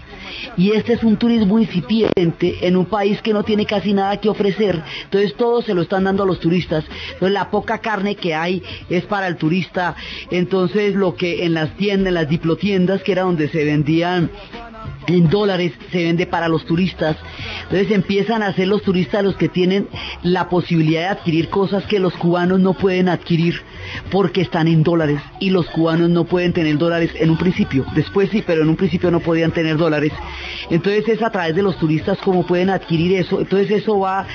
Y 0.57 0.71
este 0.71 0.93
es 0.93 1.03
un 1.03 1.17
turismo 1.17 1.59
incipiente 1.59 2.67
en 2.67 2.75
un 2.75 2.85
país 2.85 3.21
que 3.21 3.33
no 3.33 3.43
tiene 3.43 3.65
casi 3.65 3.93
nada 3.93 4.17
que 4.17 4.29
ofrecer, 4.29 4.81
entonces 5.03 5.35
todo 5.35 5.61
se 5.61 5.73
lo 5.73 5.81
están 5.81 6.05
dando 6.05 6.23
a 6.23 6.25
los 6.25 6.39
turistas, 6.39 6.85
entonces 7.13 7.33
la 7.33 7.49
poca 7.49 7.79
carne 7.79 8.15
que 8.15 8.33
hay 8.33 8.63
es 8.89 9.05
para 9.05 9.27
el 9.27 9.37
turista, 9.37 9.95
entonces 10.29 10.95
lo 10.95 11.15
que 11.15 11.45
en 11.45 11.53
las 11.53 11.75
tiendas, 11.75 12.09
en 12.09 12.13
las 12.15 12.29
diplotiendas, 12.41 13.03
que 13.03 13.11
era 13.11 13.21
donde 13.21 13.49
se 13.49 13.63
vendían 13.63 14.31
en 15.07 15.29
dólares 15.29 15.73
se 15.91 16.03
vende 16.03 16.25
para 16.25 16.47
los 16.47 16.65
turistas. 16.65 17.17
Entonces 17.63 17.91
empiezan 17.91 18.43
a 18.43 18.53
ser 18.53 18.67
los 18.67 18.81
turistas 18.81 19.23
los 19.23 19.35
que 19.35 19.49
tienen 19.49 19.87
la 20.23 20.49
posibilidad 20.49 21.01
de 21.01 21.07
adquirir 21.07 21.49
cosas 21.49 21.85
que 21.85 21.99
los 21.99 22.13
cubanos 22.13 22.59
no 22.59 22.73
pueden 22.73 23.09
adquirir 23.09 23.61
porque 24.09 24.41
están 24.41 24.67
en 24.67 24.83
dólares 24.83 25.21
y 25.39 25.49
los 25.49 25.67
cubanos 25.67 26.09
no 26.09 26.25
pueden 26.25 26.53
tener 26.53 26.77
dólares 26.77 27.11
en 27.15 27.29
un 27.29 27.37
principio. 27.37 27.85
Después 27.95 28.29
sí, 28.29 28.43
pero 28.45 28.63
en 28.63 28.69
un 28.69 28.75
principio 28.75 29.11
no 29.11 29.19
podían 29.19 29.51
tener 29.51 29.77
dólares. 29.77 30.11
Entonces 30.69 31.07
es 31.07 31.21
a 31.21 31.31
través 31.31 31.55
de 31.55 31.63
los 31.63 31.77
turistas 31.77 32.17
como 32.19 32.45
pueden 32.45 32.69
adquirir 32.69 33.13
eso. 33.13 33.39
Entonces 33.39 33.71
eso 33.71 33.99
va 33.99 34.25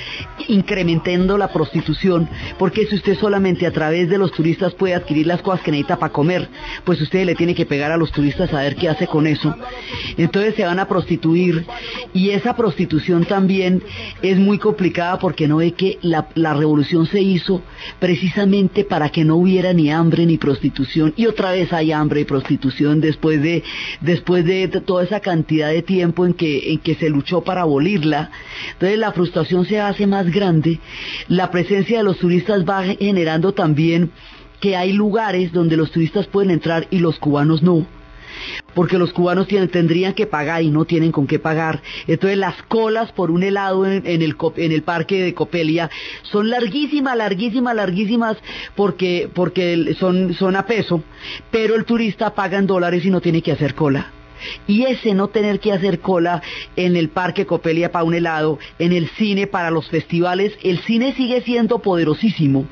incrementando 0.49 1.39
la 1.39 1.49
prostitución 1.53 2.29
porque 2.59 2.87
si 2.87 2.97
usted 2.97 3.17
solamente 3.19 3.67
a 3.67 3.73
través 3.73 4.09
de 4.09 4.19
los 4.19 4.33
turistas 4.33 4.75
puede 4.75 4.95
adquirir 4.95 5.27
las 5.27 5.43
cosas 5.43 5.63
que 5.63 5.71
necesita 5.71 5.99
para 5.99 6.13
comer, 6.13 6.49
pues 6.85 7.01
usted 7.01 7.25
le 7.25 7.35
tiene 7.35 7.55
que 7.55 7.67
pegar 7.67 7.93
a 7.93 7.97
los 7.97 8.13
turistas 8.13 8.53
a 8.53 8.61
ver 8.61 8.77
qué 8.77 8.89
hace 8.89 9.07
con 9.07 9.27
eso. 9.27 9.55
Entonces 10.17 10.55
se 10.55 10.65
van 10.65 10.79
a 10.79 10.89
prostituir 10.89 11.67
y 12.13 12.31
esa 12.31 12.57
prostitución 12.57 13.25
también 13.25 13.83
es 14.23 14.39
muy 14.39 14.59
complicada 14.59 15.19
porque 15.19 15.49
no 15.49 15.57
ve 15.57 15.73
que 15.73 15.99
la, 16.03 16.29
la 16.35 16.55
revolución 16.55 17.07
se 17.07 17.21
hizo 17.21 17.63
precisamente 17.99 18.85
para 18.85 19.09
que 19.09 19.25
no 19.25 19.37
hubiera 19.47 19.73
ni 19.73 19.91
hambre 19.91 20.27
ni 20.27 20.39
prostitución 20.39 21.15
y 21.17 21.27
otra 21.27 21.53
vez 21.53 21.73
hay 21.73 21.93
hambre 21.93 22.21
y 22.21 22.25
prostitución 22.25 23.01
después 23.01 23.41
de 23.43 23.63
después 24.01 24.45
de 24.45 24.69
toda 24.69 25.05
esa 25.05 25.21
cantidad 25.21 25.71
de 25.71 25.83
tiempo 25.83 26.27
en 26.27 26.35
que 26.35 26.73
en 26.73 26.79
que 26.81 26.97
se 26.97 27.09
luchó 27.09 27.43
para 27.43 27.63
abolirla. 27.63 28.31
Entonces 28.73 28.99
la 28.99 29.13
frustración 29.13 29.65
se 29.65 29.81
hace 29.81 30.07
más 30.07 30.31
grande 30.31 30.81
la 31.29 31.51
presencia 31.51 31.99
de 31.99 32.05
los 32.05 32.19
turistas 32.19 32.65
va 32.65 32.85
generando 32.85 33.53
también 33.53 34.11
que 34.61 34.77
hay 34.77 34.93
lugares 34.93 35.53
donde 35.53 35.77
los 35.77 35.91
turistas 35.91 36.27
pueden 36.27 36.51
entrar 36.51 36.89
y 36.91 36.99
los 36.99 37.19
cubanos 37.19 37.63
no 37.63 37.87
porque 38.75 38.99
los 38.99 39.13
cubanos 39.13 39.49
tendrían 39.49 40.15
que 40.15 40.27
pagar 40.27 40.63
y 40.63 40.71
no 40.71 40.85
tienen 40.85 41.13
con 41.13 41.27
qué 41.27 41.39
pagar. 41.39 41.83
Entonces 42.07 42.39
las 42.39 42.63
colas 42.65 43.13
por 43.13 43.31
un 43.31 43.43
helado 43.43 43.87
en, 43.87 44.05
el, 44.05 44.83
parque 44.83 45.23
de 45.23 45.35
Copelia 45.35 45.91
son 46.23 46.51
larguísimas, 46.51 47.17
larguísimas, 47.17 47.75
larguísimas 47.75 48.37
porque, 48.75 49.31
porque 49.33 49.95
son, 49.99 50.35
son 50.35 50.57
a 50.57 50.67
peso, 50.67 51.03
pero 51.51 51.75
el 51.75 51.85
turista 51.85 52.35
paga 52.35 52.59
en 52.59 52.67
dólares 52.67 53.05
y 53.05 53.11
no 53.11 53.21
tiene 53.21 53.43
que 53.43 53.53
hacer 53.53 53.75
cola. 53.75 54.13
Y 54.67 54.85
ese 54.85 55.15
no 55.15 55.29
tener 55.29 55.61
que 55.61 55.73
hacer 55.73 56.01
cola 56.01 56.43
en 56.77 56.97
el 56.97 57.09
Parque 57.09 57.47
Copelia 57.47 57.93
para 57.93 58.05
un 58.05 58.15
helado, 58.15 58.59
en 58.79 58.93
el 58.93 59.09
cine 59.11 59.47
para 59.47 59.71
los 59.71 59.89
festivales, 59.89 60.53
el 60.63 60.79
cine 60.81 61.15
sigue 61.15 61.41
siendo 61.43 61.81
poderosísimo, 61.81 62.67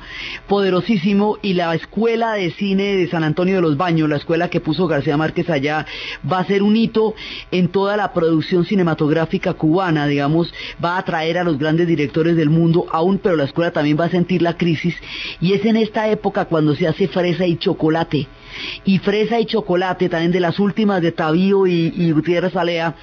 poderosísimo 0.47 1.37
y 1.41 1.53
la 1.53 1.73
escuela 1.75 2.33
de 2.33 2.51
cine 2.51 2.95
de 2.95 3.07
San 3.09 3.23
Antonio 3.23 3.55
de 3.55 3.61
los 3.61 3.77
Baños, 3.77 4.09
la 4.09 4.17
escuela 4.17 4.49
que 4.49 4.61
puso 4.61 4.87
García 4.87 5.17
Márquez 5.17 5.49
allá, 5.49 5.85
va 6.29 6.39
a 6.39 6.45
ser 6.45 6.63
un 6.63 6.75
hito 6.75 7.15
en 7.51 7.69
toda 7.69 7.97
la 7.97 8.13
producción 8.13 8.65
cinematográfica 8.65 9.53
cubana, 9.53 10.07
digamos, 10.07 10.53
va 10.83 10.95
a 10.95 10.99
atraer 10.99 11.37
a 11.37 11.43
los 11.43 11.57
grandes 11.57 11.87
directores 11.87 12.35
del 12.35 12.49
mundo 12.49 12.87
aún, 12.91 13.19
pero 13.19 13.35
la 13.35 13.45
escuela 13.45 13.71
también 13.71 13.97
va 13.99 14.05
a 14.05 14.09
sentir 14.09 14.41
la 14.41 14.57
crisis. 14.57 14.95
Y 15.41 15.53
es 15.53 15.65
en 15.65 15.77
esta 15.77 16.09
época 16.09 16.45
cuando 16.45 16.75
se 16.75 16.87
hace 16.87 17.07
fresa 17.07 17.45
y 17.45 17.57
chocolate 17.57 18.27
y 18.83 18.99
fresa 18.99 19.39
y 19.39 19.45
chocolate, 19.45 20.09
también 20.09 20.31
de 20.31 20.39
las 20.39 20.59
últimas 20.59 21.01
de 21.01 21.11
Tabío 21.11 21.67
y, 21.67 22.11
Gutiérrez 22.11 22.55
Alea, 22.55 22.95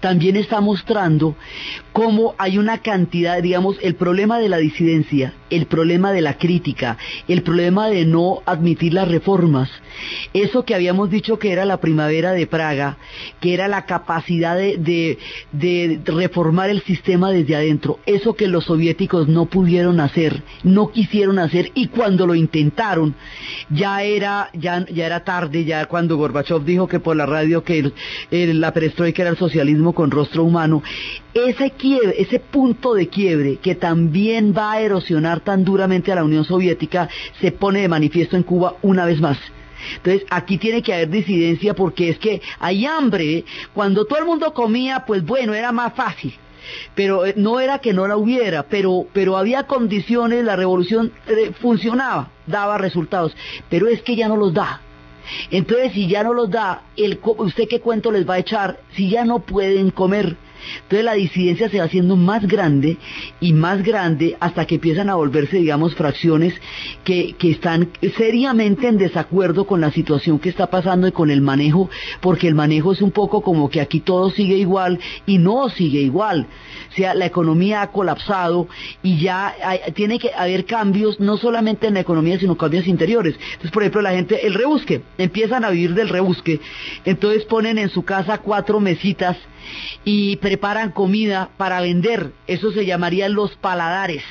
también 0.00 0.36
está 0.36 0.60
mostrando 0.60 1.36
cómo 1.92 2.34
hay 2.38 2.58
una 2.58 2.78
cantidad, 2.78 3.42
digamos, 3.42 3.76
el 3.82 3.94
problema 3.94 4.38
de 4.38 4.48
la 4.48 4.58
disidencia, 4.58 5.34
el 5.50 5.66
problema 5.66 6.12
de 6.12 6.20
la 6.20 6.38
crítica, 6.38 6.96
el 7.28 7.42
problema 7.42 7.88
de 7.88 8.04
no 8.04 8.42
admitir 8.46 8.94
las 8.94 9.08
reformas, 9.08 9.68
eso 10.32 10.64
que 10.64 10.74
habíamos 10.74 11.10
dicho 11.10 11.38
que 11.38 11.52
era 11.52 11.64
la 11.64 11.78
primavera 11.78 12.32
de 12.32 12.46
Praga, 12.46 12.98
que 13.40 13.54
era 13.54 13.68
la 13.68 13.86
capacidad 13.86 14.56
de, 14.56 15.18
reformar 16.04 16.70
el 16.70 16.82
sistema 16.82 17.30
desde 17.30 17.56
adentro, 17.56 17.98
eso 18.06 18.34
que 18.34 18.46
los 18.46 18.64
soviéticos 18.64 19.28
no 19.28 19.46
pudieron 19.46 20.00
hacer, 20.00 20.42
no 20.62 20.90
quisieron 20.90 21.38
hacer 21.38 21.70
y 21.74 21.88
cuando 21.88 22.26
lo 22.26 22.34
intentaron 22.34 23.14
ya 23.68 24.02
era, 24.02 24.50
ya, 24.54 24.86
ya 24.86 25.06
era 25.06 25.24
tarde, 25.24 25.64
ya 25.64 25.86
cuando 25.86 26.16
Gorbachev 26.16 26.64
dijo 26.64 26.86
que 26.86 27.00
por 27.00 27.16
la 27.16 27.26
radio 27.26 27.64
que 27.64 27.92
la 28.30 28.72
perestroika 28.72 29.22
era 29.22 29.30
el 29.30 29.36
socialismo 29.36 29.92
con 29.92 30.10
rostro 30.10 30.44
humano, 30.44 30.82
ese 31.34 31.70
ese 32.16 32.38
punto 32.38 32.94
de 32.94 33.08
quiebre 33.08 33.56
que 33.56 33.74
también 33.74 34.54
va 34.56 34.72
a 34.72 34.80
erosionar 34.80 35.40
tan 35.40 35.64
duramente 35.64 36.12
a 36.12 36.16
la 36.16 36.24
Unión 36.24 36.44
Soviética 36.44 37.08
se 37.40 37.52
pone 37.52 37.80
de 37.80 37.88
manifiesto 37.88 38.36
en 38.36 38.42
Cuba 38.42 38.76
una 38.82 39.04
vez 39.04 39.20
más. 39.20 39.38
Entonces, 39.96 40.26
aquí 40.30 40.58
tiene 40.58 40.82
que 40.82 40.92
haber 40.92 41.08
disidencia 41.08 41.74
porque 41.74 42.10
es 42.10 42.18
que 42.18 42.42
hay 42.58 42.84
hambre. 42.84 43.44
Cuando 43.72 44.04
todo 44.04 44.18
el 44.18 44.26
mundo 44.26 44.52
comía, 44.52 45.04
pues 45.06 45.24
bueno, 45.24 45.54
era 45.54 45.72
más 45.72 45.94
fácil. 45.94 46.34
Pero 46.94 47.24
eh, 47.24 47.34
no 47.36 47.58
era 47.60 47.78
que 47.78 47.92
no 47.92 48.06
la 48.06 48.16
hubiera, 48.16 48.64
pero, 48.64 49.06
pero 49.12 49.36
había 49.36 49.64
condiciones, 49.64 50.44
la 50.44 50.56
revolución 50.56 51.12
eh, 51.26 51.52
funcionaba, 51.58 52.30
daba 52.46 52.78
resultados. 52.78 53.34
Pero 53.70 53.88
es 53.88 54.02
que 54.02 54.16
ya 54.16 54.28
no 54.28 54.36
los 54.36 54.52
da. 54.52 54.82
Entonces, 55.50 55.92
si 55.92 56.08
ya 56.08 56.22
no 56.22 56.34
los 56.34 56.50
da, 56.50 56.82
el, 56.96 57.18
¿usted 57.22 57.68
qué 57.68 57.80
cuento 57.80 58.10
les 58.10 58.28
va 58.28 58.34
a 58.34 58.38
echar 58.38 58.80
si 58.94 59.08
ya 59.08 59.24
no 59.24 59.40
pueden 59.40 59.90
comer? 59.90 60.36
Entonces 60.82 61.04
la 61.04 61.14
disidencia 61.14 61.68
se 61.68 61.78
va 61.78 61.84
haciendo 61.84 62.16
más 62.16 62.46
grande 62.46 62.96
y 63.40 63.52
más 63.52 63.82
grande 63.82 64.36
hasta 64.40 64.66
que 64.66 64.76
empiezan 64.76 65.10
a 65.10 65.14
volverse, 65.14 65.58
digamos, 65.58 65.94
fracciones 65.94 66.54
que, 67.04 67.34
que 67.38 67.50
están 67.50 67.90
seriamente 68.16 68.88
en 68.88 68.98
desacuerdo 68.98 69.66
con 69.66 69.80
la 69.80 69.90
situación 69.90 70.38
que 70.38 70.48
está 70.48 70.68
pasando 70.68 71.06
y 71.06 71.12
con 71.12 71.30
el 71.30 71.40
manejo, 71.40 71.90
porque 72.20 72.48
el 72.48 72.54
manejo 72.54 72.92
es 72.92 73.02
un 73.02 73.10
poco 73.10 73.42
como 73.42 73.70
que 73.70 73.80
aquí 73.80 74.00
todo 74.00 74.30
sigue 74.30 74.56
igual 74.56 74.98
y 75.26 75.38
no 75.38 75.68
sigue 75.68 76.00
igual. 76.00 76.46
O 76.90 76.94
sea, 76.94 77.14
la 77.14 77.26
economía 77.26 77.82
ha 77.82 77.92
colapsado 77.92 78.68
y 79.02 79.20
ya 79.20 79.54
tiene 79.94 80.18
que 80.18 80.30
haber 80.36 80.64
cambios, 80.64 81.20
no 81.20 81.36
solamente 81.36 81.86
en 81.86 81.94
la 81.94 82.00
economía, 82.00 82.38
sino 82.38 82.56
cambios 82.56 82.86
interiores. 82.86 83.36
Entonces, 83.36 83.70
por 83.70 83.82
ejemplo, 83.82 84.02
la 84.02 84.10
gente, 84.10 84.46
el 84.46 84.54
rebusque, 84.54 85.02
empiezan 85.18 85.64
a 85.64 85.70
vivir 85.70 85.94
del 85.94 86.08
rebusque, 86.08 86.60
entonces 87.04 87.44
ponen 87.44 87.78
en 87.78 87.90
su 87.90 88.02
casa 88.02 88.38
cuatro 88.38 88.80
mesitas 88.80 89.36
y 90.04 90.36
preparan 90.36 90.92
comida 90.92 91.50
para 91.56 91.80
vender. 91.80 92.32
Eso 92.46 92.72
se 92.72 92.86
llamarían 92.86 93.34
los 93.34 93.56
paladares. 93.56 94.24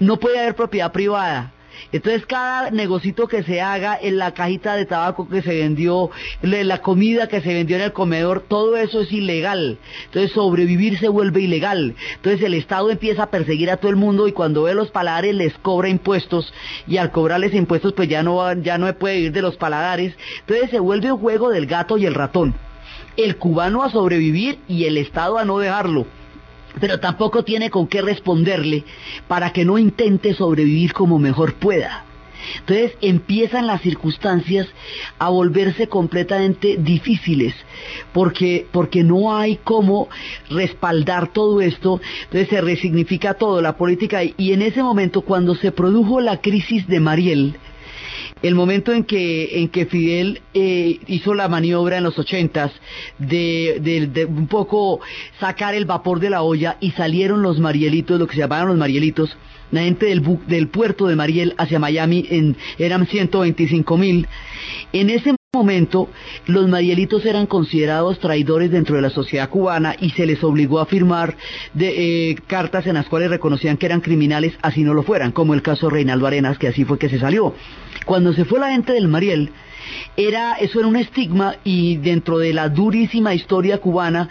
No 0.00 0.18
puede 0.18 0.40
haber 0.40 0.56
propiedad 0.56 0.92
privada. 0.92 1.52
Entonces 1.90 2.24
cada 2.26 2.70
negocito 2.70 3.28
que 3.28 3.42
se 3.42 3.60
haga 3.60 3.98
en 4.00 4.16
la 4.16 4.32
cajita 4.32 4.76
de 4.76 4.86
tabaco 4.86 5.28
que 5.28 5.42
se 5.42 5.58
vendió, 5.58 6.10
la 6.40 6.78
comida 6.78 7.28
que 7.28 7.40
se 7.40 7.52
vendió 7.52 7.76
en 7.76 7.82
el 7.82 7.92
comedor, 7.92 8.44
todo 8.48 8.76
eso 8.76 9.00
es 9.00 9.12
ilegal. 9.12 9.78
Entonces 10.06 10.32
sobrevivir 10.32 10.98
se 10.98 11.08
vuelve 11.08 11.42
ilegal. 11.42 11.94
Entonces 12.16 12.42
el 12.42 12.54
Estado 12.54 12.90
empieza 12.90 13.24
a 13.24 13.30
perseguir 13.30 13.70
a 13.70 13.76
todo 13.76 13.90
el 13.90 13.96
mundo 13.96 14.26
y 14.28 14.32
cuando 14.32 14.62
ve 14.62 14.74
los 14.74 14.90
paladares 14.90 15.34
les 15.34 15.54
cobra 15.58 15.88
impuestos 15.88 16.52
y 16.86 16.96
al 16.96 17.10
cobrarles 17.10 17.54
impuestos 17.54 17.92
pues 17.92 18.08
ya 18.08 18.22
no, 18.22 18.52
ya 18.54 18.78
no 18.78 18.92
puede 18.94 19.18
ir 19.18 19.32
de 19.32 19.42
los 19.42 19.56
paladares. 19.56 20.14
Entonces 20.40 20.70
se 20.70 20.80
vuelve 20.80 21.12
un 21.12 21.20
juego 21.20 21.50
del 21.50 21.66
gato 21.66 21.98
y 21.98 22.06
el 22.06 22.14
ratón 22.14 22.54
el 23.16 23.36
cubano 23.36 23.82
a 23.82 23.90
sobrevivir 23.90 24.58
y 24.68 24.84
el 24.84 24.96
Estado 24.96 25.38
a 25.38 25.44
no 25.44 25.58
dejarlo. 25.58 26.06
Pero 26.80 27.00
tampoco 27.00 27.44
tiene 27.44 27.70
con 27.70 27.86
qué 27.86 28.00
responderle 28.00 28.84
para 29.28 29.52
que 29.52 29.64
no 29.64 29.78
intente 29.78 30.34
sobrevivir 30.34 30.92
como 30.92 31.18
mejor 31.18 31.54
pueda. 31.54 32.04
Entonces 32.60 32.92
empiezan 33.00 33.66
las 33.66 33.82
circunstancias 33.82 34.66
a 35.18 35.28
volverse 35.28 35.88
completamente 35.88 36.76
difíciles 36.78 37.54
porque, 38.12 38.66
porque 38.72 39.04
no 39.04 39.36
hay 39.36 39.58
cómo 39.62 40.08
respaldar 40.50 41.32
todo 41.32 41.60
esto, 41.60 42.00
entonces 42.24 42.48
se 42.48 42.60
resignifica 42.60 43.34
todo, 43.34 43.60
la 43.60 43.76
política, 43.76 44.22
y 44.24 44.52
en 44.52 44.62
ese 44.62 44.82
momento 44.82 45.22
cuando 45.22 45.54
se 45.54 45.72
produjo 45.72 46.20
la 46.20 46.40
crisis 46.40 46.86
de 46.88 47.00
Mariel, 47.00 47.56
el 48.42 48.54
momento 48.54 48.92
en 48.92 49.04
que, 49.04 49.60
en 49.60 49.68
que 49.68 49.86
Fidel 49.86 50.42
eh, 50.52 50.98
hizo 51.06 51.34
la 51.34 51.48
maniobra 51.48 51.98
en 51.98 52.04
los 52.04 52.18
ochentas 52.18 52.72
de, 53.18 53.78
de, 54.12 54.24
un 54.24 54.48
poco 54.48 55.00
sacar 55.38 55.74
el 55.74 55.84
vapor 55.84 56.20
de 56.20 56.30
la 56.30 56.42
olla 56.42 56.76
y 56.80 56.90
salieron 56.90 57.42
los 57.42 57.58
marielitos, 57.58 58.18
lo 58.18 58.26
que 58.26 58.34
se 58.34 58.40
llamaban 58.40 58.68
los 58.68 58.76
marielitos, 58.76 59.36
la 59.70 59.82
gente 59.82 60.06
del, 60.06 60.22
del 60.46 60.68
puerto 60.68 61.06
de 61.06 61.16
Mariel 61.16 61.54
hacia 61.56 61.78
Miami 61.78 62.26
en, 62.30 62.56
eran 62.78 63.06
125 63.06 63.96
mil. 63.96 64.26
En 64.92 65.08
ese 65.08 65.34
momento 65.54 66.08
los 66.46 66.66
marielitos 66.66 67.26
eran 67.26 67.44
considerados 67.44 68.18
traidores 68.18 68.70
dentro 68.70 68.96
de 68.96 69.02
la 69.02 69.10
sociedad 69.10 69.50
cubana 69.50 69.94
y 70.00 70.08
se 70.12 70.24
les 70.24 70.42
obligó 70.42 70.80
a 70.80 70.86
firmar 70.86 71.36
de, 71.74 72.30
eh, 72.30 72.36
cartas 72.46 72.86
en 72.86 72.94
las 72.94 73.04
cuales 73.04 73.28
reconocían 73.28 73.76
que 73.76 73.84
eran 73.84 74.00
criminales 74.00 74.54
así 74.62 74.82
no 74.82 74.94
lo 74.94 75.02
fueran, 75.02 75.30
como 75.30 75.52
el 75.52 75.60
caso 75.60 75.90
Reinaldo 75.90 76.26
Arenas, 76.26 76.56
que 76.56 76.68
así 76.68 76.86
fue 76.86 76.98
que 76.98 77.10
se 77.10 77.18
salió. 77.18 77.54
Cuando 78.06 78.32
se 78.32 78.46
fue 78.46 78.60
la 78.60 78.70
gente 78.70 78.94
del 78.94 79.08
Mariel, 79.08 79.50
era 80.16 80.54
eso 80.54 80.78
era 80.78 80.88
un 80.88 80.96
estigma 80.96 81.56
y 81.64 81.98
dentro 81.98 82.38
de 82.38 82.54
la 82.54 82.70
durísima 82.70 83.34
historia 83.34 83.76
cubana 83.76 84.30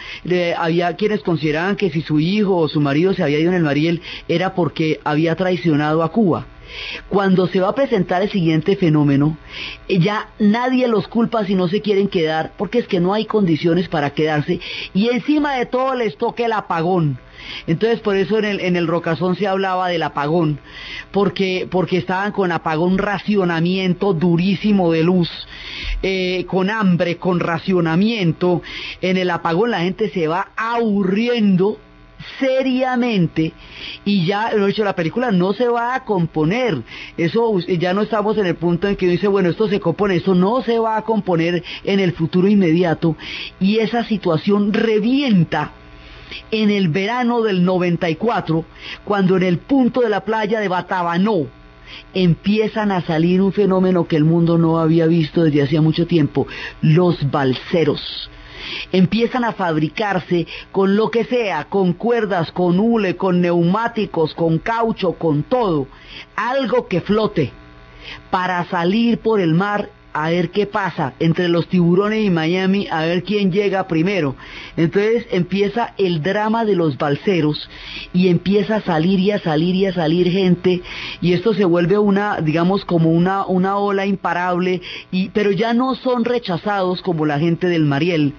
había 0.57 0.95
quienes 0.95 1.22
consideraban 1.22 1.76
que 1.76 1.91
si 1.91 2.01
su 2.01 2.19
hijo 2.19 2.57
o 2.57 2.67
su 2.67 2.82
marido 2.82 3.13
se 3.13 3.22
había 3.22 3.38
ido 3.38 3.51
en 3.51 3.57
el 3.57 3.63
Mariel 3.63 4.01
era 4.28 4.55
porque 4.55 4.99
había 5.03 5.36
traicionado 5.36 6.01
a 6.01 6.11
Cuba. 6.11 6.47
Cuando 7.09 7.47
se 7.47 7.59
va 7.59 7.69
a 7.69 7.76
presentar 7.76 8.22
el 8.22 8.32
siguiente 8.32 8.76
fenómeno, 8.76 9.38
ya 9.89 10.30
nadie 10.39 10.88
los 10.88 11.07
culpa 11.07 11.45
si 11.45 11.55
no 11.55 11.67
se 11.67 11.82
quieren 11.82 12.07
quedar, 12.07 12.53
porque 12.57 12.80
es 12.80 12.88
que 12.88 12.99
no 12.99 13.13
hay 13.13 13.26
condiciones 13.26 13.89
para 13.89 14.11
quedarse, 14.11 14.59
y 14.93 15.09
encima 15.09 15.55
de 15.55 15.65
todo 15.65 15.95
les 15.95 16.17
toca 16.17 16.45
el 16.45 16.53
apagón. 16.53 17.19
Entonces 17.67 17.99
por 17.99 18.15
eso 18.15 18.38
en 18.38 18.45
el, 18.45 18.59
en 18.59 18.76
el 18.76 18.88
Rocazón 18.88 19.36
se 19.36 19.47
hablaba 19.47 19.89
del 19.89 20.03
apagón, 20.03 20.59
porque, 21.11 21.67
porque 21.69 21.97
estaban 21.97 22.32
con 22.32 22.51
apagón 22.51 22.97
racionamiento 22.97 24.13
durísimo 24.13 24.91
de 24.91 25.03
luz, 25.03 25.30
eh, 26.03 26.45
con 26.47 26.69
hambre, 26.69 27.17
con 27.17 27.39
racionamiento. 27.39 28.61
En 29.01 29.17
el 29.17 29.30
apagón 29.30 29.72
la 29.72 29.82
gente 29.82 30.09
se 30.09 30.28
va 30.28 30.49
aburriendo 30.55 31.80
seriamente 32.39 33.53
y 34.05 34.25
ya 34.25 34.53
lo 34.53 34.65
dicho 34.65 34.83
la 34.83 34.95
película 34.95 35.31
no 35.31 35.53
se 35.53 35.67
va 35.67 35.95
a 35.95 36.05
componer 36.05 36.81
eso 37.17 37.59
ya 37.59 37.93
no 37.93 38.01
estamos 38.01 38.37
en 38.37 38.47
el 38.47 38.55
punto 38.55 38.87
en 38.87 38.95
que 38.95 39.07
dice 39.07 39.27
bueno 39.27 39.49
esto 39.49 39.67
se 39.67 39.79
compone 39.79 40.15
esto 40.15 40.33
no 40.33 40.61
se 40.63 40.79
va 40.79 40.97
a 40.97 41.03
componer 41.03 41.63
en 41.83 41.99
el 41.99 42.13
futuro 42.13 42.47
inmediato 42.47 43.15
y 43.59 43.77
esa 43.79 44.03
situación 44.03 44.73
revienta 44.73 45.73
en 46.51 46.69
el 46.69 46.89
verano 46.89 47.41
del 47.41 47.63
94, 47.63 48.65
cuando 49.03 49.37
en 49.37 49.43
el 49.43 49.57
punto 49.57 50.01
de 50.01 50.09
la 50.09 50.21
playa 50.21 50.59
de 50.59 50.67
Batabanó 50.67 51.47
empiezan 52.13 52.91
a 52.91 53.01
salir 53.01 53.41
un 53.41 53.51
fenómeno 53.51 54.07
que 54.07 54.15
el 54.15 54.23
mundo 54.23 54.57
no 54.57 54.79
había 54.79 55.07
visto 55.07 55.43
desde 55.43 55.63
hacía 55.63 55.81
mucho 55.81 56.07
tiempo, 56.07 56.47
los 56.81 57.29
balseros. 57.29 58.29
Empiezan 58.91 59.43
a 59.43 59.53
fabricarse 59.53 60.47
con 60.72 60.95
lo 60.95 61.09
que 61.11 61.26
sea, 61.26 61.65
con 61.65 61.93
cuerdas, 61.93 62.51
con 62.51 62.80
hule, 62.80 63.15
con 63.15 63.41
neumáticos, 63.41 64.34
con 64.34 64.59
caucho, 64.59 65.13
con 65.13 65.43
todo, 65.43 65.88
algo 66.36 66.88
que 66.88 67.01
flote 67.01 67.51
para 68.30 68.65
salir 68.65 69.19
por 69.19 69.39
el 69.39 69.53
mar 69.53 69.89
a 70.13 70.30
ver 70.30 70.51
qué 70.51 70.65
pasa 70.65 71.13
entre 71.19 71.47
los 71.47 71.67
tiburones 71.67 72.26
y 72.26 72.30
Miami, 72.30 72.88
a 72.91 73.01
ver 73.01 73.24
quién 73.24 73.51
llega 73.51 73.88
primero. 73.88 74.36
Entonces 74.76 75.26
empieza 75.32 75.93
el 75.97 76.22
drama 76.22 76.65
de 76.65 76.76
los 76.76 76.97
balseros 76.97 77.69
y 78.13 78.28
empieza 78.28 78.78
a 78.78 78.82
salir 78.82 79.19
y 79.19 79.32
a 79.32 79.39
salir 79.39 79.76
y 79.76 79.86
a 79.86 79.93
salir 79.93 80.30
gente 80.30 80.82
y 81.22 81.34
esto 81.34 81.53
se 81.53 81.65
vuelve 81.65 81.97
una, 81.97 82.41
digamos, 82.41 82.86
como 82.86 83.11
una, 83.11 83.45
una 83.45 83.78
ola 83.78 84.05
imparable, 84.05 84.82
y, 85.11 85.30
pero 85.30 85.51
ya 85.51 85.74
no 85.74 85.95
son 85.95 86.26
rechazados 86.26 87.01
como 87.01 87.26
la 87.26 87.39
gente 87.39 87.67
del 87.67 87.86
Mariel 87.86 88.34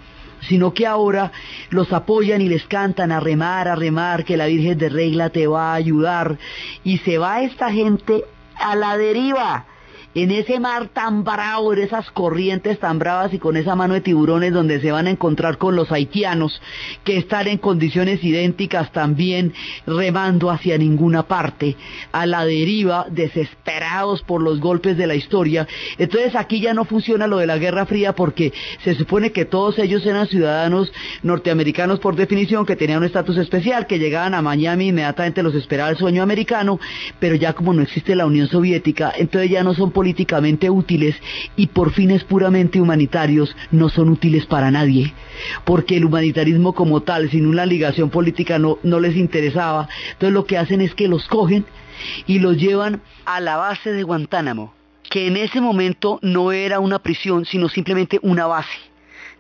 sino 0.49 0.75
que 0.75 0.87
ahora 0.87 1.33
los 1.71 1.93
apoyan 1.93 2.41
y 2.41 2.49
les 2.49 2.65
cantan 2.67 3.13
a 3.13 3.21
remar, 3.21 3.69
a 3.69 3.75
remar, 3.75 4.25
que 4.25 4.37
la 4.37 4.47
Virgen 4.47 4.79
de 4.79 4.89
Regla 4.89 5.31
te 5.31 5.47
va 5.47 5.73
a 5.73 5.75
ayudar. 5.75 6.39
Y 6.85 6.99
se 6.99 7.19
va 7.19 7.43
esta 7.43 7.71
gente 7.73 8.25
a 8.57 8.75
la 8.75 8.97
deriva 8.97 9.67
en 10.15 10.31
ese 10.31 10.61
mar 10.61 10.89
tan 10.89 11.25
bravo, 11.25 11.73
en 11.73 11.81
esas 11.81 12.11
corrientes 12.11 12.79
tan 12.79 12.99
bravas 12.99 13.33
y 13.33 13.39
con 13.39 13.57
esa 13.57 13.75
mano 13.75 13.95
de 13.95 14.01
tiburones 14.01 14.53
donde 14.53 14.81
se 14.81 14.93
van 14.93 15.07
a 15.07 15.11
encontrar 15.11 15.59
con 15.59 15.77
los 15.77 15.91
haitianos 15.91 16.61
que 17.05 17.17
están 17.17 17.49
en 17.49 17.59
condiciones 17.59 18.23
idénticas 18.23 18.93
también 18.93 19.55
remando 19.87 20.51
hacia 20.51 20.79
ninguna 20.79 21.25
parte, 21.25 21.77
a 22.13 22.27
la 22.27 22.45
deriva, 22.45 23.07
desesperados 23.11 24.23
por 24.23 24.43
los 24.43 24.61
golpes 24.61 24.97
de 24.97 25.07
la 25.07 25.15
historia. 25.15 25.67
Entonces 25.99 26.35
aquí 26.35 26.61
ya 26.61 26.75
no 26.75 26.85
funciona 26.85 27.27
lo 27.27 27.39
de 27.39 27.47
la 27.47 27.59
Guerra 27.59 27.87
Fría 27.87 28.15
porque 28.15 28.53
se 28.85 28.95
supone 28.95 29.33
que 29.33 29.45
todos 29.45 29.79
ellos 29.79 30.05
eran 30.05 30.27
ciudadanos 30.27 30.93
norteamericanos 31.23 32.01
por 32.01 32.17
definición, 32.17 32.67
que 32.67 32.77
tenían 32.77 32.99
un 32.99 33.05
estatus 33.05 33.37
especial, 33.39 33.87
que 33.87 33.99
llegaban 33.99 34.35
a 34.35 34.43
Miami 34.43 34.89
inmediatamente 34.89 35.43
los 35.43 35.55
esperaba 35.55 35.91
el 35.91 35.97
sueño 35.97 36.23
americano, 36.23 36.79
pero 37.19 37.35
ya 37.35 37.53
como 37.53 37.73
no 37.73 37.83
existe 37.83 38.15
la 38.15 38.27
Unión 38.27 38.49
Soviética, 38.49 39.13
entonces 39.17 39.51
ya 39.51 39.63
no 39.63 39.75
son 39.75 39.91
políticamente 40.03 40.69
útiles 40.69 41.15
y 41.55 41.69
por 41.69 41.93
fines 41.93 42.25
puramente 42.25 42.81
humanitarios 42.81 43.55
no 43.71 43.89
son 43.89 44.09
útiles 44.09 44.47
para 44.47 44.69
nadie, 44.73 45.15
porque 45.65 45.97
el 45.97 46.05
humanitarismo 46.05 46.73
como 46.73 47.03
tal, 47.03 47.31
sin 47.31 47.47
una 47.47 47.67
ligación 47.67 48.11
política 48.11 48.59
no, 48.59 48.79
no 48.83 48.99
les 48.99 49.15
interesaba, 49.15 49.89
entonces 50.11 50.35
lo 50.35 50.45
que 50.45 50.59
hacen 50.59 50.81
es 50.81 50.97
que 50.97 51.07
los 51.07 51.29
cogen 51.29 51.65
y 52.27 52.41
los 52.41 52.57
llevan 52.57 53.01
a 53.27 53.39
la 53.39 53.57
base 53.57 53.93
de 53.93 54.03
Guantánamo, 54.03 54.75
que 55.09 55.29
en 55.29 55.37
ese 55.37 55.61
momento 55.61 56.19
no 56.21 56.51
era 56.51 56.81
una 56.81 56.99
prisión, 56.99 57.45
sino 57.45 57.69
simplemente 57.69 58.19
una 58.23 58.49
base. 58.49 58.77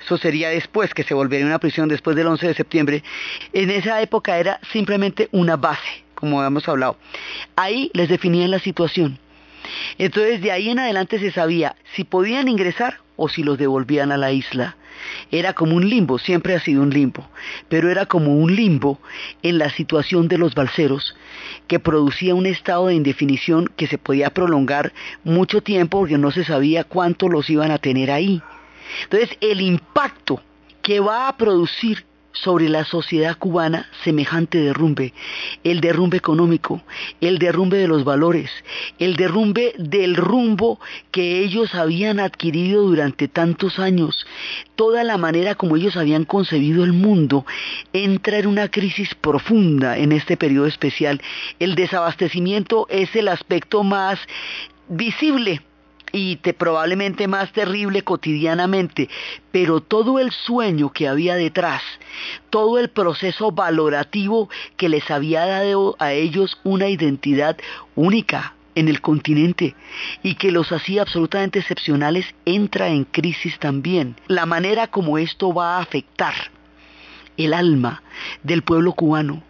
Eso 0.00 0.16
sería 0.16 0.50
después, 0.50 0.94
que 0.94 1.02
se 1.02 1.12
volvería 1.12 1.44
una 1.44 1.58
prisión 1.58 1.88
después 1.88 2.14
del 2.14 2.28
11 2.28 2.46
de 2.46 2.54
septiembre. 2.54 3.02
En 3.52 3.68
esa 3.68 4.00
época 4.00 4.38
era 4.38 4.60
simplemente 4.72 5.28
una 5.32 5.56
base, 5.56 6.04
como 6.14 6.40
hemos 6.44 6.68
hablado. 6.68 6.98
Ahí 7.56 7.90
les 7.94 8.08
definían 8.08 8.52
la 8.52 8.60
situación. 8.60 9.18
Entonces 9.98 10.40
de 10.40 10.52
ahí 10.52 10.70
en 10.70 10.78
adelante 10.78 11.18
se 11.18 11.30
sabía 11.30 11.76
si 11.94 12.04
podían 12.04 12.48
ingresar 12.48 12.98
o 13.16 13.28
si 13.28 13.42
los 13.42 13.58
devolvían 13.58 14.12
a 14.12 14.16
la 14.16 14.32
isla. 14.32 14.76
Era 15.30 15.52
como 15.52 15.76
un 15.76 15.88
limbo, 15.88 16.18
siempre 16.18 16.54
ha 16.54 16.60
sido 16.60 16.82
un 16.82 16.90
limbo, 16.90 17.28
pero 17.68 17.90
era 17.90 18.06
como 18.06 18.36
un 18.36 18.54
limbo 18.54 19.00
en 19.42 19.58
la 19.58 19.70
situación 19.70 20.28
de 20.28 20.38
los 20.38 20.54
balseros 20.54 21.16
que 21.66 21.80
producía 21.80 22.34
un 22.34 22.46
estado 22.46 22.86
de 22.86 22.94
indefinición 22.94 23.70
que 23.76 23.86
se 23.86 23.98
podía 23.98 24.30
prolongar 24.30 24.92
mucho 25.24 25.62
tiempo 25.62 25.98
porque 25.98 26.18
no 26.18 26.30
se 26.30 26.44
sabía 26.44 26.84
cuánto 26.84 27.28
los 27.28 27.50
iban 27.50 27.70
a 27.70 27.78
tener 27.78 28.10
ahí. 28.10 28.42
Entonces 29.04 29.36
el 29.40 29.60
impacto 29.60 30.42
que 30.82 31.00
va 31.00 31.28
a 31.28 31.36
producir 31.36 32.04
sobre 32.32 32.68
la 32.68 32.84
sociedad 32.84 33.36
cubana 33.38 33.88
semejante 34.04 34.58
derrumbe, 34.58 35.12
el 35.64 35.80
derrumbe 35.80 36.16
económico, 36.16 36.82
el 37.20 37.38
derrumbe 37.38 37.78
de 37.78 37.88
los 37.88 38.04
valores, 38.04 38.50
el 38.98 39.16
derrumbe 39.16 39.74
del 39.78 40.16
rumbo 40.16 40.80
que 41.10 41.40
ellos 41.40 41.74
habían 41.74 42.20
adquirido 42.20 42.82
durante 42.82 43.28
tantos 43.28 43.78
años, 43.78 44.26
toda 44.74 45.04
la 45.04 45.18
manera 45.18 45.54
como 45.54 45.76
ellos 45.76 45.96
habían 45.96 46.24
concebido 46.24 46.84
el 46.84 46.92
mundo, 46.92 47.44
entra 47.92 48.38
en 48.38 48.46
una 48.46 48.68
crisis 48.68 49.14
profunda 49.14 49.98
en 49.98 50.12
este 50.12 50.36
periodo 50.36 50.66
especial. 50.66 51.20
El 51.58 51.74
desabastecimiento 51.74 52.86
es 52.90 53.14
el 53.14 53.28
aspecto 53.28 53.82
más 53.84 54.18
visible 54.88 55.62
y 56.12 56.36
te, 56.36 56.52
probablemente 56.54 57.26
más 57.26 57.52
terrible 57.52 58.02
cotidianamente, 58.02 59.08
pero 59.50 59.80
todo 59.80 60.18
el 60.18 60.30
sueño 60.30 60.92
que 60.92 61.08
había 61.08 61.34
detrás, 61.34 61.82
todo 62.50 62.78
el 62.78 62.90
proceso 62.90 63.50
valorativo 63.50 64.48
que 64.76 64.88
les 64.88 65.10
había 65.10 65.46
dado 65.46 65.96
a 65.98 66.12
ellos 66.12 66.58
una 66.64 66.88
identidad 66.88 67.56
única 67.94 68.54
en 68.74 68.88
el 68.88 69.00
continente 69.00 69.74
y 70.22 70.34
que 70.36 70.50
los 70.50 70.72
hacía 70.72 71.02
absolutamente 71.02 71.58
excepcionales, 71.58 72.26
entra 72.44 72.88
en 72.88 73.04
crisis 73.04 73.58
también. 73.58 74.16
La 74.28 74.46
manera 74.46 74.86
como 74.86 75.18
esto 75.18 75.52
va 75.52 75.76
a 75.76 75.82
afectar 75.82 76.34
el 77.36 77.54
alma 77.54 78.02
del 78.42 78.62
pueblo 78.62 78.92
cubano 78.92 79.42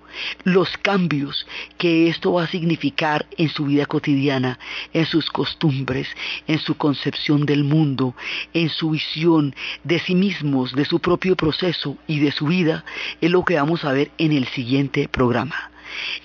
los 0.45 0.77
cambios 0.79 1.47
que 1.79 2.09
esto 2.09 2.35
va 2.35 2.45
a 2.45 2.49
significar 2.49 3.27
en 3.37 3.49
su 3.49 3.67
vida 3.67 3.87
cotidiana, 3.87 4.59
en 4.93 5.07
sus 5.07 5.31
costumbres, 5.31 6.09
en 6.47 6.59
su 6.59 6.77
concepción 6.77 7.47
del 7.47 7.65
mundo, 7.65 8.15
en 8.55 8.69
su 8.69 8.91
visión 8.91 9.55
de 9.85 9.99
sí 9.99 10.15
mismos, 10.15 10.73
de 10.75 10.85
su 10.85 11.01
propio 11.01 11.37
proceso 11.37 11.97
y 12.07 12.21
de 12.21 12.33
su 12.33 12.47
vida, 12.47 12.85
es 13.21 13.31
lo 13.31 13.45
que 13.45 13.57
vamos 13.57 13.85
a 13.85 13.93
ver 13.93 14.11
en 14.19 14.33
el 14.33 14.47
siguiente 14.49 15.09
programa. 15.09 15.72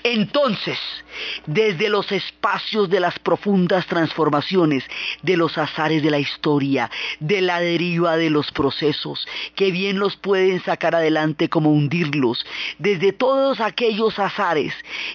Entonces, 0.04 0.78
desde 1.46 1.90
los 1.90 2.12
espacios 2.12 2.90
de 2.90 3.00
las 3.00 3.18
profundas 3.20 3.86
transformaciones, 3.88 4.84
de 5.22 5.38
los 5.38 5.58
azares 5.58 6.04
de 6.04 6.12
la 6.12 6.20
historia, 6.20 6.90
de 7.20 7.42
la 7.42 7.60
deriva 7.60 8.18
de 8.18 8.30
los 8.30 8.52
procesos, 8.52 9.28
que 9.56 9.72
bien 9.72 10.00
los 10.00 10.16
pueden 10.16 10.64
sacar 10.64 10.96
adelante 10.96 11.50
como 11.50 11.72
hundirlos, 11.72 12.46
desde 12.80 13.14
todos 13.14 13.60
aquellos 13.60 14.20
azares 14.20 14.74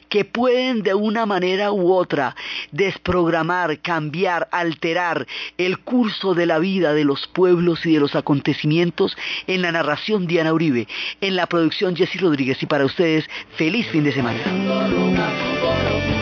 que 0.08 0.24
pueden 0.24 0.82
de 0.82 0.94
una 0.94 1.26
manera 1.26 1.72
u 1.72 1.92
otra 1.92 2.34
desprogramar, 2.70 3.80
cambiar, 3.80 4.48
alterar 4.52 5.26
el 5.58 5.78
curso 5.78 6.34
de 6.34 6.46
la 6.46 6.58
vida 6.58 6.94
de 6.94 7.04
los 7.04 7.26
pueblos 7.26 7.84
y 7.86 7.94
de 7.94 8.00
los 8.00 8.14
acontecimientos, 8.14 9.16
en 9.46 9.62
la 9.62 9.72
narración 9.72 10.26
Diana 10.26 10.52
Uribe, 10.52 10.88
en 11.20 11.36
la 11.36 11.46
producción 11.46 11.96
Jessy 11.96 12.18
Rodríguez 12.18 12.62
y 12.62 12.66
para 12.66 12.84
ustedes, 12.84 13.28
feliz 13.56 13.86
fin 13.88 14.04
de 14.04 14.12
semana. 14.12 14.41
Salsa 14.44 16.21